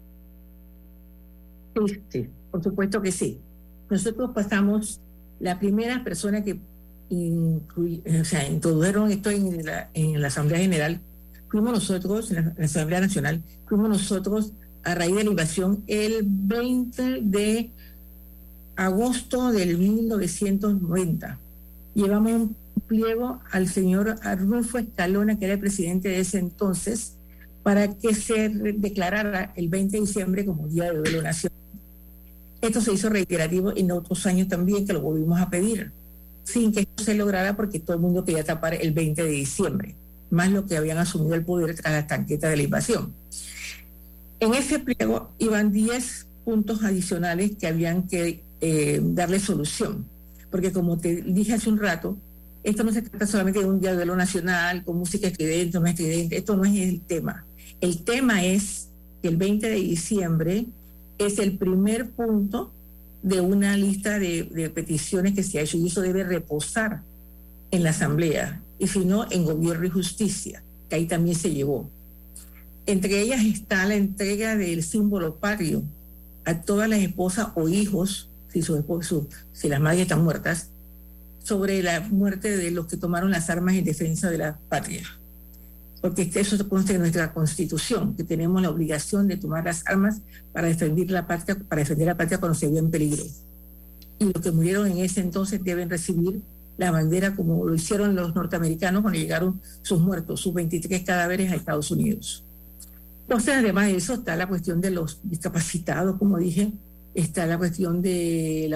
Sí, 2.10 2.30
por 2.52 2.64
supuesto 2.64 3.02
que 3.02 3.12
sí. 3.12 3.40
Nosotros 3.90 4.32
pasamos, 4.34 5.02
la 5.40 5.60
primera 5.60 6.04
persona 6.04 6.44
que 6.44 6.60
o 7.12 8.26
sea, 8.26 8.48
introdujeron 8.48 9.12
esto 9.12 9.30
en 9.30 9.66
la, 9.66 9.90
en 9.94 10.22
la 10.22 10.28
Asamblea 10.28 10.60
General, 10.60 11.00
fuimos 11.50 11.74
nosotros, 11.74 12.32
en 12.32 12.54
la, 12.58 12.66
Asamblea 12.66 13.02
Nacional, 13.02 13.44
fuimos 13.68 13.90
nosotros 13.90 14.54
a 14.84 14.96
raíz 14.96 15.16
de 15.16 15.24
la 15.24 15.30
invasión 15.30 15.84
el 15.88 16.24
20 16.26 17.22
de 17.22 17.72
agosto 18.76 19.52
del 19.52 19.78
1990. 19.78 21.40
Llevamos 21.94 22.32
un 22.32 22.56
pliego 22.88 23.40
al 23.52 23.68
señor 23.68 24.16
Arnulfo 24.24 24.78
Escalona, 24.78 25.38
que 25.38 25.46
era 25.46 25.54
el 25.56 25.60
presidente 25.60 26.10
de 26.10 26.20
ese 26.20 26.40
entonces, 26.40 27.14
para 27.62 27.88
que 27.94 28.14
se 28.14 28.50
declarara 28.50 29.54
el 29.56 29.70
20 29.70 29.98
de 29.98 30.02
diciembre 30.02 30.46
como 30.46 30.68
Día 30.68 30.92
de 30.92 30.98
Duelo 30.98 31.22
Nacional. 31.22 31.58
Esto 32.62 32.82
se 32.82 32.94
hizo 32.94 33.10
reiterativo 33.10 33.76
en 33.76 33.92
otros 33.92 34.26
años 34.26 34.48
también 34.48 34.86
que 34.86 34.94
lo 34.94 35.02
volvimos 35.02 35.40
a 35.40 35.50
pedir, 35.50 35.92
sin 36.44 36.72
que 36.72 36.82
esto 36.82 37.04
se 37.04 37.14
lograra 37.14 37.56
porque 37.56 37.80
todo 37.80 37.96
el 37.96 38.02
mundo 38.02 38.24
quería 38.24 38.44
tapar 38.44 38.74
el 38.74 38.92
20 38.92 39.24
de 39.24 39.30
diciembre, 39.30 39.96
más 40.30 40.52
lo 40.52 40.66
que 40.66 40.78
habían 40.78 40.98
asumido 40.98 41.36
el 41.36 41.44
poder 41.44 41.76
tras 41.76 41.94
la 41.94 42.08
tanqueta 42.08 42.50
de 42.50 42.58
la 42.58 42.64
invasión. 42.64 43.14
En 44.44 44.54
ese 44.54 44.78
pliego 44.78 45.32
iban 45.40 45.72
10 45.72 46.28
puntos 46.44 46.84
adicionales 46.84 47.52
que 47.58 47.66
habían 47.66 48.10
que 48.10 48.44
eh, 48.60 49.00
darle 49.02 49.40
solución, 49.40 50.06
porque 50.52 50.74
como 50.74 50.98
te 50.98 51.22
dije 51.22 51.54
hace 51.54 51.70
un 51.70 51.80
rato, 51.80 52.18
esto 52.62 52.84
no 52.84 52.92
se 52.92 53.04
trata 53.04 53.26
solamente 53.26 53.62
de 53.62 53.66
un 53.66 53.80
de 53.80 54.06
lo 54.06 54.18
nacional, 54.18 54.84
con 54.84 54.98
música 54.98 55.28
estridente, 55.28 55.80
no 55.80 55.86
estridente, 55.86 56.36
esto 56.36 56.58
no 56.58 56.66
es 56.66 56.76
el 56.76 57.00
tema. 57.00 57.46
El 57.80 58.04
tema 58.04 58.44
es 58.44 58.90
que 59.22 59.30
el 59.30 59.38
20 59.38 59.70
de 59.70 59.76
diciembre 59.76 60.66
es 61.20 61.40
el 61.40 61.58
primer 61.58 62.10
punto 62.10 62.74
de 63.22 63.40
una 63.40 63.78
lista 63.78 64.20
de, 64.20 64.72
peticiones 64.76 65.36
que 65.36 65.44
se 65.44 65.60
ha 65.60 65.62
hecho 65.62 65.78
y 65.78 65.88
eso 65.88 66.02
debe 66.02 66.26
reposar 66.26 67.02
en 67.72 67.82
la 67.82 67.92
Asamblea 67.92 68.62
y 68.78 68.90
si 68.90 69.06
no 69.06 69.26
en 69.32 69.46
Gobierno 69.46 69.86
y 69.86 69.90
Justicia, 69.90 70.62
que 70.90 70.98
ahí 70.98 71.06
también 71.06 71.38
se 71.38 71.54
llevó. 71.54 71.90
Entre 72.86 73.22
ellas 73.22 73.44
está 73.44 73.86
la 73.86 73.96
entrega 73.96 74.56
del 74.56 74.84
símbolo 74.84 75.36
patrio 75.36 75.84
a 76.46 76.62
todas 76.62 76.90
las 76.90 77.00
esposas 77.00 77.48
o 77.56 77.70
hijos, 77.70 78.30
si, 78.50 78.62
su, 78.62 79.28
si 79.54 79.70
las 79.70 79.80
madres 79.80 80.02
están 80.02 80.24
muertas, 80.24 80.70
sobre 81.42 81.82
la 81.84 82.02
muerte 82.02 82.56
de 82.56 82.72
los 82.72 82.88
que 82.88 82.98
tomaron 82.98 83.32
las 83.32 83.50
armas 83.50 83.76
en 83.76 83.86
defensa 83.86 84.30
de 84.30 84.38
la 84.38 84.60
patria 84.70 85.04
porque 86.04 86.30
eso 86.36 86.68
consta 86.68 86.92
en 86.92 87.00
nuestra 87.00 87.34
constitución, 87.34 88.14
que 88.14 88.26
tenemos 88.26 88.62
la 88.62 88.70
obligación 88.70 89.26
de 89.30 89.38
tomar 89.38 89.64
las 89.64 89.88
armas 89.88 90.20
para 90.52 90.68
defender 90.68 91.10
la 91.10 91.26
patria, 91.26 91.56
para 91.56 91.80
defender 91.80 92.08
la 92.08 92.18
patria 92.18 92.40
cuando 92.42 92.60
se 92.60 92.68
vio 92.68 92.80
en 92.80 92.92
peligro. 92.92 93.24
Y 94.20 94.26
los 94.26 94.44
que 94.44 94.52
murieron 94.52 94.92
en 94.92 94.98
ese 94.98 95.22
entonces 95.22 95.64
deben 95.64 95.90
recibir 95.90 96.42
la 96.76 96.92
bandera 96.92 97.34
como 97.38 97.66
lo 97.66 97.74
hicieron 97.74 98.18
los 98.18 98.36
norteamericanos 98.36 99.02
cuando 99.02 99.18
llegaron 99.18 99.62
sus 99.82 100.02
muertos, 100.02 100.42
sus 100.42 100.54
23 100.54 101.04
cadáveres 101.04 101.50
a 101.54 101.56
Estados 101.56 101.90
Unidos. 101.90 102.44
Entonces, 103.24 103.56
además 103.56 103.88
de 103.88 103.98
eso, 103.98 104.14
está 104.16 104.36
la 104.36 104.48
cuestión 104.48 104.82
de 104.82 104.92
los 104.92 105.20
discapacitados, 105.24 106.18
como 106.18 106.38
dije, 106.38 106.72
está 107.16 107.46
la 107.46 107.58
cuestión 107.58 108.02
de 108.02 108.70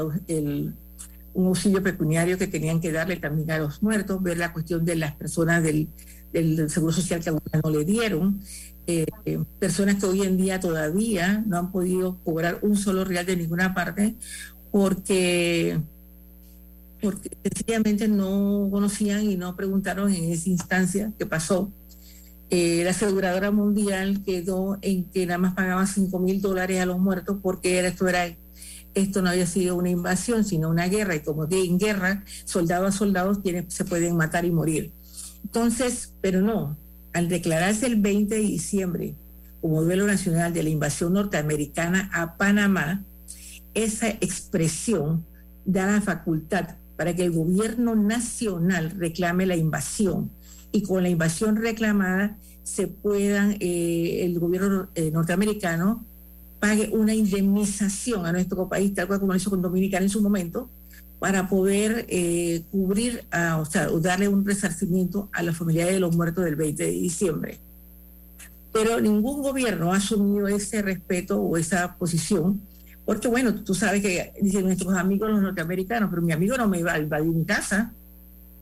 un 1.33 1.47
auxilio 1.47 1.83
pecuniario 1.83 2.37
que 2.37 2.47
tenían 2.47 2.81
que 2.81 2.91
darle 2.91 3.17
también 3.17 3.51
a 3.51 3.59
los 3.59 3.83
muertos, 3.83 4.21
ver 4.23 4.37
la 4.37 4.53
cuestión 4.53 4.85
de 4.85 4.95
las 4.95 5.13
personas 5.15 5.61
del 5.63 5.89
del 6.31 6.69
Seguro 6.69 6.93
Social 6.93 7.23
que 7.23 7.31
no 7.31 7.69
le 7.69 7.85
dieron, 7.85 8.41
eh, 8.85 9.05
personas 9.59 9.95
que 9.95 10.05
hoy 10.05 10.21
en 10.21 10.37
día 10.37 10.59
todavía 10.59 11.43
no 11.45 11.57
han 11.57 11.71
podido 11.71 12.17
cobrar 12.23 12.59
un 12.61 12.75
solo 12.75 13.03
real 13.03 13.25
de 13.25 13.35
ninguna 13.35 13.73
parte 13.73 14.15
porque, 14.71 15.79
porque 17.01 17.29
sencillamente 17.43 18.07
no 18.07 18.67
conocían 18.71 19.23
y 19.29 19.35
no 19.35 19.55
preguntaron 19.55 20.13
en 20.13 20.31
esa 20.31 20.49
instancia 20.49 21.11
qué 21.17 21.25
pasó. 21.25 21.71
Eh, 22.49 22.81
la 22.83 22.91
aseguradora 22.91 23.51
mundial 23.51 24.23
quedó 24.23 24.77
en 24.81 25.03
que 25.05 25.25
nada 25.25 25.37
más 25.37 25.53
pagaba 25.53 25.85
5 25.85 26.17
mil 26.19 26.41
dólares 26.41 26.79
a 26.79 26.85
los 26.85 26.97
muertos 26.97 27.39
porque 27.41 27.85
esto 27.85 28.07
era 28.07 28.33
esto 28.97 29.21
no 29.21 29.29
había 29.29 29.45
sido 29.45 29.75
una 29.75 29.89
invasión, 29.89 30.43
sino 30.43 30.69
una 30.69 30.87
guerra, 30.87 31.15
y 31.15 31.19
como 31.19 31.45
de 31.45 31.63
en 31.63 31.77
guerra, 31.77 32.23
soldados 32.45 32.95
a 32.95 32.97
soldados 32.97 33.39
se 33.67 33.85
pueden 33.85 34.15
matar 34.15 34.43
y 34.43 34.51
morir. 34.51 34.91
Entonces, 35.43 36.13
pero 36.19 36.41
no, 36.41 36.75
al 37.13 37.29
declararse 37.29 37.85
el 37.85 37.97
20 37.97 38.33
de 38.33 38.41
diciembre 38.41 39.15
como 39.61 39.83
duelo 39.83 40.07
nacional 40.07 40.53
de 40.53 40.63
la 40.63 40.69
invasión 40.69 41.13
norteamericana 41.13 42.09
a 42.13 42.37
Panamá, 42.37 43.03
esa 43.73 44.09
expresión 44.09 45.25
da 45.65 45.85
la 45.85 46.01
facultad 46.01 46.75
para 46.95 47.15
que 47.15 47.23
el 47.23 47.31
gobierno 47.31 47.95
nacional 47.95 48.91
reclame 48.97 49.45
la 49.45 49.55
invasión 49.55 50.31
y 50.77 50.83
con 50.83 51.01
la 51.01 51.09
invasión 51.09 51.55
reclamada 51.55 52.37
se 52.61 52.87
puedan, 52.87 53.57
eh, 53.59 54.25
el 54.25 54.39
gobierno 54.39 54.89
eh, 54.93 55.09
norteamericano 55.09 56.05
pague 56.59 56.89
una 56.91 57.15
indemnización 57.15 58.25
a 58.27 58.31
nuestro 58.31 58.69
país, 58.69 58.93
tal 58.93 59.07
cual 59.07 59.19
como 59.19 59.33
lo 59.33 59.37
hizo 59.37 59.49
con 59.49 59.61
Dominicana 59.61 60.03
en 60.03 60.09
su 60.09 60.21
momento, 60.21 60.69
para 61.17 61.49
poder 61.49 62.05
eh, 62.09 62.61
cubrir, 62.69 63.25
o 63.57 63.65
sea, 63.65 63.89
darle 64.01 64.27
un 64.27 64.45
resarcimiento 64.45 65.29
a 65.33 65.41
la 65.41 65.51
familia 65.51 65.87
de 65.87 65.99
los 65.99 66.15
muertos 66.15 66.45
del 66.45 66.55
20 66.55 66.83
de 66.83 66.91
diciembre. 66.91 67.59
Pero 68.71 69.01
ningún 69.01 69.41
gobierno 69.41 69.93
ha 69.93 69.97
asumido 69.97 70.47
ese 70.47 70.83
respeto 70.83 71.41
o 71.41 71.57
esa 71.57 71.95
posición, 71.97 72.61
porque 73.03 73.27
bueno, 73.27 73.63
tú 73.63 73.73
sabes 73.73 74.03
que 74.03 74.33
dicen 74.41 74.65
nuestros 74.65 74.93
amigos 74.95 75.31
los 75.31 75.41
norteamericanos, 75.41 76.09
pero 76.11 76.21
mi 76.21 76.33
amigo 76.33 76.55
no 76.55 76.67
me 76.67 76.83
va 76.83 76.93
a 76.93 76.99
invadir 76.99 77.31
mi 77.31 77.45
casa, 77.45 77.93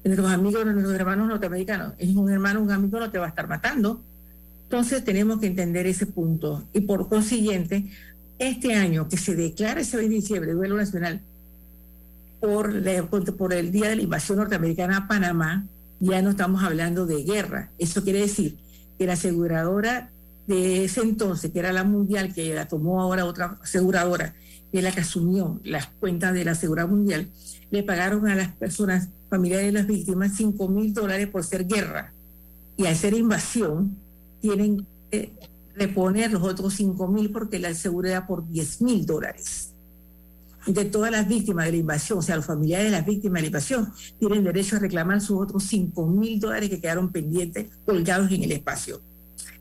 nuestros 0.10 0.32
amigos, 0.32 0.66
nuestros 0.66 0.94
hermanos 0.94 1.28
norteamericanos, 1.28 1.94
es 1.98 2.16
un 2.16 2.32
hermano, 2.32 2.62
un 2.62 2.72
amigo 2.72 3.00
no 3.00 3.10
te 3.10 3.18
va 3.18 3.26
a 3.26 3.30
estar 3.30 3.48
matando. 3.48 4.02
Entonces 4.64 5.04
tenemos 5.04 5.40
que 5.40 5.48
entender 5.48 5.88
ese 5.88 6.06
punto 6.06 6.68
y 6.74 6.82
por 6.82 7.08
consiguiente, 7.08 7.86
este 8.38 8.74
año 8.74 9.08
que 9.08 9.18
se 9.18 9.36
declara 9.36 9.82
ese 9.82 9.98
20 9.98 10.14
de 10.14 10.22
diciembre 10.22 10.54
duelo 10.54 10.76
nacional 10.78 11.22
por, 12.40 12.74
por 13.38 13.54
el 13.54 13.72
día 13.72 13.90
de 13.90 13.96
la 13.96 14.02
invasión 14.02 14.38
norteamericana 14.38 14.98
a 14.98 15.08
Panamá, 15.08 15.66
ya 16.00 16.22
no 16.22 16.32
estamos 16.32 16.64
hablando 16.64 17.06
de 17.06 17.24
guerra. 17.24 17.72
Eso 17.78 18.04
quiere 18.04 18.20
decir 18.20 18.58
que 18.98 19.06
la 19.06 19.14
aseguradora 19.14 20.12
de 20.48 20.86
ese 20.86 21.02
entonces, 21.02 21.52
que 21.52 21.60
era 21.60 21.74
la 21.74 21.84
mundial, 21.84 22.34
que 22.34 22.54
la 22.54 22.68
tomó 22.68 23.02
ahora 23.02 23.26
otra 23.26 23.58
aseguradora, 23.64 24.36
que 24.72 24.80
es 24.80 24.84
la 24.84 24.92
que 24.92 25.02
asumió 25.02 25.60
las 25.64 25.88
cuentas 25.88 26.34
de 26.34 26.46
la 26.46 26.52
aseguradora 26.52 26.94
mundial, 26.94 27.28
le 27.72 27.84
pagaron 27.84 28.28
a 28.28 28.36
las 28.36 28.54
personas 28.54 29.10
familiares 29.30 29.68
de 29.68 29.72
las 29.72 29.88
víctimas 29.88 30.34
5 30.36 30.68
mil 30.70 30.94
dólares 30.94 31.28
por 31.28 31.44
ser 31.44 31.66
guerra. 31.66 32.14
Y 32.78 32.86
al 32.86 32.96
ser 32.96 33.14
invasión, 33.14 33.96
tienen 34.42 34.86
que 35.12 35.32
reponer 35.76 36.32
los 36.32 36.44
otros 36.44 36.74
5 36.74 37.08
mil 37.08 37.32
porque 37.32 37.60
la 37.60 37.70
aseguradora 37.70 38.28
por 38.28 38.48
10 38.48 38.82
mil 38.82 39.06
dólares. 39.06 39.72
De 40.66 40.86
todas 40.86 41.12
las 41.12 41.28
víctimas 41.28 41.66
de 41.66 41.74
la 41.74 41.78
invasión, 41.78 42.20
o 42.20 42.22
sea, 42.22 42.38
los 42.38 42.46
familiares 42.46 42.88
de 42.88 42.92
las 42.92 43.06
víctimas 43.06 43.36
de 43.36 43.42
la 43.42 43.48
invasión, 43.48 43.94
tienen 44.20 44.44
derecho 44.44 44.76
a 44.76 44.80
reclamar 44.80 45.22
sus 45.22 45.40
otros 45.40 45.64
5 45.64 46.08
mil 46.08 46.40
dólares 46.40 46.70
que 46.70 46.82
quedaron 46.82 47.12
pendientes, 47.12 47.68
colgados 47.86 48.32
en 48.32 48.44
el 48.44 48.52
espacio. 48.52 49.00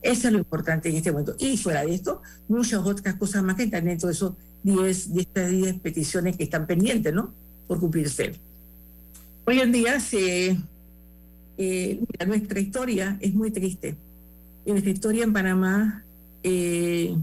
Eso 0.01 0.29
es 0.29 0.33
lo 0.33 0.39
importante 0.39 0.89
en 0.89 0.97
este 0.97 1.11
momento. 1.11 1.35
Y 1.39 1.57
fuera 1.57 1.85
de 1.85 1.95
esto, 1.95 2.23
muchas 2.49 2.81
otras 2.85 3.15
cosas 3.17 3.43
más 3.43 3.57
que 3.57 3.65
están 3.65 3.85
dentro 3.85 4.09
de 4.09 4.15
esos 4.15 4.35
10, 4.63 5.15
10 5.15 5.81
peticiones 5.81 6.37
que 6.37 6.45
están 6.45 6.67
pendientes, 6.67 7.13
¿no? 7.13 7.33
Por 7.67 7.81
cumplirse. 7.81 8.33
Hoy 9.47 9.61
en 9.61 9.73
día, 9.73 10.01
se, 10.01 10.57
eh, 11.59 12.01
nuestra 12.27 12.61
historia 12.61 13.19
es 13.21 13.35
muy 13.35 13.51
triste. 13.51 13.95
Y 14.65 14.71
nuestra 14.71 14.91
historia 14.91 15.25
en 15.25 15.35
Panamá 15.35 16.03
eh, 16.43 17.15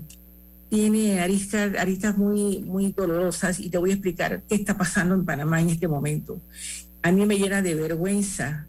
tiene 0.69 1.19
aristas, 1.19 2.17
muy, 2.17 2.59
muy 2.59 2.91
dolorosas 2.91 3.59
y 3.59 3.71
te 3.71 3.79
voy 3.79 3.89
a 3.89 3.93
explicar 3.93 4.43
qué 4.47 4.53
está 4.53 4.77
pasando 4.77 5.15
en 5.15 5.25
Panamá 5.25 5.61
en 5.61 5.69
este 5.69 5.87
momento. 5.87 6.39
A 7.01 7.11
mí 7.11 7.25
me 7.25 7.39
llena 7.39 7.63
de 7.63 7.73
vergüenza, 7.73 8.67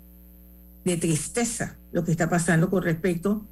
de 0.86 0.96
tristeza 0.96 1.76
lo 1.92 2.04
que 2.04 2.12
está 2.12 2.30
pasando 2.30 2.70
con 2.70 2.82
respecto 2.82 3.46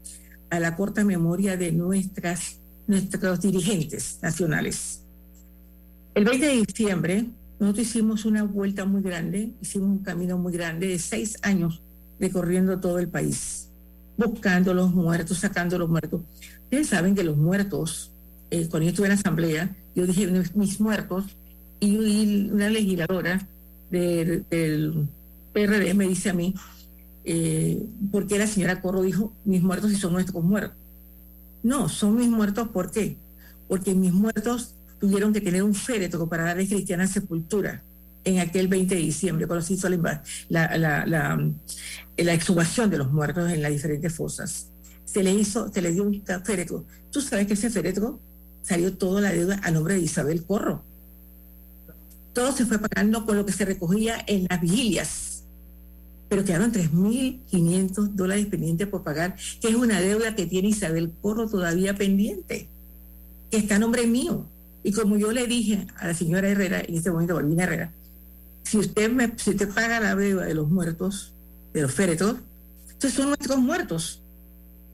a 0.49 0.59
la 0.59 0.77
corta 0.77 1.05
memoria 1.05 1.59
de 1.59 1.73
nuestras, 1.73 2.59
nuestros 2.87 3.43
dirigentes 3.43 4.19
nacionales. 4.23 5.03
El 6.15 6.25
20 6.25 6.47
de 6.47 6.65
diciembre 6.65 7.27
nosotros 7.61 7.87
hicimos 7.87 8.25
una 8.25 8.43
vuelta 8.43 8.87
muy 8.87 9.03
grande, 9.03 9.53
hicimos 9.61 9.91
un 9.91 9.99
camino 9.99 10.39
muy 10.39 10.55
grande 10.55 10.89
de 10.89 10.99
seis 10.99 11.37
años 11.43 11.83
recorriendo 12.19 12.81
todo 12.81 12.99
el 12.99 13.09
país, 13.09 13.69
buscando 14.17 14.73
los 14.73 14.95
muertos, 14.95 15.39
sacando 15.39 15.79
los 15.79 15.91
muertos. 15.91 16.23
Ustedes 16.65 16.89
saben 16.89 17.15
que 17.15 17.23
los 17.23 17.37
muertos, 17.37 18.13
eh, 18.51 18.67
cuando 18.71 18.85
yo 18.85 18.91
estuve 18.91 19.07
en 19.07 19.13
la 19.13 19.19
asamblea, 19.19 19.77
yo 19.95 20.07
dije 20.07 20.27
mis 20.55 20.81
muertos 20.81 21.37
y 21.81 22.49
una 22.49 22.71
legisladora 22.71 23.47
del 23.91 24.45
PRD 25.53 25.93
me 25.93 26.09
dice 26.09 26.31
a 26.31 26.35
mí, 26.35 26.55
eh, 27.25 27.87
¿por 28.11 28.27
qué 28.27 28.39
la 28.39 28.47
señora 28.47 28.81
Corro 28.81 29.03
dijo 29.03 29.35
mis 29.45 29.63
muertos 29.63 29.93
y 29.93 29.97
son 29.97 30.15
nuestros 30.15 30.43
muertos? 30.43 30.79
No, 31.63 31.91
son 31.91 32.17
mis 32.17 32.29
muertos, 32.29 32.69
¿por 32.69 32.91
qué? 32.91 33.19
Porque 33.69 33.95
mis 33.95 34.15
muertos 34.15 34.77
tuvieron 35.01 35.33
que 35.33 35.41
tener 35.41 35.63
un 35.63 35.75
féretro 35.75 36.29
para 36.29 36.45
darle 36.45 36.69
cristiana 36.69 37.07
sepultura 37.07 37.83
en 38.23 38.39
aquel 38.39 38.69
20 38.69 38.95
de 38.95 39.01
diciembre, 39.01 39.47
cuando 39.47 39.65
se 39.65 39.75
hizo 39.75 39.89
la, 39.89 40.23
la, 40.49 41.07
la, 41.07 42.35
exhumación 42.35 42.91
de 42.91 42.99
los 42.99 43.11
muertos 43.11 43.51
en 43.51 43.63
las 43.63 43.73
diferentes 43.73 44.15
fosas. 44.15 44.69
Se 45.05 45.23
le 45.23 45.33
hizo, 45.33 45.73
se 45.73 45.81
le 45.81 45.93
dio 45.93 46.05
un 46.05 46.23
féretro. 46.45 46.85
Tú 47.11 47.21
sabes 47.23 47.47
que 47.47 47.55
ese 47.55 47.71
féretro 47.71 48.21
salió 48.63 48.93
toda 48.93 49.23
la 49.23 49.33
deuda 49.33 49.59
a 49.63 49.71
nombre 49.71 49.95
de 49.95 50.01
Isabel 50.01 50.45
Corro. 50.45 50.85
Todo 52.35 52.53
se 52.53 52.67
fue 52.67 52.79
pagando 52.79 53.25
con 53.27 53.37
lo 53.37 53.47
que 53.47 53.53
se 53.53 53.65
recogía 53.65 54.23
en 54.27 54.47
las 54.49 54.61
vigilias. 54.61 55.45
Pero 56.29 56.45
quedaron 56.45 56.73
3.500 56.73 58.11
dólares 58.11 58.47
pendientes 58.47 58.87
por 58.87 59.03
pagar, 59.03 59.35
que 59.61 59.69
es 59.69 59.75
una 59.75 60.01
deuda 60.01 60.37
que 60.37 60.47
tiene 60.47 60.69
Isabel 60.69 61.13
Corro 61.21 61.49
todavía 61.49 61.97
pendiente, 61.97 62.69
que 63.51 63.57
está 63.57 63.77
a 63.77 63.79
nombre 63.81 64.07
mío. 64.07 64.47
Y 64.83 64.93
como 64.93 65.17
yo 65.17 65.33
le 65.33 65.47
dije 65.47 65.87
a 65.97 66.09
la 66.09 66.15
señora 66.15 66.49
Herrera, 66.49 66.81
en 66.81 66.95
este 66.95 67.11
momento 67.11 67.35
Balbina 67.35 67.65
Herrera, 67.65 67.93
si 68.63 68.79
usted, 68.79 69.11
me, 69.11 69.33
si 69.37 69.51
usted 69.51 69.69
paga 69.69 70.01
la 70.01 70.15
deuda 70.15 70.45
de 70.45 70.55
los 70.55 70.69
muertos, 70.69 71.35
de 71.73 71.83
los 71.83 71.93
féretros, 71.93 72.37
entonces 72.87 73.13
son 73.13 73.29
nuestros 73.29 73.59
muertos. 73.59 74.23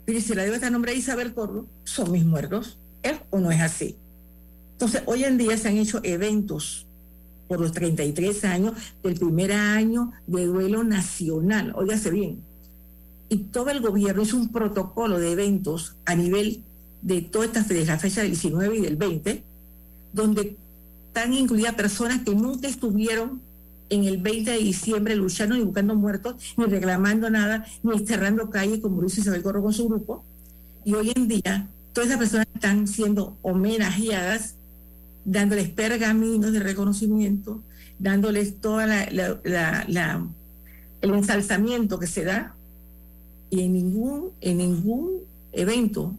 Y 0.06 0.20
si 0.20 0.34
la 0.34 0.44
deuda 0.44 0.56
está 0.56 0.68
a 0.68 0.70
nombre 0.70 0.92
de 0.92 0.98
Isabel 0.98 1.34
Corro, 1.34 1.66
son 1.84 2.12
mis 2.12 2.24
muertos. 2.24 2.78
¿Es 3.02 3.18
o 3.30 3.38
no 3.38 3.50
es 3.50 3.60
así? 3.60 3.96
Entonces, 4.72 5.02
hoy 5.06 5.24
en 5.24 5.38
día 5.38 5.56
se 5.56 5.68
han 5.68 5.78
hecho 5.78 6.00
eventos 6.02 6.86
por 7.48 7.60
los 7.60 7.72
33 7.72 8.44
años 8.44 8.74
del 9.02 9.14
primer 9.14 9.52
año 9.52 10.12
de 10.26 10.46
duelo 10.46 10.84
nacional. 10.84 11.72
Óigase 11.74 12.10
bien. 12.10 12.42
Y 13.28 13.38
todo 13.38 13.70
el 13.70 13.80
gobierno 13.80 14.22
hizo 14.22 14.36
un 14.36 14.52
protocolo 14.52 15.18
de 15.18 15.32
eventos 15.32 15.96
a 16.04 16.14
nivel 16.14 16.62
de 17.02 17.22
toda 17.22 17.46
esta 17.46 17.62
de 17.62 17.84
la 17.84 17.98
fecha 17.98 18.20
del 18.20 18.30
19 18.30 18.76
y 18.76 18.80
del 18.82 18.96
20, 18.96 19.44
donde 20.16 20.56
están 21.08 21.34
incluidas 21.34 21.74
personas 21.74 22.22
que 22.22 22.34
nunca 22.34 22.66
estuvieron 22.66 23.42
en 23.90 24.04
el 24.04 24.16
20 24.16 24.50
de 24.50 24.58
diciembre 24.58 25.14
luchando 25.14 25.54
ni 25.54 25.62
buscando 25.62 25.94
muertos, 25.94 26.54
ni 26.56 26.64
reclamando 26.64 27.30
nada, 27.30 27.66
ni 27.82 28.04
cerrando 28.04 28.50
calles 28.50 28.80
como 28.80 29.02
lo 29.02 29.06
Isabel 29.06 29.42
Corro 29.42 29.62
con 29.62 29.72
su 29.72 29.86
grupo. 29.88 30.24
Y 30.84 30.94
hoy 30.94 31.12
en 31.14 31.28
día, 31.28 31.68
todas 31.92 32.08
esas 32.08 32.18
personas 32.18 32.46
están 32.54 32.88
siendo 32.88 33.36
homenajeadas, 33.42 34.54
dándoles 35.24 35.68
pergaminos 35.68 36.52
de 36.52 36.60
reconocimiento, 36.60 37.62
dándoles 37.98 38.58
todo 38.60 38.84
la, 38.86 40.26
el 41.02 41.14
ensalzamiento 41.14 41.98
que 41.98 42.06
se 42.06 42.24
da, 42.24 42.54
y 43.50 43.60
en 43.60 43.74
ningún, 43.74 44.30
en 44.40 44.58
ningún 44.58 45.20
evento 45.52 46.14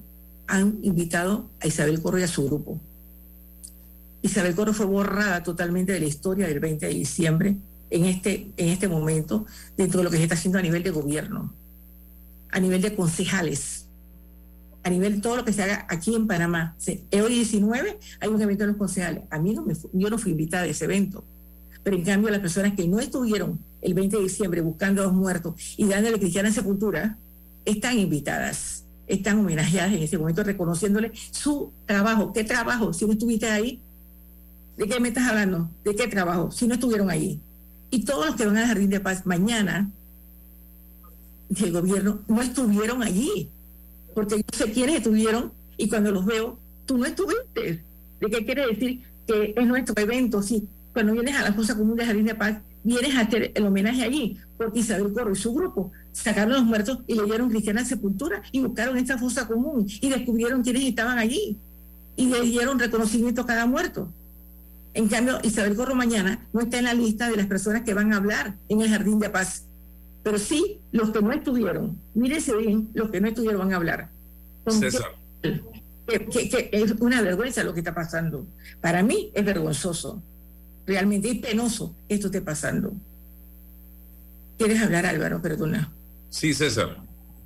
han 0.45 0.79
invitado 0.83 1.49
a 1.59 1.67
Isabel 1.67 2.01
Corro 2.01 2.19
y 2.19 2.23
a 2.23 2.27
su 2.27 2.45
grupo. 2.45 2.79
Isabel 4.21 4.55
Coro 4.55 4.73
fue 4.73 4.85
borrada 4.85 5.43
totalmente 5.43 5.91
de 5.91 5.99
la 5.99 6.05
historia 6.05 6.47
del 6.47 6.59
20 6.59 6.85
de 6.85 6.93
diciembre 6.93 7.55
en 7.89 8.05
este, 8.05 8.51
en 8.57 8.69
este 8.69 8.87
momento 8.87 9.45
dentro 9.77 9.99
de 9.99 10.03
lo 10.03 10.11
que 10.11 10.17
se 10.17 10.23
está 10.23 10.35
haciendo 10.35 10.59
a 10.59 10.61
nivel 10.61 10.83
de 10.83 10.89
gobierno, 10.91 11.53
a 12.51 12.59
nivel 12.59 12.81
de 12.81 12.95
concejales, 12.95 13.85
a 14.83 14.89
nivel 14.89 15.15
de 15.15 15.21
todo 15.21 15.37
lo 15.37 15.45
que 15.45 15.53
se 15.53 15.63
haga 15.63 15.85
aquí 15.89 16.15
en 16.15 16.27
Panamá. 16.27 16.75
Hoy 17.11 17.33
19 17.33 17.99
hay 18.19 18.29
un 18.29 18.41
evento 18.41 18.63
de 18.63 18.67
los 18.67 18.77
concejales. 18.77 19.23
A 19.29 19.39
mí 19.39 19.55
yo 19.93 20.09
no 20.09 20.17
fui 20.17 20.31
invitada 20.31 20.63
a 20.63 20.67
ese 20.67 20.85
evento, 20.85 21.23
pero 21.83 21.95
en 21.95 22.03
cambio 22.03 22.29
las 22.29 22.39
personas 22.39 22.73
que 22.73 22.87
no 22.87 22.99
estuvieron 22.99 23.59
el 23.81 23.93
20 23.93 24.17
de 24.17 24.23
diciembre 24.23 24.61
buscando 24.61 25.01
a 25.01 25.05
los 25.05 25.13
muertos 25.13 25.55
y 25.77 25.85
dándole 25.85 26.19
cristiana 26.19 26.51
sepultura, 26.51 27.17
están 27.65 27.99
invitadas, 27.99 28.85
están 29.07 29.39
homenajeadas 29.39 29.93
en 29.93 30.03
ese 30.03 30.17
momento, 30.17 30.43
reconociéndole 30.43 31.11
su 31.31 31.71
trabajo. 31.85 32.31
¿Qué 32.33 32.43
trabajo? 32.43 32.93
Si 32.93 33.05
no 33.05 33.11
estuviste 33.13 33.47
ahí, 33.47 33.81
¿De 34.77 34.87
qué 34.87 34.99
me 34.99 35.07
estás 35.09 35.27
hablando? 35.27 35.69
¿De 35.83 35.95
qué 35.95 36.07
trabajo? 36.07 36.51
Si 36.51 36.67
no 36.67 36.75
estuvieron 36.75 37.09
allí. 37.09 37.39
Y 37.89 38.05
todos 38.05 38.27
los 38.27 38.35
que 38.35 38.45
van 38.45 38.57
al 38.57 38.67
Jardín 38.67 38.89
de 38.89 38.99
Paz 38.99 39.25
mañana 39.25 39.89
del 41.49 41.71
gobierno 41.71 42.19
no 42.27 42.41
estuvieron 42.41 43.01
allí. 43.01 43.49
Porque 44.13 44.37
yo 44.37 44.43
sé 44.53 44.71
quiénes 44.71 44.97
estuvieron 44.97 45.51
y 45.77 45.89
cuando 45.89 46.11
los 46.11 46.25
veo, 46.25 46.59
tú 46.85 46.97
no 46.97 47.05
estuviste. 47.05 47.83
¿De 48.19 48.29
qué 48.29 48.45
quiere 48.45 48.67
decir? 48.67 49.03
Que 49.25 49.53
es 49.55 49.67
nuestro 49.67 49.95
evento. 50.01 50.41
Sí, 50.43 50.67
cuando 50.93 51.13
vienes 51.13 51.35
a 51.35 51.43
la 51.43 51.55
cosa 51.55 51.75
común 51.75 51.95
del 51.95 52.05
Jardín 52.05 52.25
de 52.25 52.35
Paz, 52.35 52.57
vienes 52.83 53.15
a 53.15 53.21
hacer 53.21 53.51
el 53.53 53.65
homenaje 53.65 54.03
allí, 54.03 54.37
porque 54.57 54.79
Isabel 54.79 55.11
Corro 55.11 55.33
y 55.33 55.35
su 55.35 55.53
grupo 55.53 55.91
sacaron 56.11 56.53
los 56.53 56.63
muertos 56.63 56.99
y 57.05 57.15
le 57.15 57.25
dieron 57.25 57.49
cristiana 57.49 57.83
sepultura 57.83 58.41
y 58.51 58.61
buscaron 58.61 58.97
esta 58.97 59.17
fosa 59.17 59.47
común 59.47 59.87
y 59.87 60.09
descubrieron 60.09 60.63
quiénes 60.63 60.83
estaban 60.83 61.17
allí 61.17 61.57
y 62.15 62.25
le 62.27 62.41
dieron 62.41 62.79
reconocimiento 62.79 63.41
a 63.41 63.45
cada 63.45 63.65
muerto. 63.65 64.11
En 64.93 65.07
cambio, 65.07 65.39
Isabel 65.43 65.75
Corro 65.75 65.95
mañana 65.95 66.47
no 66.53 66.61
está 66.61 66.79
en 66.79 66.85
la 66.85 66.93
lista 66.93 67.29
de 67.29 67.37
las 67.37 67.47
personas 67.47 67.83
que 67.83 67.93
van 67.93 68.13
a 68.13 68.17
hablar 68.17 68.55
en 68.69 68.81
el 68.81 68.89
Jardín 68.89 69.19
de 69.19 69.29
Paz. 69.29 69.65
Pero 70.23 70.39
sí, 70.39 70.81
los 70.91 71.11
que 71.11 71.21
no 71.21 71.31
estuvieron, 71.31 71.97
mírese 72.13 72.55
bien, 72.55 72.89
los 72.93 73.09
que 73.11 73.21
no 73.21 73.27
estuvieron 73.27 73.59
van 73.59 73.73
a 73.73 73.75
hablar. 73.77 74.09
César. 74.67 75.15
Que, 75.41 76.69
es 76.71 76.91
una 76.99 77.21
vergüenza 77.21 77.63
lo 77.63 77.73
que 77.73 77.81
está 77.81 77.93
pasando. 77.93 78.45
Para 78.81 79.03
mí 79.03 79.31
es 79.33 79.45
vergonzoso. 79.45 80.21
Realmente 80.85 81.31
es 81.31 81.39
penoso 81.39 81.95
que 82.07 82.15
esto 82.15 82.27
esté 82.27 82.41
pasando. 82.41 82.93
¿Quieres 84.57 84.81
hablar, 84.81 85.05
Álvaro? 85.05 85.41
Perdona. 85.41 85.91
Sí, 86.29 86.53
César. 86.53 86.97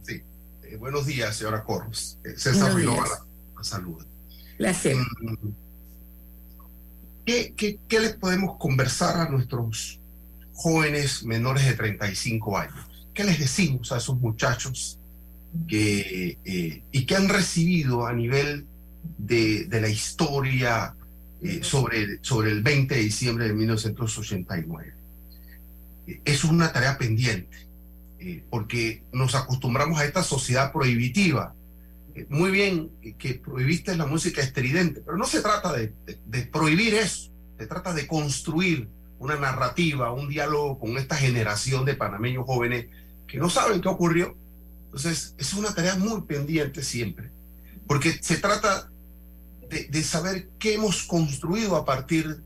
Sí. 0.04 0.22
Eh, 0.64 0.78
buenos 0.78 1.06
días, 1.06 1.36
señora 1.36 1.64
Corros. 1.64 2.18
Eh, 2.24 2.34
César 2.38 2.76
Villola, 2.76 3.26
salud. 3.62 4.04
Gracias. 4.58 4.98
¿Qué, 7.26 7.54
qué, 7.56 8.00
les 8.00 8.14
podemos 8.16 8.58
conversar 8.58 9.18
a 9.18 9.30
nuestros 9.30 10.00
jóvenes 10.54 11.24
menores 11.24 11.66
de 11.66 11.74
35 11.74 12.58
años? 12.58 13.10
¿Qué 13.14 13.24
les 13.24 13.40
decimos 13.40 13.92
a 13.92 13.98
esos 13.98 14.20
muchachos 14.20 14.98
que, 15.68 16.38
eh, 16.46 16.84
y 16.92 17.06
que 17.06 17.16
han 17.16 17.30
recibido 17.30 18.08
a 18.08 18.14
nivel 18.14 18.66
de, 19.18 19.66
de 19.66 19.82
la 19.82 19.90
historia 19.90 20.96
eh, 21.44 21.62
sobre, 21.64 22.20
sobre 22.22 22.52
el 22.52 22.62
20 22.62 22.94
de 22.94 23.02
diciembre 23.02 23.48
de 23.48 23.54
1989. 23.54 24.94
Es 26.24 26.44
una 26.44 26.72
tarea 26.72 27.00
pendiente, 27.00 27.58
eh, 28.20 28.44
porque 28.48 29.02
nos 29.12 29.34
acostumbramos 29.34 30.00
a 30.00 30.06
esta 30.06 30.22
sociedad 30.22 30.72
prohibitiva. 30.72 31.56
Muy 32.30 32.52
bien 32.52 32.92
que 33.18 33.36
prohibiste 33.36 33.96
la 33.96 34.06
música 34.06 34.42
estridente, 34.42 35.02
pero 35.02 35.18
no 35.18 35.26
se 35.26 35.42
trata 35.42 35.74
de, 35.74 35.94
de, 36.06 36.20
de 36.26 36.42
prohibir 36.44 36.94
eso, 36.96 37.32
se 37.58 37.68
trata 37.68 37.94
de 37.94 38.08
construir 38.08 38.90
una 39.22 39.36
narrativa, 39.36 40.12
un 40.12 40.28
diálogo 40.30 40.80
con 40.80 40.98
esta 40.98 41.16
generación 41.16 41.86
de 41.86 41.94
panameños 41.94 42.46
jóvenes 42.46 42.88
que 43.28 43.38
no 43.38 43.52
saben 43.52 43.80
qué 43.80 43.88
ocurrió. 43.88 44.36
Entonces, 44.86 45.36
es 45.38 45.54
una 45.54 45.74
tarea 45.74 45.96
muy 45.96 46.24
pendiente 46.24 46.84
siempre, 46.84 47.32
porque 47.88 48.18
se 48.22 48.38
trata 48.38 48.92
de, 49.70 49.86
de, 49.86 50.04
saber 50.04 50.50
qué 50.58 50.74
hemos 50.74 51.04
construido 51.04 51.76
a 51.76 51.86
partir 51.86 52.42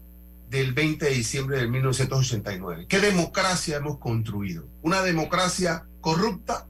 del 0.49 0.74
20 0.74 1.05
de 1.05 1.11
diciembre 1.11 1.59
de 1.59 1.68
1989. 1.68 2.86
¿Qué 2.89 2.99
democracia 2.99 3.78
hemos 3.78 3.97
construido? 3.97 4.68
¿Una 4.82 5.01
democracia 5.01 5.88
corrupta? 6.01 6.68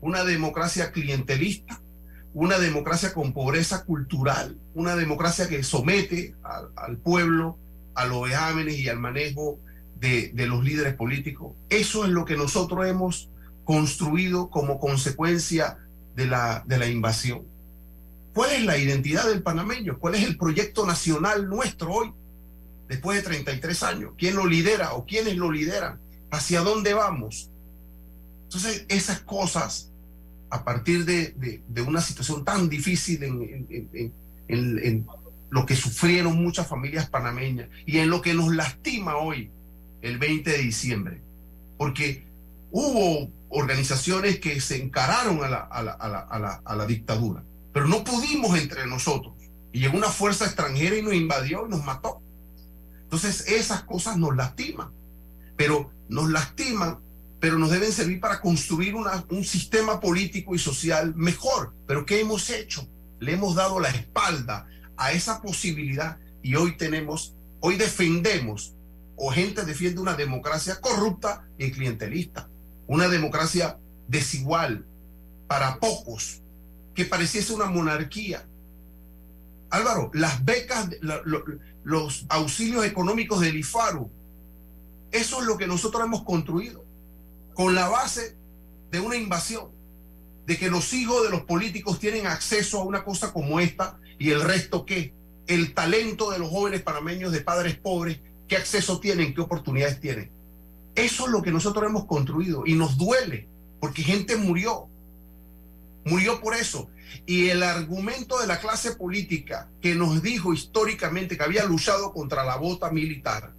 ¿Una 0.00 0.22
democracia 0.22 0.92
clientelista? 0.92 1.80
¿Una 2.36 2.58
democracia 2.58 3.14
con 3.14 3.32
pobreza 3.32 3.86
cultural? 3.86 4.58
¿Una 4.74 4.94
democracia 4.94 5.48
que 5.48 5.62
somete 5.62 6.34
al, 6.74 6.98
pueblo 6.98 7.56
a 7.94 8.04
los 8.04 8.24
vejámenes 8.24 8.76
y 8.78 8.90
al 8.90 8.98
manejo 8.98 9.58
de, 9.98 10.32
de 10.34 10.46
los 10.46 10.62
líderes 10.62 10.92
políticos? 10.96 11.54
Eso 11.70 12.04
es 12.04 12.10
lo 12.10 12.26
que 12.26 12.36
nosotros 12.36 12.86
hemos 12.86 13.30
construido 13.64 14.50
como 14.50 14.78
consecuencia 14.78 15.78
de 16.14 16.26
la, 16.26 16.62
de 16.66 16.76
la 16.76 16.86
invasión. 16.86 17.40
¿Cuál 18.34 18.50
es 18.50 18.64
la 18.66 18.76
identidad 18.76 19.26
del 19.26 19.42
panameño? 19.42 19.98
¿Cuál 19.98 20.16
es 20.16 20.24
el 20.24 20.36
proyecto 20.36 20.84
nacional 20.84 21.48
nuestro 21.48 21.90
hoy, 21.90 22.12
después 22.86 23.16
de 23.16 23.24
33 23.24 23.82
años? 23.82 24.12
¿Quién 24.18 24.36
lo 24.36 24.44
lidera 24.44 24.92
o 24.92 25.06
quiénes 25.06 25.38
lo 25.38 25.50
lideran? 25.50 25.98
¿Hacia 26.30 26.60
dónde 26.60 26.92
vamos? 26.92 27.50
Entonces, 28.42 28.84
esas 28.90 29.20
cosas, 29.20 29.90
a 30.56 30.64
partir 30.64 31.04
de, 31.04 31.62
una 31.86 32.00
situación 32.00 32.44
tan 32.44 32.68
difícil 32.68 33.22
en, 34.48 35.06
lo 35.48 35.64
que 35.64 35.76
sufrieron 35.76 36.42
muchas 36.42 36.66
familias 36.66 37.08
panameñas 37.08 37.68
y 37.86 37.98
en 37.98 38.10
lo 38.10 38.20
que 38.20 38.34
nos 38.34 38.54
lastima 38.54 39.16
hoy, 39.16 39.50
el 40.02 40.18
20 40.18 40.50
de 40.50 40.58
diciembre, 40.58 41.20
porque 41.78 42.24
hubo 42.72 43.30
organizaciones 43.48 44.40
que 44.40 44.60
se 44.60 44.82
encararon 44.82 45.40
a 45.42 46.74
la 46.76 46.86
dictadura 46.86 47.42
pero 47.76 47.88
no 47.88 48.04
pudimos 48.04 48.58
entre 48.58 48.86
nosotros. 48.86 49.34
Y 49.70 49.80
llegó 49.80 49.98
una 49.98 50.08
fuerza 50.08 50.46
extranjera 50.46 50.96
y 50.96 51.02
nos 51.02 51.12
invadió 51.12 51.66
y 51.66 51.68
nos 51.68 51.84
mató. 51.84 52.22
Entonces 53.02 53.48
esas 53.48 53.82
cosas 53.82 54.16
nos 54.16 54.34
lastiman, 54.34 54.88
pero 55.58 55.90
nos 56.08 56.30
lastiman, 56.30 57.00
pero 57.40 57.58
nos 57.58 57.70
deben 57.70 57.92
servir 57.92 58.20
para 58.20 58.40
construir 58.40 58.94
un 58.94 59.44
sistema 59.44 60.00
político 60.00 60.54
y 60.54 60.58
social 60.58 61.14
mejor. 61.14 61.74
Pero 61.86 62.06
¿qué 62.06 62.20
hemos 62.20 62.48
hecho? 62.50 62.88
Le 63.20 63.34
hemos 63.34 63.54
dado 63.54 63.78
la 63.80 63.90
espalda 63.90 64.66
a 64.96 65.12
esa 65.12 65.42
posibilidad 65.42 66.18
y 66.42 66.54
hoy 66.54 66.76
tenemos, 66.76 67.34
hoy 67.60 67.76
defendemos, 67.76 68.74
o 69.16 69.30
gente 69.30 69.64
defiende 69.64 70.00
una 70.00 70.14
democracia 70.14 70.80
corrupta 70.80 71.46
y 71.58 71.70
clientelista, 71.70 72.48
una 72.86 73.08
democracia 73.08 73.78
desigual 74.08 74.86
para 75.46 75.78
pocos, 75.78 76.42
que 76.94 77.04
pareciese 77.04 77.52
una 77.52 77.66
monarquía. 77.66 78.46
Álvaro, 79.70 80.10
las 80.14 80.44
becas, 80.44 80.88
los 81.82 82.26
auxilios 82.28 82.84
económicos 82.84 83.40
del 83.40 83.56
IFARU, 83.56 84.10
eso 85.12 85.40
es 85.40 85.46
lo 85.46 85.56
que 85.56 85.66
nosotros 85.66 86.04
hemos 86.04 86.24
construido, 86.24 86.85
con 87.56 87.74
la 87.74 87.88
base 87.88 88.36
de 88.90 89.00
una 89.00 89.16
invasión, 89.16 89.70
de 90.46 90.58
que 90.58 90.68
los 90.68 90.92
hijos 90.92 91.24
de 91.24 91.30
los 91.30 91.40
políticos 91.40 91.98
tienen 91.98 92.26
acceso 92.26 92.80
a 92.80 92.84
una 92.84 93.02
cosa 93.02 93.32
como 93.32 93.58
esta 93.58 93.98
y 94.18 94.30
el 94.30 94.42
resto 94.42 94.84
qué, 94.84 95.14
el 95.46 95.72
talento 95.72 96.30
de 96.30 96.38
los 96.38 96.50
jóvenes 96.50 96.82
panameños 96.82 97.32
de 97.32 97.40
padres 97.40 97.76
pobres, 97.76 98.20
qué 98.46 98.58
acceso 98.58 99.00
tienen, 99.00 99.34
qué 99.34 99.40
oportunidades 99.40 100.00
tienen. 100.00 100.30
Eso 100.94 101.24
es 101.24 101.32
lo 101.32 101.42
que 101.42 101.50
nosotros 101.50 101.88
hemos 101.88 102.04
construido 102.04 102.64
y 102.66 102.74
nos 102.74 102.98
duele, 102.98 103.48
porque 103.80 104.02
gente 104.02 104.36
murió, 104.36 104.88
murió 106.04 106.42
por 106.42 106.54
eso. 106.54 106.90
Y 107.24 107.48
el 107.48 107.62
argumento 107.62 108.38
de 108.38 108.46
la 108.46 108.60
clase 108.60 108.96
política 108.96 109.70
que 109.80 109.94
nos 109.94 110.22
dijo 110.22 110.52
históricamente 110.52 111.38
que 111.38 111.42
había 111.42 111.64
luchado 111.64 112.12
contra 112.12 112.44
la 112.44 112.56
bota 112.56 112.90
militar, 112.90 113.54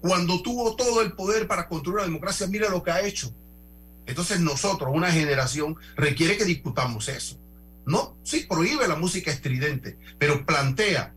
cuando 0.00 0.42
tuvo 0.42 0.76
todo 0.76 1.02
el 1.02 1.12
poder 1.12 1.46
para 1.46 1.68
construir 1.68 1.98
la 1.98 2.04
democracia, 2.04 2.46
mira 2.46 2.68
lo 2.68 2.82
que 2.82 2.90
ha 2.90 3.06
hecho. 3.06 3.32
Entonces 4.06 4.40
nosotros, 4.40 4.90
una 4.92 5.10
generación, 5.12 5.76
requiere 5.96 6.36
que 6.36 6.44
discutamos 6.44 7.08
eso. 7.08 7.38
No, 7.86 8.16
sí, 8.22 8.46
prohíbe 8.48 8.88
la 8.88 8.96
música 8.96 9.30
estridente, 9.30 9.98
pero 10.18 10.44
plantea, 10.44 11.14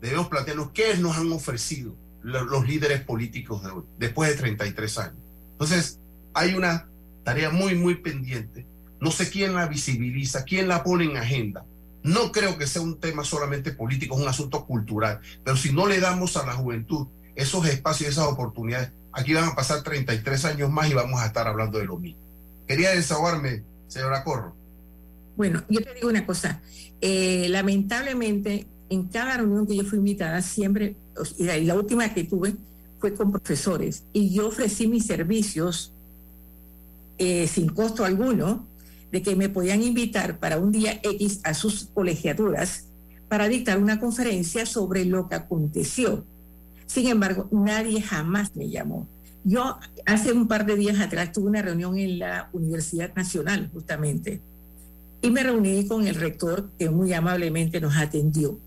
debemos 0.00 0.28
plantearnos 0.28 0.70
qué 0.72 0.96
nos 0.96 1.16
han 1.16 1.30
ofrecido 1.32 1.94
los 2.22 2.66
líderes 2.66 3.02
políticos 3.02 3.62
de 3.64 3.70
hoy, 3.70 3.84
después 3.98 4.30
de 4.30 4.36
33 4.36 4.98
años. 4.98 5.16
Entonces, 5.52 5.98
hay 6.34 6.54
una 6.54 6.88
tarea 7.24 7.50
muy, 7.50 7.74
muy 7.74 7.96
pendiente 7.96 8.66
no 9.02 9.10
sé 9.10 9.28
quién 9.28 9.54
la 9.54 9.66
visibiliza, 9.66 10.44
quién 10.44 10.68
la 10.68 10.84
pone 10.84 11.02
en 11.02 11.16
agenda. 11.16 11.66
No 12.04 12.30
creo 12.30 12.56
que 12.56 12.68
sea 12.68 12.82
un 12.82 13.00
tema 13.00 13.24
solamente 13.24 13.72
político, 13.72 14.14
es 14.14 14.22
un 14.22 14.28
asunto 14.28 14.64
cultural. 14.64 15.20
Pero 15.42 15.56
si 15.56 15.72
no 15.72 15.88
le 15.88 15.98
damos 15.98 16.36
a 16.36 16.46
la 16.46 16.52
juventud 16.52 17.08
esos 17.34 17.66
espacios, 17.66 18.10
esas 18.10 18.26
oportunidades, 18.26 18.90
aquí 19.12 19.34
van 19.34 19.44
a 19.44 19.54
pasar 19.54 19.82
33 19.82 20.44
años 20.44 20.70
más 20.70 20.90
y 20.90 20.94
vamos 20.94 21.20
a 21.20 21.26
estar 21.26 21.46
hablando 21.46 21.78
de 21.78 21.84
lo 21.84 21.98
mismo. 21.98 22.20
Quería 22.66 22.90
desahogarme, 22.90 23.62
señora 23.88 24.24
Corro. 24.24 24.54
Bueno, 25.36 25.62
yo 25.68 25.82
te 25.82 25.94
digo 25.94 26.08
una 26.08 26.26
cosa. 26.26 26.60
Eh, 27.00 27.46
lamentablemente, 27.48 28.66
en 28.90 29.08
cada 29.08 29.38
reunión 29.38 29.66
que 29.66 29.76
yo 29.76 29.84
fui 29.84 29.98
invitada, 29.98 30.42
siempre, 30.42 30.96
y 31.38 31.44
la 31.64 31.74
última 31.74 32.12
que 32.12 32.24
tuve 32.24 32.54
fue 33.00 33.14
con 33.14 33.32
profesores, 33.32 34.04
y 34.12 34.32
yo 34.32 34.48
ofrecí 34.48 34.86
mis 34.86 35.06
servicios 35.06 35.92
eh, 37.18 37.46
sin 37.48 37.68
costo 37.68 38.04
alguno 38.04 38.66
de 39.10 39.22
que 39.22 39.36
me 39.36 39.48
podían 39.48 39.82
invitar 39.82 40.38
para 40.38 40.58
un 40.58 40.72
día 40.72 41.00
X 41.02 41.40
a 41.44 41.54
sus 41.54 41.88
colegiaturas 41.92 42.86
para 43.28 43.48
dictar 43.48 43.78
una 43.78 44.00
conferencia 44.00 44.66
sobre 44.66 45.04
lo 45.04 45.28
que 45.28 45.36
aconteció. 45.36 46.24
Sin 46.92 47.06
embargo, 47.06 47.48
nadie 47.50 48.02
jamás 48.02 48.54
me 48.54 48.68
llamó. 48.68 49.08
Yo 49.44 49.78
hace 50.04 50.30
un 50.30 50.46
par 50.46 50.66
de 50.66 50.76
días 50.76 51.00
atrás 51.00 51.32
tuve 51.32 51.48
una 51.48 51.62
reunión 51.62 51.96
en 51.96 52.18
la 52.18 52.50
Universidad 52.52 53.14
Nacional, 53.14 53.70
justamente, 53.72 54.42
y 55.22 55.30
me 55.30 55.42
reuní 55.42 55.86
con 55.86 56.06
el 56.06 56.16
rector 56.16 56.68
que 56.78 56.90
muy 56.90 57.14
amablemente 57.14 57.80
nos 57.80 57.96
atendió. 57.96 58.58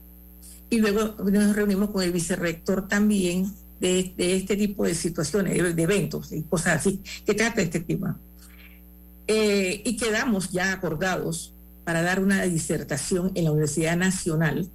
Y 0.71 0.79
luego 0.79 1.15
nos 1.23 1.55
reunimos 1.55 1.91
con 1.91 2.01
el 2.01 2.11
vicerrector 2.11 2.87
también 2.87 3.53
de, 3.79 4.11
de 4.17 4.37
este 4.37 4.57
tipo 4.57 4.85
de 4.85 4.95
situaciones, 4.95 5.75
de, 5.75 5.83
eventos 5.83 6.31
y 6.31 6.41
cosas 6.41 6.77
así, 6.77 7.01
que 7.27 7.35
trata 7.35 7.61
este 7.61 7.81
tema. 7.81 8.17
Eh, 9.27 9.83
y 9.85 9.97
quedamos 9.97 10.49
ya 10.49 10.73
acordados 10.73 11.53
para 11.83 12.01
dar 12.01 12.19
una 12.19 12.41
disertación 12.41 13.31
en 13.35 13.43
la 13.43 13.51
Universidad 13.51 13.95
Nacional 13.95 14.67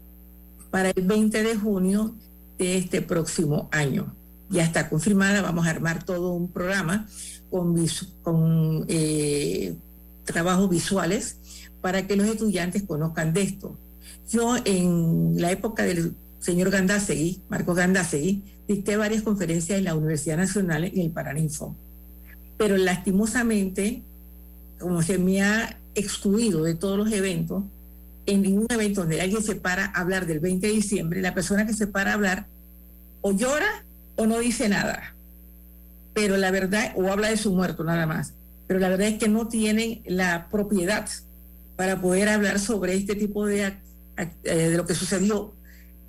para 0.70 0.90
el 0.90 1.02
20 1.02 1.42
de 1.42 1.56
junio 1.56 2.14
de 2.64 2.76
este 2.76 3.00
próximo 3.02 3.68
año. 3.72 4.14
Ya 4.50 4.64
está 4.64 4.88
confirmada, 4.88 5.42
vamos 5.42 5.66
a 5.66 5.70
armar 5.70 6.04
todo 6.04 6.32
un 6.32 6.50
programa 6.50 7.08
con, 7.48 7.74
con 8.22 8.84
eh, 8.88 9.74
trabajos 10.24 10.68
visuales 10.68 11.36
para 11.80 12.06
que 12.06 12.16
los 12.16 12.26
estudiantes 12.26 12.82
conozcan 12.82 13.32
de 13.32 13.42
esto. 13.42 13.76
Yo 14.28 14.56
en 14.64 15.40
la 15.40 15.50
época 15.50 15.84
del 15.84 16.14
señor 16.38 16.70
Gandasegui, 16.70 17.40
Marco 17.48 17.74
Gandasegui, 17.74 18.42
dicté 18.68 18.96
varias 18.96 19.22
conferencias 19.22 19.78
en 19.78 19.84
la 19.84 19.94
Universidad 19.94 20.36
Nacional 20.36 20.90
y 20.92 21.00
el 21.00 21.10
Paraninfo. 21.10 21.74
Pero 22.58 22.76
lastimosamente 22.76 24.02
como 24.78 25.02
se 25.02 25.18
me 25.18 25.42
ha 25.42 25.78
excluido 25.94 26.64
de 26.64 26.74
todos 26.74 26.96
los 26.98 27.12
eventos, 27.12 27.64
en 28.26 28.42
ningún 28.42 28.66
evento 28.70 29.02
donde 29.02 29.20
alguien 29.20 29.42
se 29.42 29.56
para 29.56 29.86
a 29.86 30.00
hablar 30.00 30.26
del 30.26 30.40
20 30.40 30.66
de 30.66 30.72
diciembre, 30.72 31.20
la 31.20 31.34
persona 31.34 31.66
que 31.66 31.72
se 31.72 31.86
para 31.86 32.12
a 32.12 32.14
hablar 32.14 32.46
o 33.20 33.32
llora 33.32 33.84
o 34.16 34.26
no 34.26 34.38
dice 34.38 34.68
nada. 34.68 35.14
Pero 36.14 36.36
la 36.36 36.50
verdad, 36.50 36.92
o 36.96 37.08
habla 37.10 37.30
de 37.30 37.36
su 37.36 37.54
muerto 37.54 37.84
nada 37.84 38.06
más. 38.06 38.34
Pero 38.66 38.80
la 38.80 38.88
verdad 38.88 39.08
es 39.08 39.18
que 39.18 39.28
no 39.28 39.48
tienen 39.48 40.02
la 40.04 40.48
propiedad 40.50 41.08
para 41.76 42.00
poder 42.00 42.28
hablar 42.28 42.58
sobre 42.58 42.94
este 42.94 43.14
tipo 43.14 43.46
de, 43.46 43.74
eh, 44.16 44.28
de 44.44 44.76
lo 44.76 44.86
que 44.86 44.94
sucedió, 44.94 45.52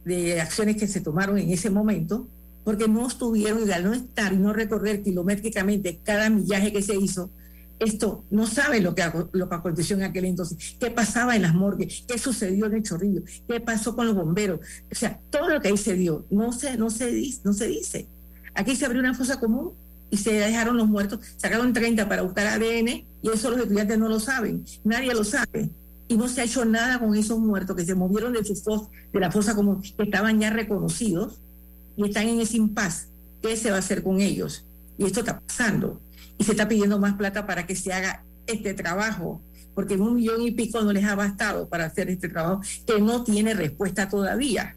de 0.05 0.41
acciones 0.41 0.75
que 0.75 0.87
se 0.87 1.01
tomaron 1.01 1.37
en 1.37 1.49
ese 1.49 1.69
momento, 1.69 2.27
porque 2.63 2.87
no 2.87 3.07
estuvieron, 3.07 3.67
y 3.67 3.71
al 3.71 3.83
no 3.83 3.93
estar 3.93 4.33
y 4.33 4.37
no 4.37 4.53
recorrer 4.53 5.01
kilométricamente 5.01 5.99
cada 6.03 6.29
millaje 6.29 6.71
que 6.71 6.81
se 6.81 6.95
hizo, 6.95 7.31
esto 7.81 8.23
no 8.29 8.45
saben 8.45 8.83
lo 8.83 8.93
que, 8.93 9.03
lo 9.31 9.49
que 9.49 9.55
aconteció 9.55 9.95
en 9.95 10.03
aquel 10.03 10.25
entonces, 10.25 10.75
qué 10.79 10.91
pasaba 10.91 11.35
en 11.35 11.41
las 11.41 11.55
morgues, 11.55 12.05
qué 12.07 12.19
sucedió 12.19 12.67
en 12.67 12.75
el 12.75 12.83
chorrillo, 12.83 13.23
qué 13.47 13.59
pasó 13.59 13.95
con 13.95 14.05
los 14.05 14.15
bomberos. 14.15 14.59
O 14.91 14.95
sea, 14.95 15.19
todo 15.31 15.49
lo 15.49 15.59
que 15.59 15.69
ahí 15.69 15.77
se 15.77 15.95
dio, 15.95 16.27
no 16.29 16.53
se, 16.53 16.77
no 16.77 16.91
se, 16.91 17.07
dice, 17.07 17.41
no 17.43 17.53
se 17.53 17.67
dice. 17.67 18.07
Aquí 18.53 18.75
se 18.75 18.85
abrió 18.85 19.01
una 19.01 19.15
fosa 19.15 19.39
común 19.39 19.73
y 20.11 20.17
se 20.17 20.31
dejaron 20.31 20.77
los 20.77 20.87
muertos, 20.87 21.21
sacaron 21.37 21.73
30 21.73 22.07
para 22.07 22.21
buscar 22.21 22.45
ADN 22.45 22.87
y 23.23 23.29
eso 23.33 23.49
los 23.49 23.61
estudiantes 23.61 23.97
no 23.97 24.09
lo 24.09 24.19
saben, 24.19 24.63
nadie 24.83 25.15
lo 25.15 25.23
sabe. 25.23 25.71
Y 26.07 26.17
no 26.17 26.27
se 26.27 26.41
ha 26.41 26.43
hecho 26.43 26.63
nada 26.65 26.99
con 26.99 27.15
esos 27.15 27.39
muertos 27.39 27.75
que 27.75 27.85
se 27.85 27.95
movieron 27.95 28.33
de, 28.33 28.45
sus 28.45 28.63
de 28.63 29.19
la 29.19 29.31
fosa 29.31 29.55
común, 29.55 29.81
que 29.81 30.03
estaban 30.03 30.39
ya 30.39 30.51
reconocidos 30.51 31.39
y 31.95 32.05
están 32.05 32.27
en 32.27 32.41
ese 32.41 32.57
impas. 32.57 33.07
¿Qué 33.41 33.57
se 33.57 33.71
va 33.71 33.77
a 33.77 33.79
hacer 33.79 34.03
con 34.03 34.21
ellos? 34.21 34.65
Y 34.99 35.05
esto 35.05 35.21
está 35.21 35.39
pasando. 35.39 35.99
Y 36.41 36.43
se 36.43 36.53
está 36.53 36.67
pidiendo 36.67 36.97
más 36.97 37.13
plata 37.13 37.45
para 37.45 37.67
que 37.67 37.75
se 37.75 37.93
haga 37.93 38.23
este 38.47 38.73
trabajo, 38.73 39.43
porque 39.75 39.93
un 39.93 40.15
millón 40.15 40.41
y 40.41 40.49
pico 40.49 40.81
no 40.81 40.91
les 40.91 41.05
ha 41.05 41.13
bastado 41.13 41.69
para 41.69 41.85
hacer 41.85 42.09
este 42.09 42.29
trabajo, 42.29 42.61
que 42.87 42.99
no 42.99 43.23
tiene 43.23 43.53
respuesta 43.53 44.09
todavía 44.09 44.75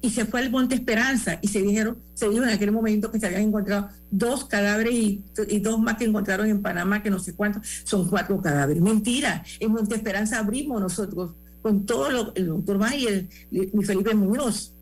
y 0.00 0.10
se 0.10 0.24
fue 0.26 0.40
al 0.40 0.50
Monte 0.50 0.74
Esperanza 0.74 1.38
y 1.42 1.48
se 1.48 1.60
dijeron, 1.60 1.98
se 2.14 2.28
dijo 2.28 2.44
en 2.44 2.50
aquel 2.50 2.70
momento 2.70 3.10
que 3.10 3.18
se 3.18 3.26
habían 3.26 3.42
encontrado 3.42 3.88
dos 4.10 4.44
cadáveres 4.44 4.94
y, 4.94 5.22
dos 5.60 5.80
más 5.80 5.96
que 5.96 6.04
encontraron 6.04 6.46
en 6.46 6.62
Panamá, 6.62 7.02
que 7.02 7.10
no 7.10 7.18
sé 7.18 7.34
cuántos, 7.34 7.66
son 7.84 8.08
cuatro 8.08 8.40
cadáveres. 8.40 8.82
Mentira, 8.82 9.42
en 9.58 9.72
Monte 9.72 9.96
Esperanza 9.96 10.38
abrimos 10.38 10.80
nosotros 10.80 11.32
con 11.62 11.84
todo 11.84 12.10
lo, 12.10 12.34
el 12.34 12.46
doctor 12.46 12.78
Mayer 12.78 13.26
y 13.50 13.82
Felipe 13.82 14.14
Muñoz 14.14 14.72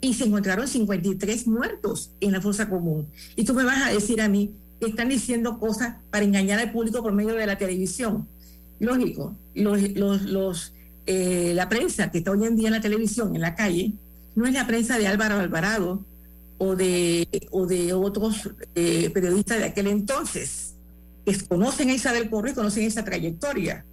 y 0.00 0.14
se 0.14 0.24
encontraron 0.24 0.66
53 0.66 1.46
muertos 1.46 2.12
en 2.20 2.32
la 2.32 2.40
fosa 2.40 2.70
común. 2.70 3.06
Y 3.36 3.44
tú 3.44 3.52
me 3.52 3.64
vas 3.64 3.88
a 3.88 3.92
decir 3.92 4.22
a 4.22 4.28
mí 4.28 4.54
están 4.86 5.08
diciendo 5.08 5.58
cosas 5.58 5.96
para 6.10 6.24
engañar 6.24 6.58
al 6.58 6.72
público 6.72 7.02
por 7.02 7.12
medio 7.12 7.34
de 7.34 7.46
la 7.46 7.58
televisión. 7.58 8.26
Lógico, 8.78 9.36
eh, 11.06 11.52
la 11.54 11.68
prensa 11.68 12.10
que 12.10 12.18
está 12.18 12.30
hoy 12.30 12.46
en 12.46 12.56
día 12.56 12.68
en 12.68 12.74
la 12.74 12.80
televisión, 12.80 13.34
en 13.34 13.42
la 13.42 13.54
calle, 13.54 13.92
no 14.34 14.46
es 14.46 14.54
la 14.54 14.66
prensa 14.66 14.98
de 14.98 15.06
Álvaro 15.06 15.36
Alvarado 15.36 16.04
o 16.58 16.76
de, 16.76 17.26
otros 17.94 18.50
eh, 18.74 19.10
periodistas 19.10 19.58
de 19.58 19.64
aquel 19.64 19.86
entonces, 19.86 20.74
que 21.24 21.38
conocen 21.46 21.88
a 21.88 21.94
Isabel 21.94 22.28
Correa 22.28 22.52
y 22.52 22.54
conocen 22.54 22.84
esa 22.84 23.04
trayectoria, 23.04 23.84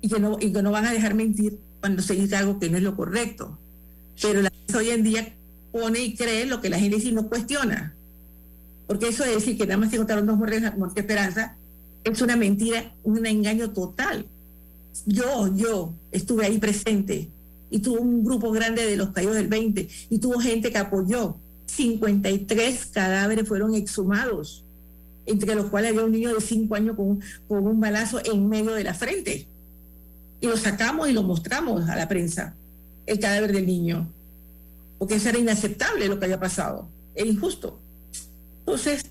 y 0.00 0.08
que, 0.08 0.18
no, 0.20 0.70
van 0.70 0.86
a 0.86 0.92
dejar 0.92 1.14
mentir 1.14 1.58
cuando 1.80 2.02
se 2.02 2.14
dice 2.14 2.36
algo 2.36 2.58
que 2.58 2.68
no 2.68 2.76
es 2.76 2.82
lo 2.82 2.96
correcto. 2.96 3.58
Pero 4.20 4.42
la 4.42 4.50
prensa 4.50 4.78
hoy 4.78 4.90
en 4.90 5.02
día 5.02 5.34
pone 5.72 6.00
y 6.00 6.14
cree 6.14 6.46
lo 6.46 6.60
que 6.60 6.68
la 6.68 6.78
gente 6.78 6.96
dice 6.96 7.12
no 7.12 7.28
cuestiona. 7.28 7.94
Porque 8.86 9.08
eso 9.08 9.24
de 9.24 9.34
decir 9.34 9.56
que 9.56 9.66
nada 9.66 9.78
más 9.78 9.90
se 9.90 9.96
encontraron 9.96 10.26
dos 10.26 10.36
muertes 10.36 10.62
en 10.62 10.82
Esperanza 10.96 11.56
es 12.04 12.20
una 12.20 12.36
mentira, 12.36 12.94
un 13.02 13.24
engaño 13.26 13.70
total. 13.70 14.26
Yo, 15.06 15.54
yo 15.56 15.92
estuve 16.12 16.46
ahí 16.46 16.58
presente 16.58 17.28
y 17.70 17.78
tuvo 17.80 18.00
un 18.00 18.24
grupo 18.24 18.50
grande 18.52 18.86
de 18.86 18.96
los 18.96 19.10
caídos 19.10 19.34
del 19.36 19.48
20 19.48 19.88
y 20.10 20.18
tuvo 20.18 20.38
gente 20.38 20.70
que 20.70 20.78
apoyó. 20.78 21.36
53 21.66 22.86
cadáveres 22.86 23.48
fueron 23.48 23.74
exhumados, 23.74 24.64
entre 25.26 25.54
los 25.54 25.66
cuales 25.66 25.90
había 25.90 26.04
un 26.04 26.12
niño 26.12 26.34
de 26.34 26.40
5 26.40 26.74
años 26.74 26.94
con, 26.94 27.20
con 27.48 27.66
un 27.66 27.80
balazo 27.80 28.20
en 28.24 28.48
medio 28.48 28.72
de 28.72 28.84
la 28.84 28.94
frente. 28.94 29.46
Y 30.40 30.46
lo 30.46 30.56
sacamos 30.56 31.08
y 31.08 31.12
lo 31.12 31.22
mostramos 31.22 31.88
a 31.88 31.96
la 31.96 32.06
prensa, 32.06 32.54
el 33.06 33.18
cadáver 33.18 33.52
del 33.52 33.66
niño, 33.66 34.06
porque 34.98 35.14
eso 35.14 35.30
era 35.30 35.38
inaceptable 35.38 36.06
lo 36.06 36.18
que 36.18 36.26
había 36.26 36.38
pasado, 36.38 36.88
es 37.14 37.26
injusto. 37.26 37.80
Entonces, 38.66 39.10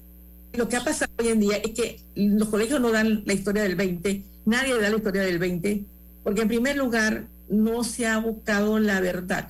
lo 0.53 0.67
que 0.67 0.75
ha 0.77 0.83
pasado 0.83 1.11
hoy 1.19 1.27
en 1.29 1.39
día 1.39 1.57
es 1.57 1.71
que 1.71 1.99
los 2.15 2.49
colegios 2.49 2.81
no 2.81 2.91
dan 2.91 3.23
la 3.25 3.33
historia 3.33 3.63
del 3.63 3.75
20, 3.75 4.23
nadie 4.45 4.79
da 4.79 4.89
la 4.89 4.97
historia 4.97 5.21
del 5.21 5.39
20, 5.39 5.85
porque 6.23 6.41
en 6.41 6.47
primer 6.47 6.77
lugar 6.77 7.27
no 7.49 7.83
se 7.83 8.07
ha 8.07 8.17
buscado 8.17 8.79
la 8.79 8.99
verdad, 8.99 9.49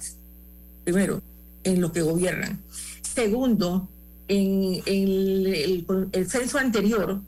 primero, 0.83 1.21
en 1.63 1.81
lo 1.81 1.91
que 1.91 2.01
gobiernan. 2.01 2.61
Segundo, 3.01 3.89
en, 4.27 4.81
el, 4.85 5.85
censo 6.27 6.57
anterior 6.57 7.21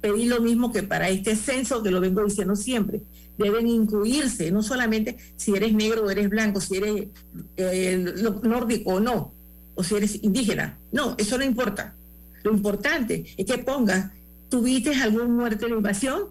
pedí 0.00 0.26
lo 0.26 0.40
mismo 0.40 0.72
que 0.72 0.82
para 0.82 1.08
este 1.08 1.36
censo, 1.36 1.82
que 1.82 1.90
lo 1.90 2.00
vengo 2.00 2.24
diciendo 2.24 2.56
siempre. 2.56 3.02
Deben 3.36 3.68
incluirse, 3.68 4.50
no 4.50 4.62
solamente 4.62 5.16
si 5.36 5.54
eres 5.54 5.72
negro 5.72 6.04
o 6.04 6.10
eres 6.10 6.28
blanco, 6.28 6.60
si 6.60 6.76
eres 6.76 7.08
eh, 7.56 8.14
nórdico 8.42 8.94
o 8.94 9.00
no, 9.00 9.32
o 9.74 9.84
si 9.84 9.94
eres 9.94 10.22
indígena. 10.22 10.78
No, 10.90 11.14
eso 11.18 11.38
no 11.38 11.44
importa. 11.44 11.94
Lo 12.42 12.52
importante 12.52 13.24
es 13.36 13.46
que 13.46 13.58
pongas, 13.58 14.12
¿tuviste 14.48 14.94
algún 14.94 15.36
muerto 15.36 15.66
en 15.66 15.72
la 15.72 15.76
invasión? 15.78 16.28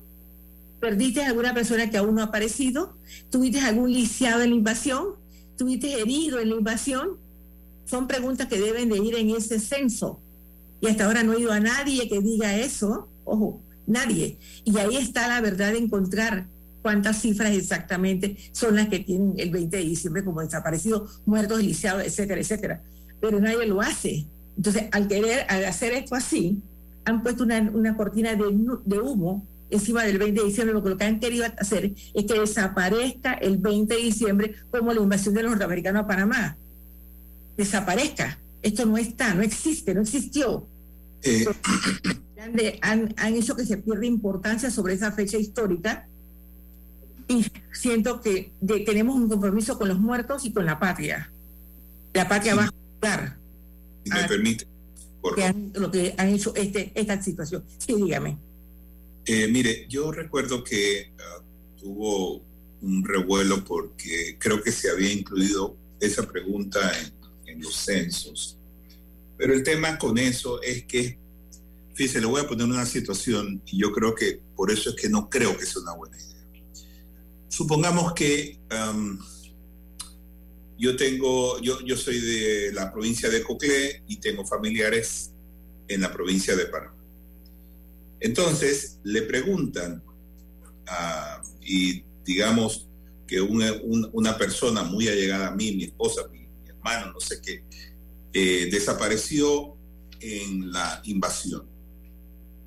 ¿Perdiste 0.80 1.24
alguna 1.24 1.54
persona 1.54 1.90
que 1.90 1.98
aún 1.98 2.16
no 2.16 2.22
ha 2.22 2.26
aparecido? 2.26 2.98
¿Tuviste 3.30 3.60
algún 3.60 3.92
lisiado 3.92 4.44
en 4.44 4.52
la 4.52 4.56
invasión? 4.56 5.16
¿Tuviste 5.58 6.00
herido 6.00 6.40
en 6.40 6.50
la 6.50 6.56
invasión? 6.56 7.18
Son 7.86 8.08
preguntas 8.08 8.48
que 8.48 8.60
deben 8.60 8.90
de 8.90 8.98
ir 8.98 9.16
en 9.16 9.32
ese 9.32 9.60
censo. 9.60 10.22
Y 10.80 10.88
hasta 10.88 11.06
ahora 11.06 11.24
no 11.24 11.34
he 11.34 11.40
ido 11.40 11.52
a 11.52 11.60
nadie 11.60 12.08
que 12.08 12.20
diga 12.20 12.56
eso. 12.58 13.10
Ojo, 13.24 13.62
nadie. 13.88 14.38
Y 14.66 14.78
ahí 14.78 14.98
está 14.98 15.28
la 15.28 15.42
verdad 15.42 15.72
de 15.72 15.80
encontrar 15.80 16.48
cuántas 16.84 17.22
cifras 17.22 17.56
exactamente 17.56 18.38
son 18.52 18.76
las 18.76 18.88
que 18.88 19.00
tienen 19.00 19.34
el 19.38 19.50
20 19.50 19.78
de 19.78 19.84
diciembre 19.84 20.24
como 20.24 20.42
desaparecidos, 20.42 21.22
muertos, 21.26 21.62
lisiados, 21.62 22.04
etcétera, 22.06 22.40
etcétera. 22.40 22.84
Pero 23.20 23.40
nadie 23.40 23.66
lo 23.66 23.82
hace. 23.82 24.28
Entonces, 24.58 24.86
al 24.92 25.08
querer 25.08 25.46
al 25.48 25.64
hacer 25.66 25.94
esto 25.94 26.16
así, 26.16 26.62
han 27.06 27.24
puesto 27.24 27.44
una, 27.44 27.96
cortina 27.96 28.36
de, 28.36 28.44
de 28.86 29.00
humo 29.00 29.46
encima 29.70 30.04
del 30.04 30.18
20 30.18 30.42
de 30.42 30.48
diciembre, 30.48 30.74
lo 30.74 30.98
que 30.98 31.04
han 31.04 31.20
querido 31.20 31.46
hacer 31.58 31.94
es 32.14 32.26
que 32.26 32.40
desaparezca 32.40 33.34
el 33.34 33.58
20 33.58 33.94
de 33.94 34.02
diciembre 34.02 34.56
como 34.72 34.94
la 34.94 35.02
invasión 35.02 35.34
de 35.34 35.44
los 35.44 35.52
norteamericanos 35.52 36.04
a 36.04 36.08
Panamá. 36.08 36.58
Desaparezca. 37.56 38.40
Esto 38.62 38.86
no 38.86 38.98
está, 38.98 39.34
no 39.34 39.42
existe, 39.42 39.94
no 39.94 40.02
existió. 40.02 40.68
Eh. 41.24 41.46
Han, 42.82 43.36
hecho 43.36 43.56
que 43.56 43.66
se 43.66 43.78
pierda 43.78 44.06
importancia 44.06 44.72
sobre 44.72 44.94
esa 44.94 45.12
fecha 45.12 45.38
histórica 45.38 46.08
y 47.28 47.46
siento 47.74 48.22
que 48.22 48.54
tenemos 48.86 49.16
un 49.16 49.28
compromiso 49.28 49.78
con 49.78 49.90
los 49.90 50.00
muertos 50.00 50.46
y 50.46 50.54
con 50.54 50.66
la 50.66 50.80
patria. 50.80 51.32
La 52.14 52.28
patria 52.28 52.56
va 52.56 52.64
a 52.64 52.70
jugar. 52.70 53.38
Si 54.08 54.22
me 54.22 54.28
permite. 54.28 54.68
lo 55.74 55.92
que 55.92 56.14
han 56.18 56.30
hecho 56.30 56.54
este, 56.56 56.92
esta 56.96 57.22
situación. 57.22 57.64
Sí, 57.78 57.94
dígame. 57.94 58.38
Eh, 59.26 59.48
mire, 59.50 59.86
yo 59.90 60.12
recuerdo 60.12 60.64
que 60.64 61.12
ah, 61.20 61.44
tuvo 61.78 62.42
un 62.82 63.04
revuelo 63.04 63.64
porque 63.66 64.38
creo 64.40 64.62
que 64.62 64.72
se 64.72 64.90
había 64.90 65.12
incluido 65.12 65.76
esa 66.00 66.28
pregunta 66.28 66.80
en, 67.46 67.62
los 67.62 67.76
censos. 67.76 68.56
Pero 69.36 69.54
el 69.54 69.64
tema 69.64 69.98
con 69.98 70.20
eso 70.20 70.62
es 70.62 70.84
que, 70.84 71.18
fíjese, 71.96 72.22
le 72.22 72.28
voy 72.28 72.42
a 72.42 72.48
poner 72.48 72.68
una 72.68 72.86
situación 72.86 73.64
y 73.66 73.80
yo 73.80 73.92
creo 73.92 74.14
que 74.14 74.40
por 74.56 74.70
eso 74.70 74.92
es 74.92 74.96
que 74.96 75.10
no 75.10 75.28
creo 75.28 75.58
que 75.58 75.66
sea 75.66 75.82
una 75.82 75.96
buena 75.96 76.18
idea. 76.18 76.46
Supongamos 77.50 78.14
que 78.14 78.60
yo 80.78 80.96
tengo, 80.96 81.60
yo, 81.62 81.80
yo 81.82 81.98
soy 81.98 82.20
de 82.20 82.72
la 82.74 82.92
provincia 82.92 83.30
de 83.30 83.44
Coclé 83.44 84.04
y 84.08 84.18
tengo 84.18 84.46
familiares 84.46 85.32
en 85.88 86.02
la 86.02 86.12
provincia 86.12 86.56
de 86.56 86.66
Panamá. 86.66 86.98
Entonces 88.20 89.00
le 89.04 89.24
preguntan, 89.24 90.04
y 91.62 92.04
digamos 92.26 92.88
que 93.28 93.42
una, 93.42 94.38
persona 94.38 94.84
muy 94.84 95.08
allegada 95.08 95.50
a 95.50 95.56
mí, 95.56 95.74
mi 95.74 95.84
esposa, 95.86 96.28
mi, 96.32 96.48
hermano, 96.68 97.14
no 97.14 97.20
sé 97.20 97.42
qué, 97.42 97.64
eh, 98.34 98.70
desapareció 98.72 99.76
en 100.20 100.72
la 100.72 101.02
invasión. 101.06 101.68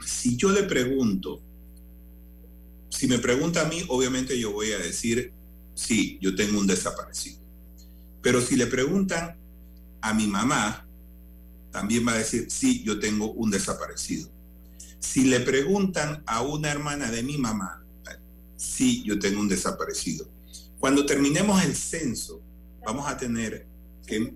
Si 0.05 0.37
yo 0.37 0.51
le 0.51 0.65
pregunto, 0.65 1.43
si 2.91 3.07
me 3.07 3.19
pregunta 3.19 3.63
a 3.63 3.69
mí, 3.69 3.83
obviamente 3.89 4.39
yo 4.39 4.53
voy 4.53 4.73
a 4.73 4.79
decir, 4.79 5.33
sí, 5.75 6.19
yo 6.21 6.35
tengo 6.35 6.59
un 6.59 6.67
desaparecido. 6.67 7.40
Pero 8.23 8.41
si 8.41 8.57
le 8.57 8.67
preguntan 8.67 9.37
a 10.01 10.15
mi 10.15 10.27
mamá, 10.27 10.87
también 11.71 12.07
va 12.07 12.13
a 12.13 12.19
decir, 12.19 12.51
sí, 12.51 12.83
yo 12.83 12.99
tengo 12.99 13.33
un 13.33 13.51
desaparecido. 13.51 14.31
Si 14.99 15.25
le 15.25 15.41
preguntan 15.41 16.23
a 16.27 16.43
una 16.43 16.71
hermana 16.71 17.11
de 17.11 17.23
mi 17.23 17.39
mamá, 17.39 17.85
sí, 18.57 19.03
yo 19.05 19.19
tengo 19.19 19.41
un 19.41 19.49
desaparecido. 19.49 20.29
Cuando 20.79 21.07
terminemos 21.07 21.63
el 21.65 21.75
censo, 21.75 22.43
vamos 22.85 23.09
a 23.09 23.17
tener 23.17 23.67
que 24.07 24.35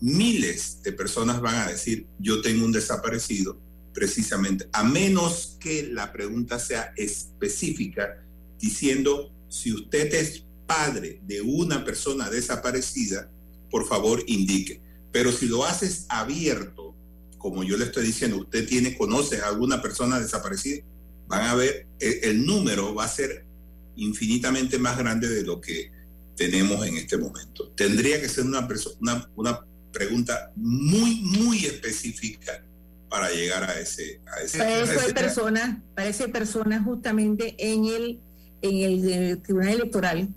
miles 0.00 0.82
de 0.82 0.92
personas 0.92 1.40
van 1.40 1.56
a 1.56 1.68
decir, 1.68 2.06
yo 2.18 2.40
tengo 2.40 2.64
un 2.64 2.72
desaparecido, 2.72 3.60
precisamente, 3.92 4.68
a 4.72 4.82
menos 4.82 5.56
que 5.60 5.88
la 5.92 6.12
pregunta 6.12 6.58
sea 6.58 6.92
específica, 6.96 8.24
diciendo, 8.58 9.32
si 9.48 9.72
usted 9.72 10.14
es 10.14 10.44
padre 10.70 11.20
de 11.26 11.42
una 11.42 11.84
persona 11.84 12.30
desaparecida, 12.30 13.28
por 13.72 13.88
favor 13.88 14.22
indique. 14.28 14.80
Pero 15.10 15.32
si 15.32 15.46
lo 15.46 15.64
haces 15.64 16.06
abierto, 16.08 16.94
como 17.38 17.64
yo 17.64 17.76
le 17.76 17.86
estoy 17.86 18.06
diciendo, 18.06 18.36
usted 18.36 18.68
tiene, 18.68 18.96
conoce 18.96 19.40
a 19.40 19.48
alguna 19.48 19.82
persona 19.82 20.20
desaparecida, 20.20 20.84
van 21.26 21.48
a 21.48 21.56
ver, 21.56 21.88
el, 21.98 22.20
el 22.22 22.46
número 22.46 22.94
va 22.94 23.06
a 23.06 23.08
ser 23.08 23.44
infinitamente 23.96 24.78
más 24.78 24.96
grande 24.96 25.26
de 25.28 25.42
lo 25.42 25.60
que 25.60 25.90
tenemos 26.36 26.86
en 26.86 26.98
este 26.98 27.18
momento. 27.18 27.72
Tendría 27.72 28.20
que 28.20 28.28
ser 28.28 28.44
una, 28.44 28.68
una, 29.00 29.28
una 29.34 29.66
pregunta 29.92 30.52
muy, 30.54 31.16
muy 31.16 31.64
específica 31.66 32.64
para 33.08 33.28
llegar 33.30 33.64
a 33.64 33.80
ese... 33.80 34.20
A 34.32 34.40
ese 34.40 34.58
para 34.58 34.78
eso 34.82 35.00
hay 35.00 35.12
personas, 35.12 35.78
parece 35.96 36.28
personas 36.28 36.84
justamente 36.84 37.56
en 37.58 37.86
el, 37.86 38.20
en 38.62 39.04
el, 39.12 39.42
Tribunal 39.42 39.74
Electoral 39.74 40.28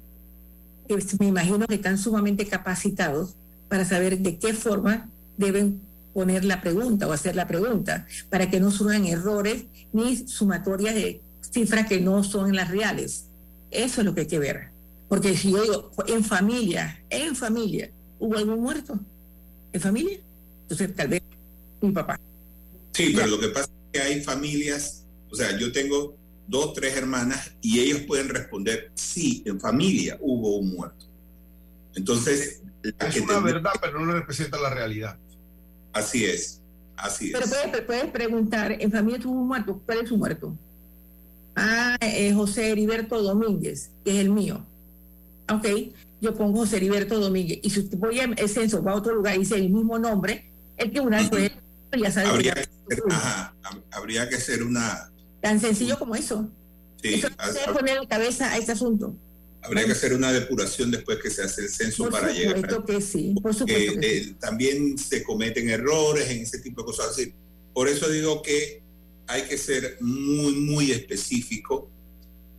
que 0.87 0.97
me 1.19 1.27
imagino 1.27 1.65
que 1.67 1.75
están 1.75 1.97
sumamente 1.97 2.47
capacitados 2.47 3.35
para 3.67 3.85
saber 3.85 4.19
de 4.19 4.37
qué 4.37 4.53
forma 4.53 5.09
deben 5.37 5.81
poner 6.13 6.45
la 6.45 6.61
pregunta 6.61 7.07
o 7.07 7.11
hacer 7.11 7.35
la 7.35 7.47
pregunta, 7.47 8.05
para 8.29 8.49
que 8.49 8.59
no 8.59 8.71
surjan 8.71 9.05
errores 9.05 9.65
ni 9.91 10.27
sumatorias 10.27 10.93
de 10.93 11.21
cifras 11.41 11.87
que 11.87 11.99
no 11.99 12.23
son 12.23 12.55
las 12.55 12.69
reales. 12.69 13.25
Eso 13.71 14.01
es 14.01 14.05
lo 14.05 14.13
que 14.13 14.21
hay 14.21 14.27
que 14.27 14.39
ver. 14.39 14.69
Porque 15.09 15.35
si 15.35 15.51
yo 15.51 15.61
digo, 15.61 15.91
en 16.07 16.23
familia, 16.23 17.03
en 17.09 17.35
familia, 17.35 17.89
¿hubo 18.19 18.37
algún 18.37 18.61
muerto? 18.61 18.99
¿En 19.71 19.81
familia? 19.81 20.19
Entonces, 20.63 20.95
tal 20.95 21.07
vez 21.07 21.21
mi 21.81 21.91
papá. 21.91 22.19
Sí, 22.93 23.11
pero 23.15 23.27
lo 23.27 23.39
que 23.39 23.49
pasa 23.49 23.65
es 23.65 23.91
que 23.91 23.99
hay 23.99 24.21
familias, 24.21 25.03
o 25.29 25.35
sea, 25.35 25.57
yo 25.57 25.71
tengo 25.71 26.15
dos, 26.47 26.73
tres 26.73 26.95
hermanas 26.95 27.51
y 27.61 27.79
ellos 27.79 28.01
pueden 28.01 28.29
responder, 28.29 28.91
sí, 28.95 29.43
en 29.45 29.59
familia 29.59 30.17
hubo 30.21 30.57
un 30.57 30.75
muerto. 30.75 31.05
Entonces, 31.95 32.61
es 32.83 33.21
una 33.21 33.39
verdad, 33.39 33.71
pero 33.81 33.99
no 33.99 34.11
representa 34.11 34.59
la 34.59 34.69
realidad. 34.69 35.17
Así 35.93 36.25
es, 36.25 36.61
así 36.97 37.31
es. 37.31 37.33
Pero 37.33 37.85
puedes, 37.85 38.11
preguntar, 38.11 38.75
¿en 38.79 38.91
familia 38.91 39.19
tuvo 39.19 39.39
un 39.39 39.47
muerto? 39.47 39.81
¿Cuál 39.85 39.99
es 39.99 40.09
su 40.09 40.17
muerto? 40.17 40.57
Ah, 41.55 41.97
es 42.01 42.33
José 42.33 42.71
Heriberto 42.71 43.21
Domínguez, 43.21 43.91
que 44.03 44.11
es 44.11 44.17
el 44.17 44.31
mío. 44.31 44.65
Ok, 45.49 45.67
yo 46.19 46.33
pongo 46.33 46.59
José 46.59 46.77
Heriberto 46.77 47.19
Domínguez. 47.19 47.59
Y 47.61 47.69
si 47.69 47.81
usted 47.81 47.97
voy 47.97 48.19
al 48.19 48.49
censo, 48.49 48.83
va 48.83 48.93
a 48.93 48.95
otro 48.95 49.13
lugar 49.13 49.35
y 49.35 49.39
dice 49.39 49.55
el 49.55 49.69
mismo 49.69 49.99
nombre, 49.99 50.51
el 50.77 50.91
que 50.91 50.99
una 50.99 51.21
vez 51.29 51.51
ya 51.95 52.11
sabe. 52.11 52.29
Habría 52.29 52.55
que, 52.55 52.63
ser, 52.63 53.03
ajá, 53.09 53.55
habría 53.91 54.29
que 54.29 54.37
ser 54.37 54.63
una. 54.63 55.11
Tan 55.43 55.59
sencillo 55.59 55.99
como 55.99 56.15
eso. 56.15 56.49
Sí, 57.01 57.15
eso 57.15 57.27
a, 57.37 57.73
poner 57.73 57.97
la 57.99 58.07
cabeza 58.07 58.49
a 58.49 58.57
este 58.57 58.71
asunto. 58.71 59.13
Habría 59.61 59.85
que 59.85 59.91
hacer 59.91 60.13
una 60.13 60.31
depuración 60.31 60.89
después 60.89 61.19
que 61.21 61.29
se 61.29 61.43
hace 61.43 61.63
el 61.63 61.69
censo 61.69 62.09
para 62.09 62.31
llegar. 62.31 62.61
Por 62.61 62.61
supuesto 62.61 62.85
que 62.85 63.01
sí, 63.01 63.35
por 63.43 63.53
supuesto 63.53 63.99
que 63.99 64.07
eh, 64.07 64.35
También 64.39 64.97
se 64.97 65.21
cometen 65.21 65.69
errores 65.69 66.29
en 66.29 66.43
ese 66.43 66.59
tipo 66.59 66.81
de 66.81 66.85
cosas 66.85 67.07
así. 67.09 67.33
Por 67.73 67.89
eso 67.89 68.09
digo 68.09 68.41
que 68.41 68.83
hay 69.27 69.41
que 69.41 69.57
ser 69.57 69.97
muy, 69.99 70.53
muy 70.53 70.91
específico 70.93 71.89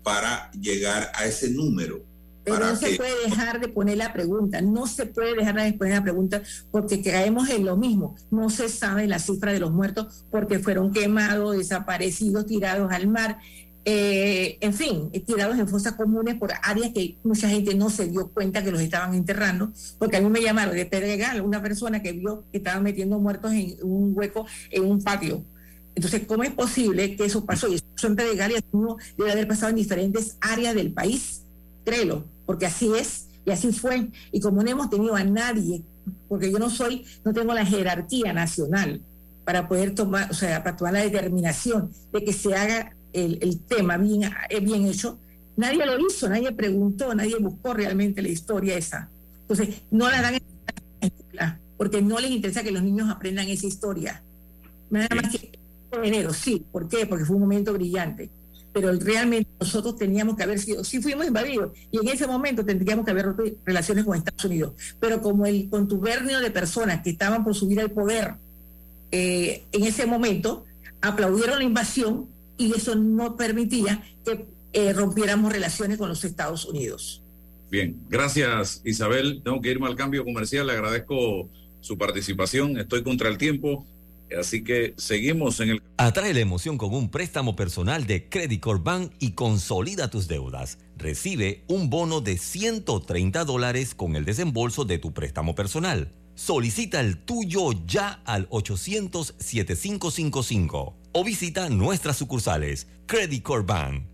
para 0.03 0.51
llegar 0.53 1.11
a 1.15 1.25
ese 1.25 1.49
número. 1.49 2.05
Pero 2.45 2.59
no 2.59 2.77
se 2.77 2.97
puede 2.97 3.25
dejar 3.25 3.59
de 3.59 3.69
poner 3.69 3.97
la 3.97 4.13
pregunta, 4.13 4.61
no 4.61 4.87
se 4.87 5.07
puede 5.07 5.35
dejar 5.35 5.55
de 5.55 5.73
poner 5.73 5.95
la 5.95 6.03
pregunta 6.03 6.43
porque 6.71 7.03
caemos 7.03 7.49
en 7.49 7.65
lo 7.65 7.77
mismo. 7.77 8.17
No 8.31 8.51
se 8.51 8.69
sabe 8.69 9.07
la 9.07 9.19
cifra 9.19 9.53
de 9.53 9.61
los 9.61 9.73
muertos 9.73 10.27
porque 10.31 10.59
fueron 10.59 10.93
quemados, 10.93 11.57
desaparecidos, 11.57 12.47
tirados 12.47 12.93
al 12.93 13.09
mar, 13.09 13.39
eh, 13.87 14.59
en 14.61 14.75
fin, 14.75 15.11
tirados 15.27 15.59
en 15.59 15.69
fosas 15.69 15.95
comunes 15.95 16.37
por 16.37 16.53
áreas 16.63 16.93
que 16.93 17.19
mucha 17.23 17.49
gente 17.49 17.75
no 17.75 17.91
se 17.91 18.09
dio 18.09 18.29
cuenta 18.29 18.63
que 18.63 18.71
los 18.71 18.81
estaban 18.81 19.15
enterrando, 19.15 19.73
porque 19.99 20.19
a 20.19 20.21
mí 20.21 20.29
me 20.29 20.43
llamaron 20.43 20.75
de 20.75 20.87
Pedregal, 20.87 21.41
una 21.41 21.63
persona 21.63 22.03
que 22.03 22.13
vio 22.13 22.45
que 22.51 22.59
estaban 22.59 22.83
metiendo 22.83 23.19
muertos 23.19 23.53
en 23.53 23.77
un 23.83 24.13
hueco 24.15 24.47
en 24.71 24.85
un 24.85 25.03
patio. 25.03 25.45
Entonces, 25.95 26.23
¿cómo 26.27 26.43
es 26.43 26.51
posible 26.51 27.15
que 27.17 27.25
eso 27.27 27.45
pasó? 27.45 27.69
Y 27.69 27.75
eso 27.75 28.07
en 28.07 28.17
Pedregal 28.17 28.53
y 28.53 28.65
uno 28.73 28.97
debe 29.17 29.33
haber 29.33 29.49
pasado 29.49 29.71
en 29.71 29.77
diferentes 29.77 30.37
áreas 30.41 30.75
del 30.75 30.93
país, 30.93 31.45
créelo 31.85 32.34
porque 32.47 32.67
así 32.67 32.93
es 32.95 33.29
y 33.45 33.51
así 33.51 33.73
fue. 33.73 34.09
Y 34.33 34.41
como 34.41 34.63
no 34.63 34.71
hemos 34.71 34.91
tenido 34.91 35.15
a 35.15 35.25
nadie, 35.25 35.83
porque 36.29 36.51
yo 36.51 36.59
no 36.59 36.71
soy, 36.71 37.05
no 37.25 37.33
tengo 37.33 37.55
la 37.55 37.65
jerarquía 37.65 38.33
nacional 38.33 39.01
para 39.45 39.69
poder 39.69 39.95
tomar, 39.95 40.31
o 40.31 40.35
sea, 40.35 40.63
para 40.63 40.77
tomar 40.77 40.95
la 40.95 41.01
determinación 41.01 41.91
de 42.13 42.25
que 42.25 42.33
se 42.33 42.55
haga 42.55 42.97
el, 43.13 43.61
tema 43.61 43.97
bien, 43.97 44.31
eh, 44.49 44.61
bien 44.61 44.87
hecho, 44.87 45.19
nadie 45.57 45.85
lo 45.87 45.99
hizo, 45.99 46.29
nadie 46.29 46.51
preguntó, 46.53 47.15
nadie 47.15 47.37
buscó 47.37 47.75
realmente 47.75 48.23
la 48.23 48.29
historia 48.29 48.77
esa. 48.77 49.11
Entonces, 49.43 49.83
no 49.91 50.11
la 50.11 50.23
dan 50.23 50.35
en 50.35 50.43
escuela, 51.01 51.61
porque 51.77 52.01
no 52.03 52.19
les 52.19 52.31
interesa 52.31 52.63
que 52.63 52.73
los 52.73 52.83
niños 52.83 53.11
aprendan 53.11 53.49
esa 53.49 53.67
historia. 53.67 54.23
Nada 54.91 55.09
más 55.15 55.31
que 55.31 55.53
en 55.93 56.05
enero, 56.05 56.33
sí. 56.33 56.65
¿Por 56.73 56.89
qué? 56.89 57.07
Porque 57.07 57.25
fue 57.25 57.37
un 57.37 57.43
momento 57.43 57.73
brillante 57.73 58.31
pero 58.75 58.93
realmente 58.93 59.49
nosotros 59.61 59.97
teníamos 59.97 60.37
que 60.37 60.43
haber 60.43 60.59
sido, 60.59 60.85
sí 60.85 61.01
fuimos 61.01 61.27
invadidos, 61.27 61.73
y 61.91 61.99
en 61.99 62.09
ese 62.09 62.27
momento 62.27 62.65
tendríamos 62.65 63.05
que 63.05 63.13
haber 63.13 63.27
roto 63.27 63.45
relaciones 63.65 64.05
con 64.05 64.19
Estados 64.19 64.45
Unidos, 64.45 64.73
pero 65.01 65.23
como 65.23 65.47
el 65.47 65.71
contubernio 65.71 66.41
de 66.41 66.51
personas 66.51 67.03
que 67.03 67.11
estaban 67.11 67.45
por 67.45 67.55
subir 67.55 67.81
al 67.81 67.93
poder 67.93 68.35
eh, 69.13 69.63
en 69.71 69.85
ese 69.85 70.07
momento, 70.07 70.65
aplaudieron 71.01 71.59
la 71.59 71.65
invasión 71.65 72.27
y 72.59 72.75
eso 72.75 72.97
no 72.97 73.37
permitía 73.37 74.03
que 74.25 74.47
eh, 74.73 74.93
rompiéramos 74.93 75.53
relaciones 75.53 75.99
con 75.99 76.09
los 76.09 76.25
Estados 76.25 76.65
Unidos. 76.65 77.23
Bien, 77.71 77.97
gracias 78.09 78.83
Isabel. 78.85 79.41
Tengo 79.45 79.61
que 79.61 79.71
irme 79.71 79.87
al 79.87 79.95
cambio 79.95 80.25
comercial. 80.25 80.67
Le 80.67 80.73
agradezco 80.73 81.49
su 81.81 81.97
participación. 81.97 82.79
Estoy 82.79 83.05
contra 83.05 83.29
el 83.29 83.39
tiempo. 83.39 83.87
Así 84.39 84.63
que 84.65 84.95
seguimos 84.97 85.61
en 85.61 85.71
el... 85.71 85.83
Atrae 85.97 86.35
la 86.35 86.41
emoción 86.41 86.77
con 86.79 86.95
un 86.95 87.11
préstamo 87.11 87.57
personal 87.57 88.07
de 88.07 88.29
Credit 88.29 88.61
Corp 88.61 88.85
Bank 88.85 89.13
y 89.19 89.33
consolida 89.33 90.11
tus 90.11 90.29
deudas. 90.29 90.79
Recibe 90.97 91.65
un 91.69 91.91
bono 91.91 92.21
de 92.21 92.39
130 92.39 93.45
dólares 93.45 93.95
con 93.95 94.15
el 94.17 94.25
desembolso 94.25 94.85
de 94.85 94.99
tu 94.99 95.13
préstamo 95.13 95.55
personal. 95.55 96.13
Solicita 96.35 97.01
el 97.01 97.19
tuyo 97.19 97.73
ya 97.87 98.23
al 98.25 98.49
800-7555 98.51 100.95
o 101.13 101.25
visita 101.25 101.69
nuestras 101.69 102.17
sucursales. 102.17 102.89
Credit 103.07 103.43
Corp 103.43 103.69
Bank 103.69 104.14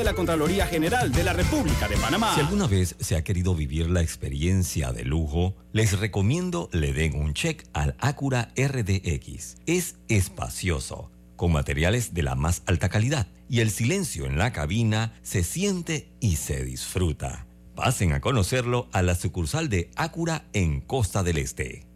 la 0.03 0.13
Contraloría 0.13 0.65
General 0.65 1.11
de 1.11 1.23
la 1.23 1.33
República 1.33 1.87
de 1.87 1.97
Panamá. 1.97 2.33
Si 2.33 2.41
alguna 2.41 2.67
vez 2.67 2.95
se 2.99 3.15
ha 3.15 3.23
querido 3.23 3.55
vivir 3.55 3.89
la 3.89 4.01
experiencia 4.01 4.91
de 4.91 5.03
lujo, 5.03 5.55
les 5.73 5.99
recomiendo 5.99 6.69
le 6.71 6.93
den 6.93 7.15
un 7.15 7.33
check 7.33 7.65
al 7.73 7.95
Acura 7.99 8.51
RDX. 8.55 9.57
Es 9.65 9.95
espacioso, 10.07 11.11
con 11.35 11.51
materiales 11.51 12.13
de 12.13 12.23
la 12.23 12.35
más 12.35 12.63
alta 12.65 12.89
calidad 12.89 13.27
y 13.49 13.59
el 13.59 13.69
silencio 13.69 14.25
en 14.25 14.37
la 14.37 14.53
cabina 14.53 15.13
se 15.23 15.43
siente 15.43 16.11
y 16.19 16.37
se 16.37 16.63
disfruta. 16.63 17.45
Pasen 17.75 18.13
a 18.13 18.21
conocerlo 18.21 18.87
a 18.91 19.01
la 19.01 19.15
sucursal 19.15 19.69
de 19.69 19.91
Acura 19.95 20.45
en 20.53 20.81
Costa 20.81 21.23
del 21.23 21.37
Este. 21.37 21.90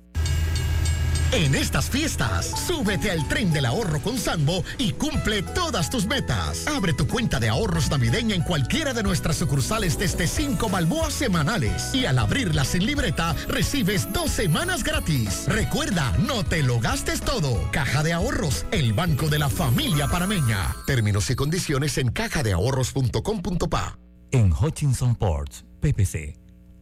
En 1.31 1.53
estas 1.53 1.89
fiestas, 1.89 2.45
súbete 2.67 3.11
al 3.11 3.27
tren 3.27 3.51
del 3.51 3.65
ahorro 3.65 3.99
con 3.99 4.17
Sambo 4.17 4.63
y 4.77 4.93
cumple 4.93 5.41
todas 5.41 5.89
tus 5.89 6.05
metas. 6.05 6.65
Abre 6.67 6.93
tu 6.93 7.07
cuenta 7.07 7.39
de 7.39 7.49
ahorros 7.49 7.89
navideña 7.89 8.35
en 8.35 8.41
cualquiera 8.41 8.93
de 8.93 9.03
nuestras 9.03 9.37
sucursales 9.37 9.97
desde 9.97 10.27
5 10.27 10.69
balboas 10.69 11.13
semanales. 11.13 11.93
Y 11.93 12.05
al 12.05 12.19
abrirla 12.19 12.63
sin 12.63 12.85
libreta, 12.85 13.35
recibes 13.47 14.11
dos 14.13 14.31
semanas 14.31 14.83
gratis. 14.83 15.45
Recuerda, 15.47 16.15
no 16.19 16.43
te 16.45 16.63
lo 16.63 16.79
gastes 16.79 17.21
todo. 17.21 17.69
Caja 17.71 18.03
de 18.03 18.13
Ahorros, 18.13 18.65
el 18.71 18.93
banco 18.93 19.27
de 19.27 19.39
la 19.39 19.49
familia 19.49 20.07
parameña. 20.07 20.75
Términos 20.85 21.29
y 21.29 21.35
condiciones 21.35 21.97
en 21.97 22.11
cajadeahorros.com.pa. 22.11 23.99
En 24.31 24.53
Hutchinson 24.53 25.15
Ports, 25.15 25.65
PPC, 25.81 26.37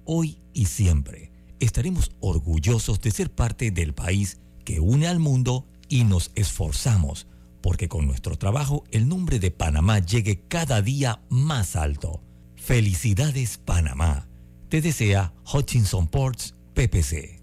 hoy 0.05 0.39
y 0.53 0.65
siempre 0.65 1.32
estaremos 1.63 2.11
orgullosos 2.19 3.01
de 3.01 3.11
ser 3.11 3.31
parte 3.31 3.71
del 3.71 3.93
país 3.93 4.39
que 4.65 4.79
une 4.79 5.07
al 5.07 5.19
mundo 5.19 5.67
y 5.89 6.03
nos 6.03 6.31
esforzamos 6.35 7.27
porque 7.63 7.87
con 7.87 8.05
nuestro 8.05 8.37
trabajo 8.37 8.83
el 8.91 9.07
nombre 9.07 9.39
de 9.39 9.49
Panamá 9.49 9.99
llegue 9.99 10.41
cada 10.49 10.81
día 10.81 11.21
más 11.29 11.77
alto. 11.77 12.21
Felicidades 12.57 13.57
Panamá. 13.57 14.27
Te 14.67 14.81
desea 14.81 15.33
Hutchinson 15.51 16.07
Ports 16.07 16.55
PPC. 16.73 17.42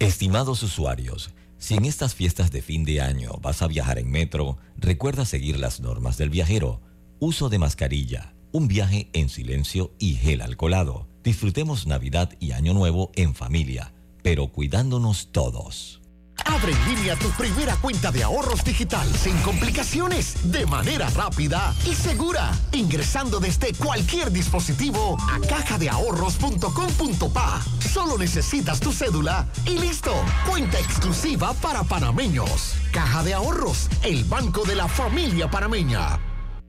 Estimados 0.00 0.62
usuarios, 0.62 1.28
si 1.58 1.74
en 1.74 1.84
estas 1.84 2.14
fiestas 2.14 2.50
de 2.50 2.62
fin 2.62 2.86
de 2.86 3.02
año 3.02 3.32
vas 3.42 3.60
a 3.60 3.66
viajar 3.66 3.98
en 3.98 4.10
metro, 4.10 4.56
recuerda 4.78 5.26
seguir 5.26 5.58
las 5.58 5.80
normas 5.80 6.16
del 6.16 6.30
viajero. 6.30 6.80
Uso 7.18 7.50
de 7.50 7.58
mascarilla, 7.58 8.32
un 8.50 8.66
viaje 8.66 9.10
en 9.12 9.28
silencio 9.28 9.92
y 9.98 10.14
gel 10.14 10.40
alcoholado. 10.40 11.06
Disfrutemos 11.22 11.86
Navidad 11.86 12.32
y 12.40 12.52
Año 12.52 12.72
Nuevo 12.72 13.12
en 13.14 13.34
familia, 13.34 13.92
pero 14.22 14.46
cuidándonos 14.46 15.32
todos. 15.32 15.99
Abre 16.44 16.72
en 16.72 16.94
línea 16.94 17.16
tu 17.16 17.30
primera 17.30 17.74
cuenta 17.76 18.12
de 18.12 18.22
ahorros 18.22 18.62
digital 18.64 19.08
sin 19.14 19.36
complicaciones, 19.38 20.50
de 20.50 20.66
manera 20.66 21.08
rápida 21.10 21.74
y 21.86 21.94
segura, 21.94 22.50
ingresando 22.72 23.40
desde 23.40 23.72
cualquier 23.74 24.30
dispositivo 24.30 25.16
a 25.30 25.40
cajadeahorros.com.pa. 25.46 27.62
Solo 27.92 28.18
necesitas 28.18 28.80
tu 28.80 28.92
cédula 28.92 29.48
y 29.66 29.78
listo. 29.78 30.12
Cuenta 30.48 30.78
exclusiva 30.78 31.52
para 31.54 31.82
panameños. 31.84 32.74
Caja 32.92 33.22
de 33.22 33.32
Ahorros, 33.34 33.88
el 34.02 34.24
banco 34.24 34.64
de 34.64 34.74
la 34.76 34.88
familia 34.88 35.50
panameña. 35.50 36.18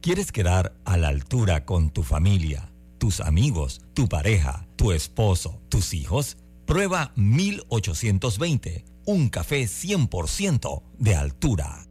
¿Quieres 0.02 0.32
quedar 0.32 0.74
a 0.86 0.98
la 0.98 1.10
altura 1.10 1.66
con 1.66 1.92
tu 1.92 2.04
familia, 2.04 2.72
tus 2.98 3.22
amigos, 3.22 3.82
tu 3.94 4.10
pareja, 4.10 4.66
tu 4.76 4.92
esposo, 4.92 5.62
tus 5.70 5.94
hijos? 5.94 6.38
Prueba 6.66 7.12
1820 7.16 8.91
un 9.12 9.30
café 9.30 9.68
100% 9.68 10.84
de 10.98 11.16
altura. 11.16 11.91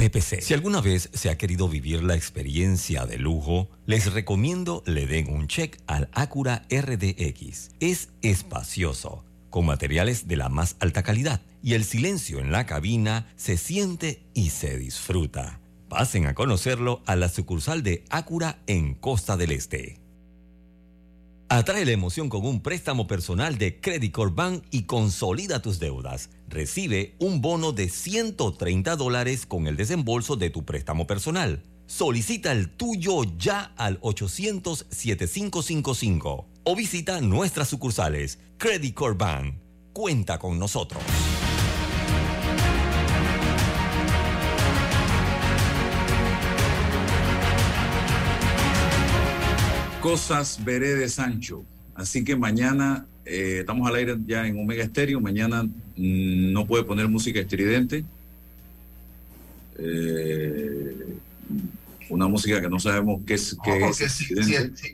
PPC. 0.00 0.40
Si 0.40 0.54
alguna 0.54 0.80
vez 0.80 1.10
se 1.12 1.28
ha 1.28 1.36
querido 1.36 1.68
vivir 1.68 2.02
la 2.02 2.14
experiencia 2.14 3.04
de 3.04 3.18
lujo, 3.18 3.68
les 3.84 4.10
recomiendo 4.10 4.82
le 4.86 5.06
den 5.06 5.30
un 5.30 5.46
check 5.46 5.78
al 5.86 6.08
Acura 6.14 6.64
RDX. 6.70 7.72
Es 7.80 8.08
espacioso, 8.22 9.26
con 9.50 9.66
materiales 9.66 10.26
de 10.26 10.36
la 10.36 10.48
más 10.48 10.76
alta 10.80 11.02
calidad 11.02 11.42
y 11.62 11.74
el 11.74 11.84
silencio 11.84 12.38
en 12.38 12.50
la 12.50 12.64
cabina 12.64 13.30
se 13.36 13.58
siente 13.58 14.22
y 14.32 14.50
se 14.50 14.78
disfruta. 14.78 15.60
Pasen 15.90 16.26
a 16.26 16.34
conocerlo 16.34 17.02
a 17.04 17.14
la 17.14 17.28
sucursal 17.28 17.82
de 17.82 18.04
Acura 18.08 18.62
en 18.66 18.94
Costa 18.94 19.36
del 19.36 19.52
Este. 19.52 20.00
Atrae 21.50 21.84
la 21.84 21.90
emoción 21.90 22.30
con 22.30 22.46
un 22.46 22.62
préstamo 22.62 23.06
personal 23.06 23.58
de 23.58 23.80
Credit 23.80 24.12
Corp 24.12 24.34
Bank 24.34 24.62
y 24.70 24.84
consolida 24.84 25.60
tus 25.60 25.78
deudas. 25.78 26.30
Recibe 26.50 27.14
un 27.20 27.40
bono 27.40 27.70
de 27.70 27.88
130 27.88 28.96
dólares 28.96 29.46
con 29.46 29.68
el 29.68 29.76
desembolso 29.76 30.34
de 30.34 30.50
tu 30.50 30.64
préstamo 30.64 31.06
personal. 31.06 31.62
Solicita 31.86 32.50
el 32.50 32.70
tuyo 32.70 33.22
ya 33.38 33.72
al 33.76 34.00
800-7555 34.00 36.46
o 36.64 36.76
visita 36.76 37.20
nuestras 37.20 37.68
sucursales. 37.68 38.40
Credit 38.58 38.92
Corp 38.92 39.16
Bank. 39.16 39.54
Cuenta 39.92 40.40
con 40.40 40.58
nosotros. 40.58 41.00
Cosas 50.02 50.64
veré 50.64 50.96
de 50.96 51.08
Sancho. 51.08 51.62
Así 51.94 52.24
que 52.24 52.34
mañana 52.34 53.06
eh, 53.30 53.60
estamos 53.60 53.88
al 53.88 53.94
aire 53.94 54.16
ya 54.26 54.46
en 54.46 54.58
Omega 54.58 54.82
Estéreo. 54.82 55.20
Mañana 55.20 55.62
mm, 55.62 56.52
no 56.52 56.66
puede 56.66 56.84
poner 56.84 57.08
música 57.08 57.38
estridente. 57.40 58.04
Eh, 59.78 61.16
una 62.08 62.26
música 62.26 62.60
que 62.60 62.68
no 62.68 62.80
sabemos 62.80 63.22
qué 63.26 63.34
es. 63.34 63.56
Qué 63.62 63.88
es 63.88 64.12
si, 64.12 64.34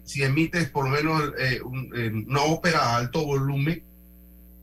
si, 0.05 0.23
emites 0.23 0.69
por 0.69 0.85
lo 0.85 0.91
menos 0.91 1.33
eh, 1.39 1.61
una 1.63 2.43
ópera 2.43 2.81
a 2.81 2.97
alto 2.99 3.25
volumen, 3.25 3.83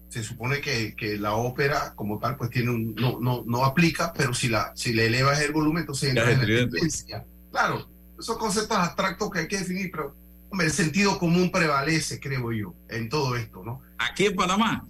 se 0.09 0.23
supone 0.23 0.61
que, 0.61 0.93
que, 0.95 1.17
la 1.17 1.33
ópera 1.33 1.93
como 1.95 2.19
tal 2.19 2.37
pues 2.37 2.51
tiene 2.51 2.69
un, 2.69 2.93
no, 2.93 3.19
no, 3.19 3.43
no 3.47 3.65
aplica, 3.65 4.13
pero 4.15 4.35
si, 4.35 4.49
la, 4.49 4.71
si 4.75 4.93
le 4.93 5.07
elevas 5.07 5.41
el 5.41 5.51
volumen, 5.51 5.81
entonces 5.81 6.09
entra 6.09 6.31
en 6.31 6.69
la 7.09 7.25
Claro, 7.51 7.87
esos 8.19 8.37
conceptos 8.37 8.77
abstractos 8.77 9.31
que 9.31 9.39
hay 9.39 9.47
que 9.47 9.57
definir, 9.57 9.89
pero 9.91 10.15
el 10.61 10.71
sentido 10.71 11.19
común 11.19 11.51
prevalece, 11.51 12.19
creo 12.19 12.51
yo, 12.51 12.75
en 12.89 13.09
todo 13.09 13.35
esto, 13.35 13.63
¿no? 13.63 13.81
Aquí 13.97 14.25
en 14.25 14.35
Panamá. 14.35 14.85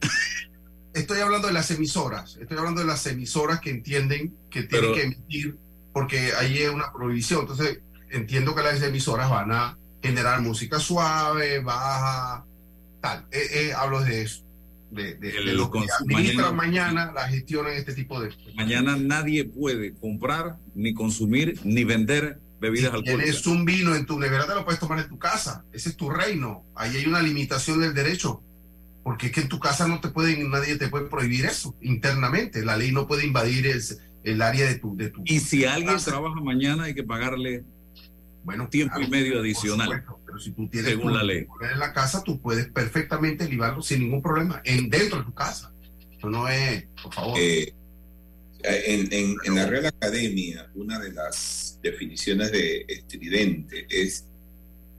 Estoy 0.94 1.20
hablando 1.20 1.48
de 1.48 1.54
las 1.54 1.70
emisoras, 1.72 2.38
estoy 2.40 2.56
hablando 2.56 2.80
de 2.80 2.86
las 2.86 3.04
emisoras 3.08 3.58
que 3.58 3.70
entienden 3.70 4.32
que 4.48 4.62
tienen 4.62 4.94
que 4.94 5.02
emitir 5.02 5.58
porque 5.92 6.32
ahí 6.38 6.58
es 6.58 6.70
una 6.70 6.92
prohibición. 6.92 7.42
Entonces, 7.42 7.80
entiendo 8.10 8.54
que 8.54 8.62
las 8.62 8.82
emisoras 8.82 9.30
van 9.30 9.52
a 9.52 9.78
generar 10.02 10.40
música 10.42 10.78
suave, 10.78 11.60
baja, 11.60 12.44
tal. 13.00 13.26
Eh, 13.30 13.46
eh, 13.52 13.72
hablo 13.72 14.02
de 14.02 14.22
eso. 14.22 14.42
De, 14.90 15.14
de, 15.14 15.32
lo 15.54 15.72
que 15.72 15.80
administran 16.00 16.54
mañana, 16.54 17.10
la 17.12 17.26
gestión 17.26 17.66
en 17.66 17.72
este 17.72 17.94
tipo 17.94 18.20
de... 18.20 18.32
Mañana 18.54 18.96
nadie 18.96 19.44
puede 19.44 19.92
comprar, 19.94 20.56
ni 20.76 20.94
consumir, 20.94 21.58
ni 21.64 21.82
vender 21.82 22.38
bebidas 22.64 22.90
si 22.90 22.96
alcohólicas. 22.96 23.24
Tienes 23.24 23.46
un 23.46 23.64
vino 23.64 23.94
en 23.94 24.06
tu 24.06 24.18
nevera, 24.18 24.46
te 24.46 24.54
lo 24.54 24.64
puedes 24.64 24.80
tomar 24.80 24.98
en 24.98 25.08
tu 25.08 25.18
casa. 25.18 25.64
Ese 25.72 25.90
es 25.90 25.96
tu 25.96 26.10
reino. 26.10 26.64
Ahí 26.74 26.96
hay 26.96 27.06
una 27.06 27.22
limitación 27.22 27.80
del 27.80 27.94
derecho. 27.94 28.42
Porque 29.02 29.26
es 29.26 29.32
que 29.32 29.42
en 29.42 29.48
tu 29.48 29.60
casa 29.60 29.86
no 29.86 30.00
te 30.00 30.08
pueden, 30.08 30.50
nadie 30.50 30.76
te 30.76 30.88
puede 30.88 31.06
prohibir 31.06 31.44
eso 31.44 31.76
internamente. 31.82 32.64
La 32.64 32.76
ley 32.76 32.90
no 32.90 33.06
puede 33.06 33.26
invadir 33.26 33.66
el, 33.66 33.82
el 34.22 34.42
área 34.42 34.66
de 34.66 34.76
tu, 34.76 34.96
de 34.96 35.10
tu 35.10 35.22
Y 35.26 35.40
si 35.40 35.64
alguien 35.66 35.98
trabaja 35.98 36.40
mañana, 36.40 36.84
hay 36.84 36.94
que 36.94 37.02
pagarle 37.02 37.64
bueno, 38.44 38.68
tiempo 38.68 38.96
claro, 38.96 39.08
y 39.08 39.10
medio 39.10 39.40
adicional. 39.40 39.86
supuesto, 39.86 40.20
pero 40.26 40.38
si 40.38 40.52
tú 40.52 40.68
tienes 40.68 40.90
según 40.90 41.14
la 41.14 41.22
ley. 41.22 41.46
en 41.72 41.78
la 41.78 41.92
casa, 41.92 42.22
tú 42.22 42.40
puedes 42.40 42.66
perfectamente 42.68 43.48
libarlo 43.48 43.80
sin 43.82 44.00
ningún 44.00 44.20
problema, 44.20 44.60
en 44.64 44.90
dentro 44.90 45.18
de 45.18 45.24
tu 45.24 45.34
casa. 45.34 45.72
Eso 46.16 46.28
no 46.28 46.46
es, 46.48 46.86
por 47.02 47.12
favor. 47.12 47.38
Eh, 47.40 47.74
en, 48.64 49.12
en- 49.12 49.36
en 49.44 49.54
la 49.54 49.66
Real 49.66 49.86
Academia, 49.86 50.70
una 50.74 50.98
de 50.98 51.12
las 51.12 51.78
definiciones 51.82 52.50
de 52.52 52.84
estridente 52.88 53.86
es 53.90 54.24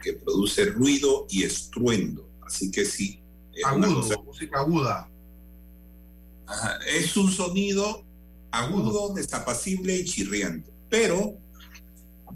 que 0.02 0.14
produce 0.14 0.66
ruido 0.66 1.26
y 1.30 1.44
estruendo. 1.44 2.30
Así 2.46 2.70
que 2.72 2.86
sí, 2.86 3.20
es, 3.54 3.64
una 3.64 3.88
agudo, 3.88 4.02
cosa- 4.02 4.22
música 4.22 4.60
aguda. 4.60 5.10
Ajá, 6.48 6.78
es 6.88 7.18
un 7.18 7.32
sonido 7.32 8.04
agudo, 8.52 9.14
desapacible 9.16 9.96
y 9.98 10.06
chirriante. 10.06 10.72
Pero 10.90 11.38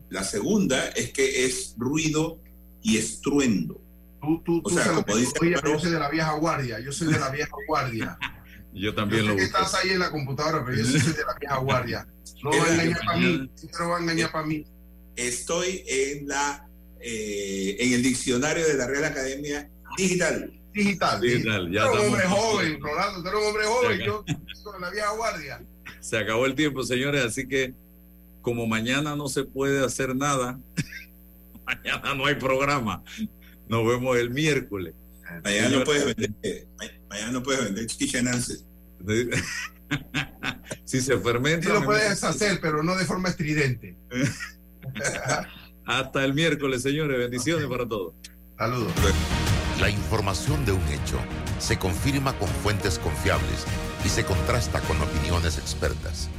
la 0.09 0.23
segunda 0.23 0.89
es 0.89 1.11
que 1.13 1.45
es 1.45 1.75
ruido 1.77 2.39
y 2.81 2.97
estruendo. 2.97 3.79
Tú, 4.21 4.41
tú, 4.43 4.61
O 4.65 4.69
sea, 4.69 4.91
como 5.03 5.15
dice 5.15 5.31
Oye, 5.41 5.55
yo 5.63 5.79
soy 5.79 5.91
de 5.91 5.99
la 5.99 6.09
vieja 6.09 6.33
guardia, 6.33 6.79
yo 6.79 6.91
soy 6.91 7.13
de 7.13 7.19
la 7.19 7.29
vieja 7.29 7.51
guardia. 7.67 8.17
Yo 8.73 8.79
Yo 8.81 8.95
también 8.95 9.21
sé 9.23 9.27
lo 9.27 9.35
que 9.35 9.43
busco. 9.43 9.57
estás 9.57 9.73
ahí 9.83 9.89
en 9.91 9.99
la 9.99 10.11
computadora, 10.11 10.63
pero 10.65 10.77
yo 10.77 10.85
soy 10.85 10.99
de 11.13 11.25
la 11.25 11.33
vieja 11.39 11.57
guardia. 11.57 12.07
No 12.43 12.51
va 12.51 12.63
a 12.65 12.73
engañar 12.73 12.99
para 13.05 13.17
mí, 13.17 13.51
no 13.79 13.89
va 13.89 13.97
a 13.97 14.01
engañar 14.01 14.31
para 14.31 14.45
mí. 14.45 14.65
estoy 15.15 15.83
en 15.87 16.27
la 16.27 16.65
eh, 17.01 17.77
en 17.79 17.93
el 17.93 18.03
diccionario 18.03 18.65
de 18.67 18.73
la 18.75 18.87
Real 18.87 19.05
Academia 19.05 19.69
Digital. 19.97 20.53
Digital. 20.73 21.19
Digital, 21.21 21.71
ya 21.71 21.89
un 21.91 21.97
hombre 21.97 22.23
estamos- 22.23 22.39
joven, 22.39 22.79
Rolando, 22.81 23.21
tú 23.23 23.27
eres 23.29 23.39
un 23.41 23.47
hombre 23.47 23.65
joven, 23.65 23.99
yo 24.05 24.23
soy 24.63 24.73
de 24.73 24.79
la 24.79 24.89
vieja 24.91 25.11
guardia. 25.13 25.61
Se 25.99 26.17
acabó 26.17 26.45
el 26.45 26.55
tiempo, 26.55 26.83
señores, 26.83 27.25
así 27.25 27.47
que 27.47 27.73
como 28.41 28.67
mañana 28.67 29.15
no 29.15 29.27
se 29.27 29.43
puede 29.43 29.83
hacer 29.83 30.15
nada, 30.15 30.59
mañana 31.65 32.13
no 32.15 32.25
hay 32.25 32.35
programa. 32.35 33.03
Nos 33.67 33.85
vemos 33.87 34.17
el 34.17 34.29
miércoles. 34.29 34.93
Mañana 35.43 35.69
no 35.69 35.83
puedes 35.83 36.15
vender, 36.15 36.67
mañana 37.09 37.31
no 37.31 37.43
puedes 37.43 37.63
vender 37.63 37.87
chicha 37.87 38.21
Nancy. 38.21 38.65
si 40.85 41.01
se 41.01 41.17
fermenta. 41.19 41.67
Sí 41.67 41.73
lo 41.73 41.83
puedes 41.83 42.23
hacer, 42.23 42.59
pero 42.61 42.83
no 42.83 42.95
de 42.95 43.05
forma 43.05 43.29
estridente. 43.29 43.97
Hasta 45.85 46.23
el 46.23 46.33
miércoles, 46.33 46.83
señores. 46.83 47.17
Bendiciones 47.17 47.65
para 47.67 47.87
todos. 47.87 48.13
Saludos. 48.57 48.91
La 49.79 49.89
información 49.89 50.65
de 50.65 50.73
un 50.73 50.87
hecho 50.89 51.19
se 51.57 51.79
confirma 51.79 52.37
con 52.37 52.47
fuentes 52.47 52.99
confiables 52.99 53.65
y 54.05 54.09
se 54.09 54.25
contrasta 54.25 54.81
con 54.81 55.01
opiniones 55.01 55.57
expertas. 55.57 56.29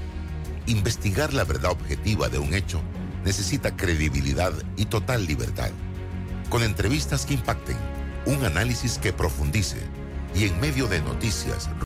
Investigar 0.66 1.32
la 1.32 1.44
verdad 1.44 1.72
objetiva 1.72 2.28
de 2.28 2.38
un 2.38 2.54
hecho 2.54 2.80
necesita 3.24 3.76
credibilidad 3.76 4.52
y 4.76 4.84
total 4.84 5.26
libertad. 5.26 5.70
Con 6.48 6.62
entrevistas 6.62 7.26
que 7.26 7.34
impacten, 7.34 7.76
un 8.26 8.44
análisis 8.44 8.98
que 8.98 9.12
profundice 9.12 9.78
y 10.34 10.44
en 10.44 10.60
medio 10.60 10.86
de 10.86 11.00
noticias 11.00 11.70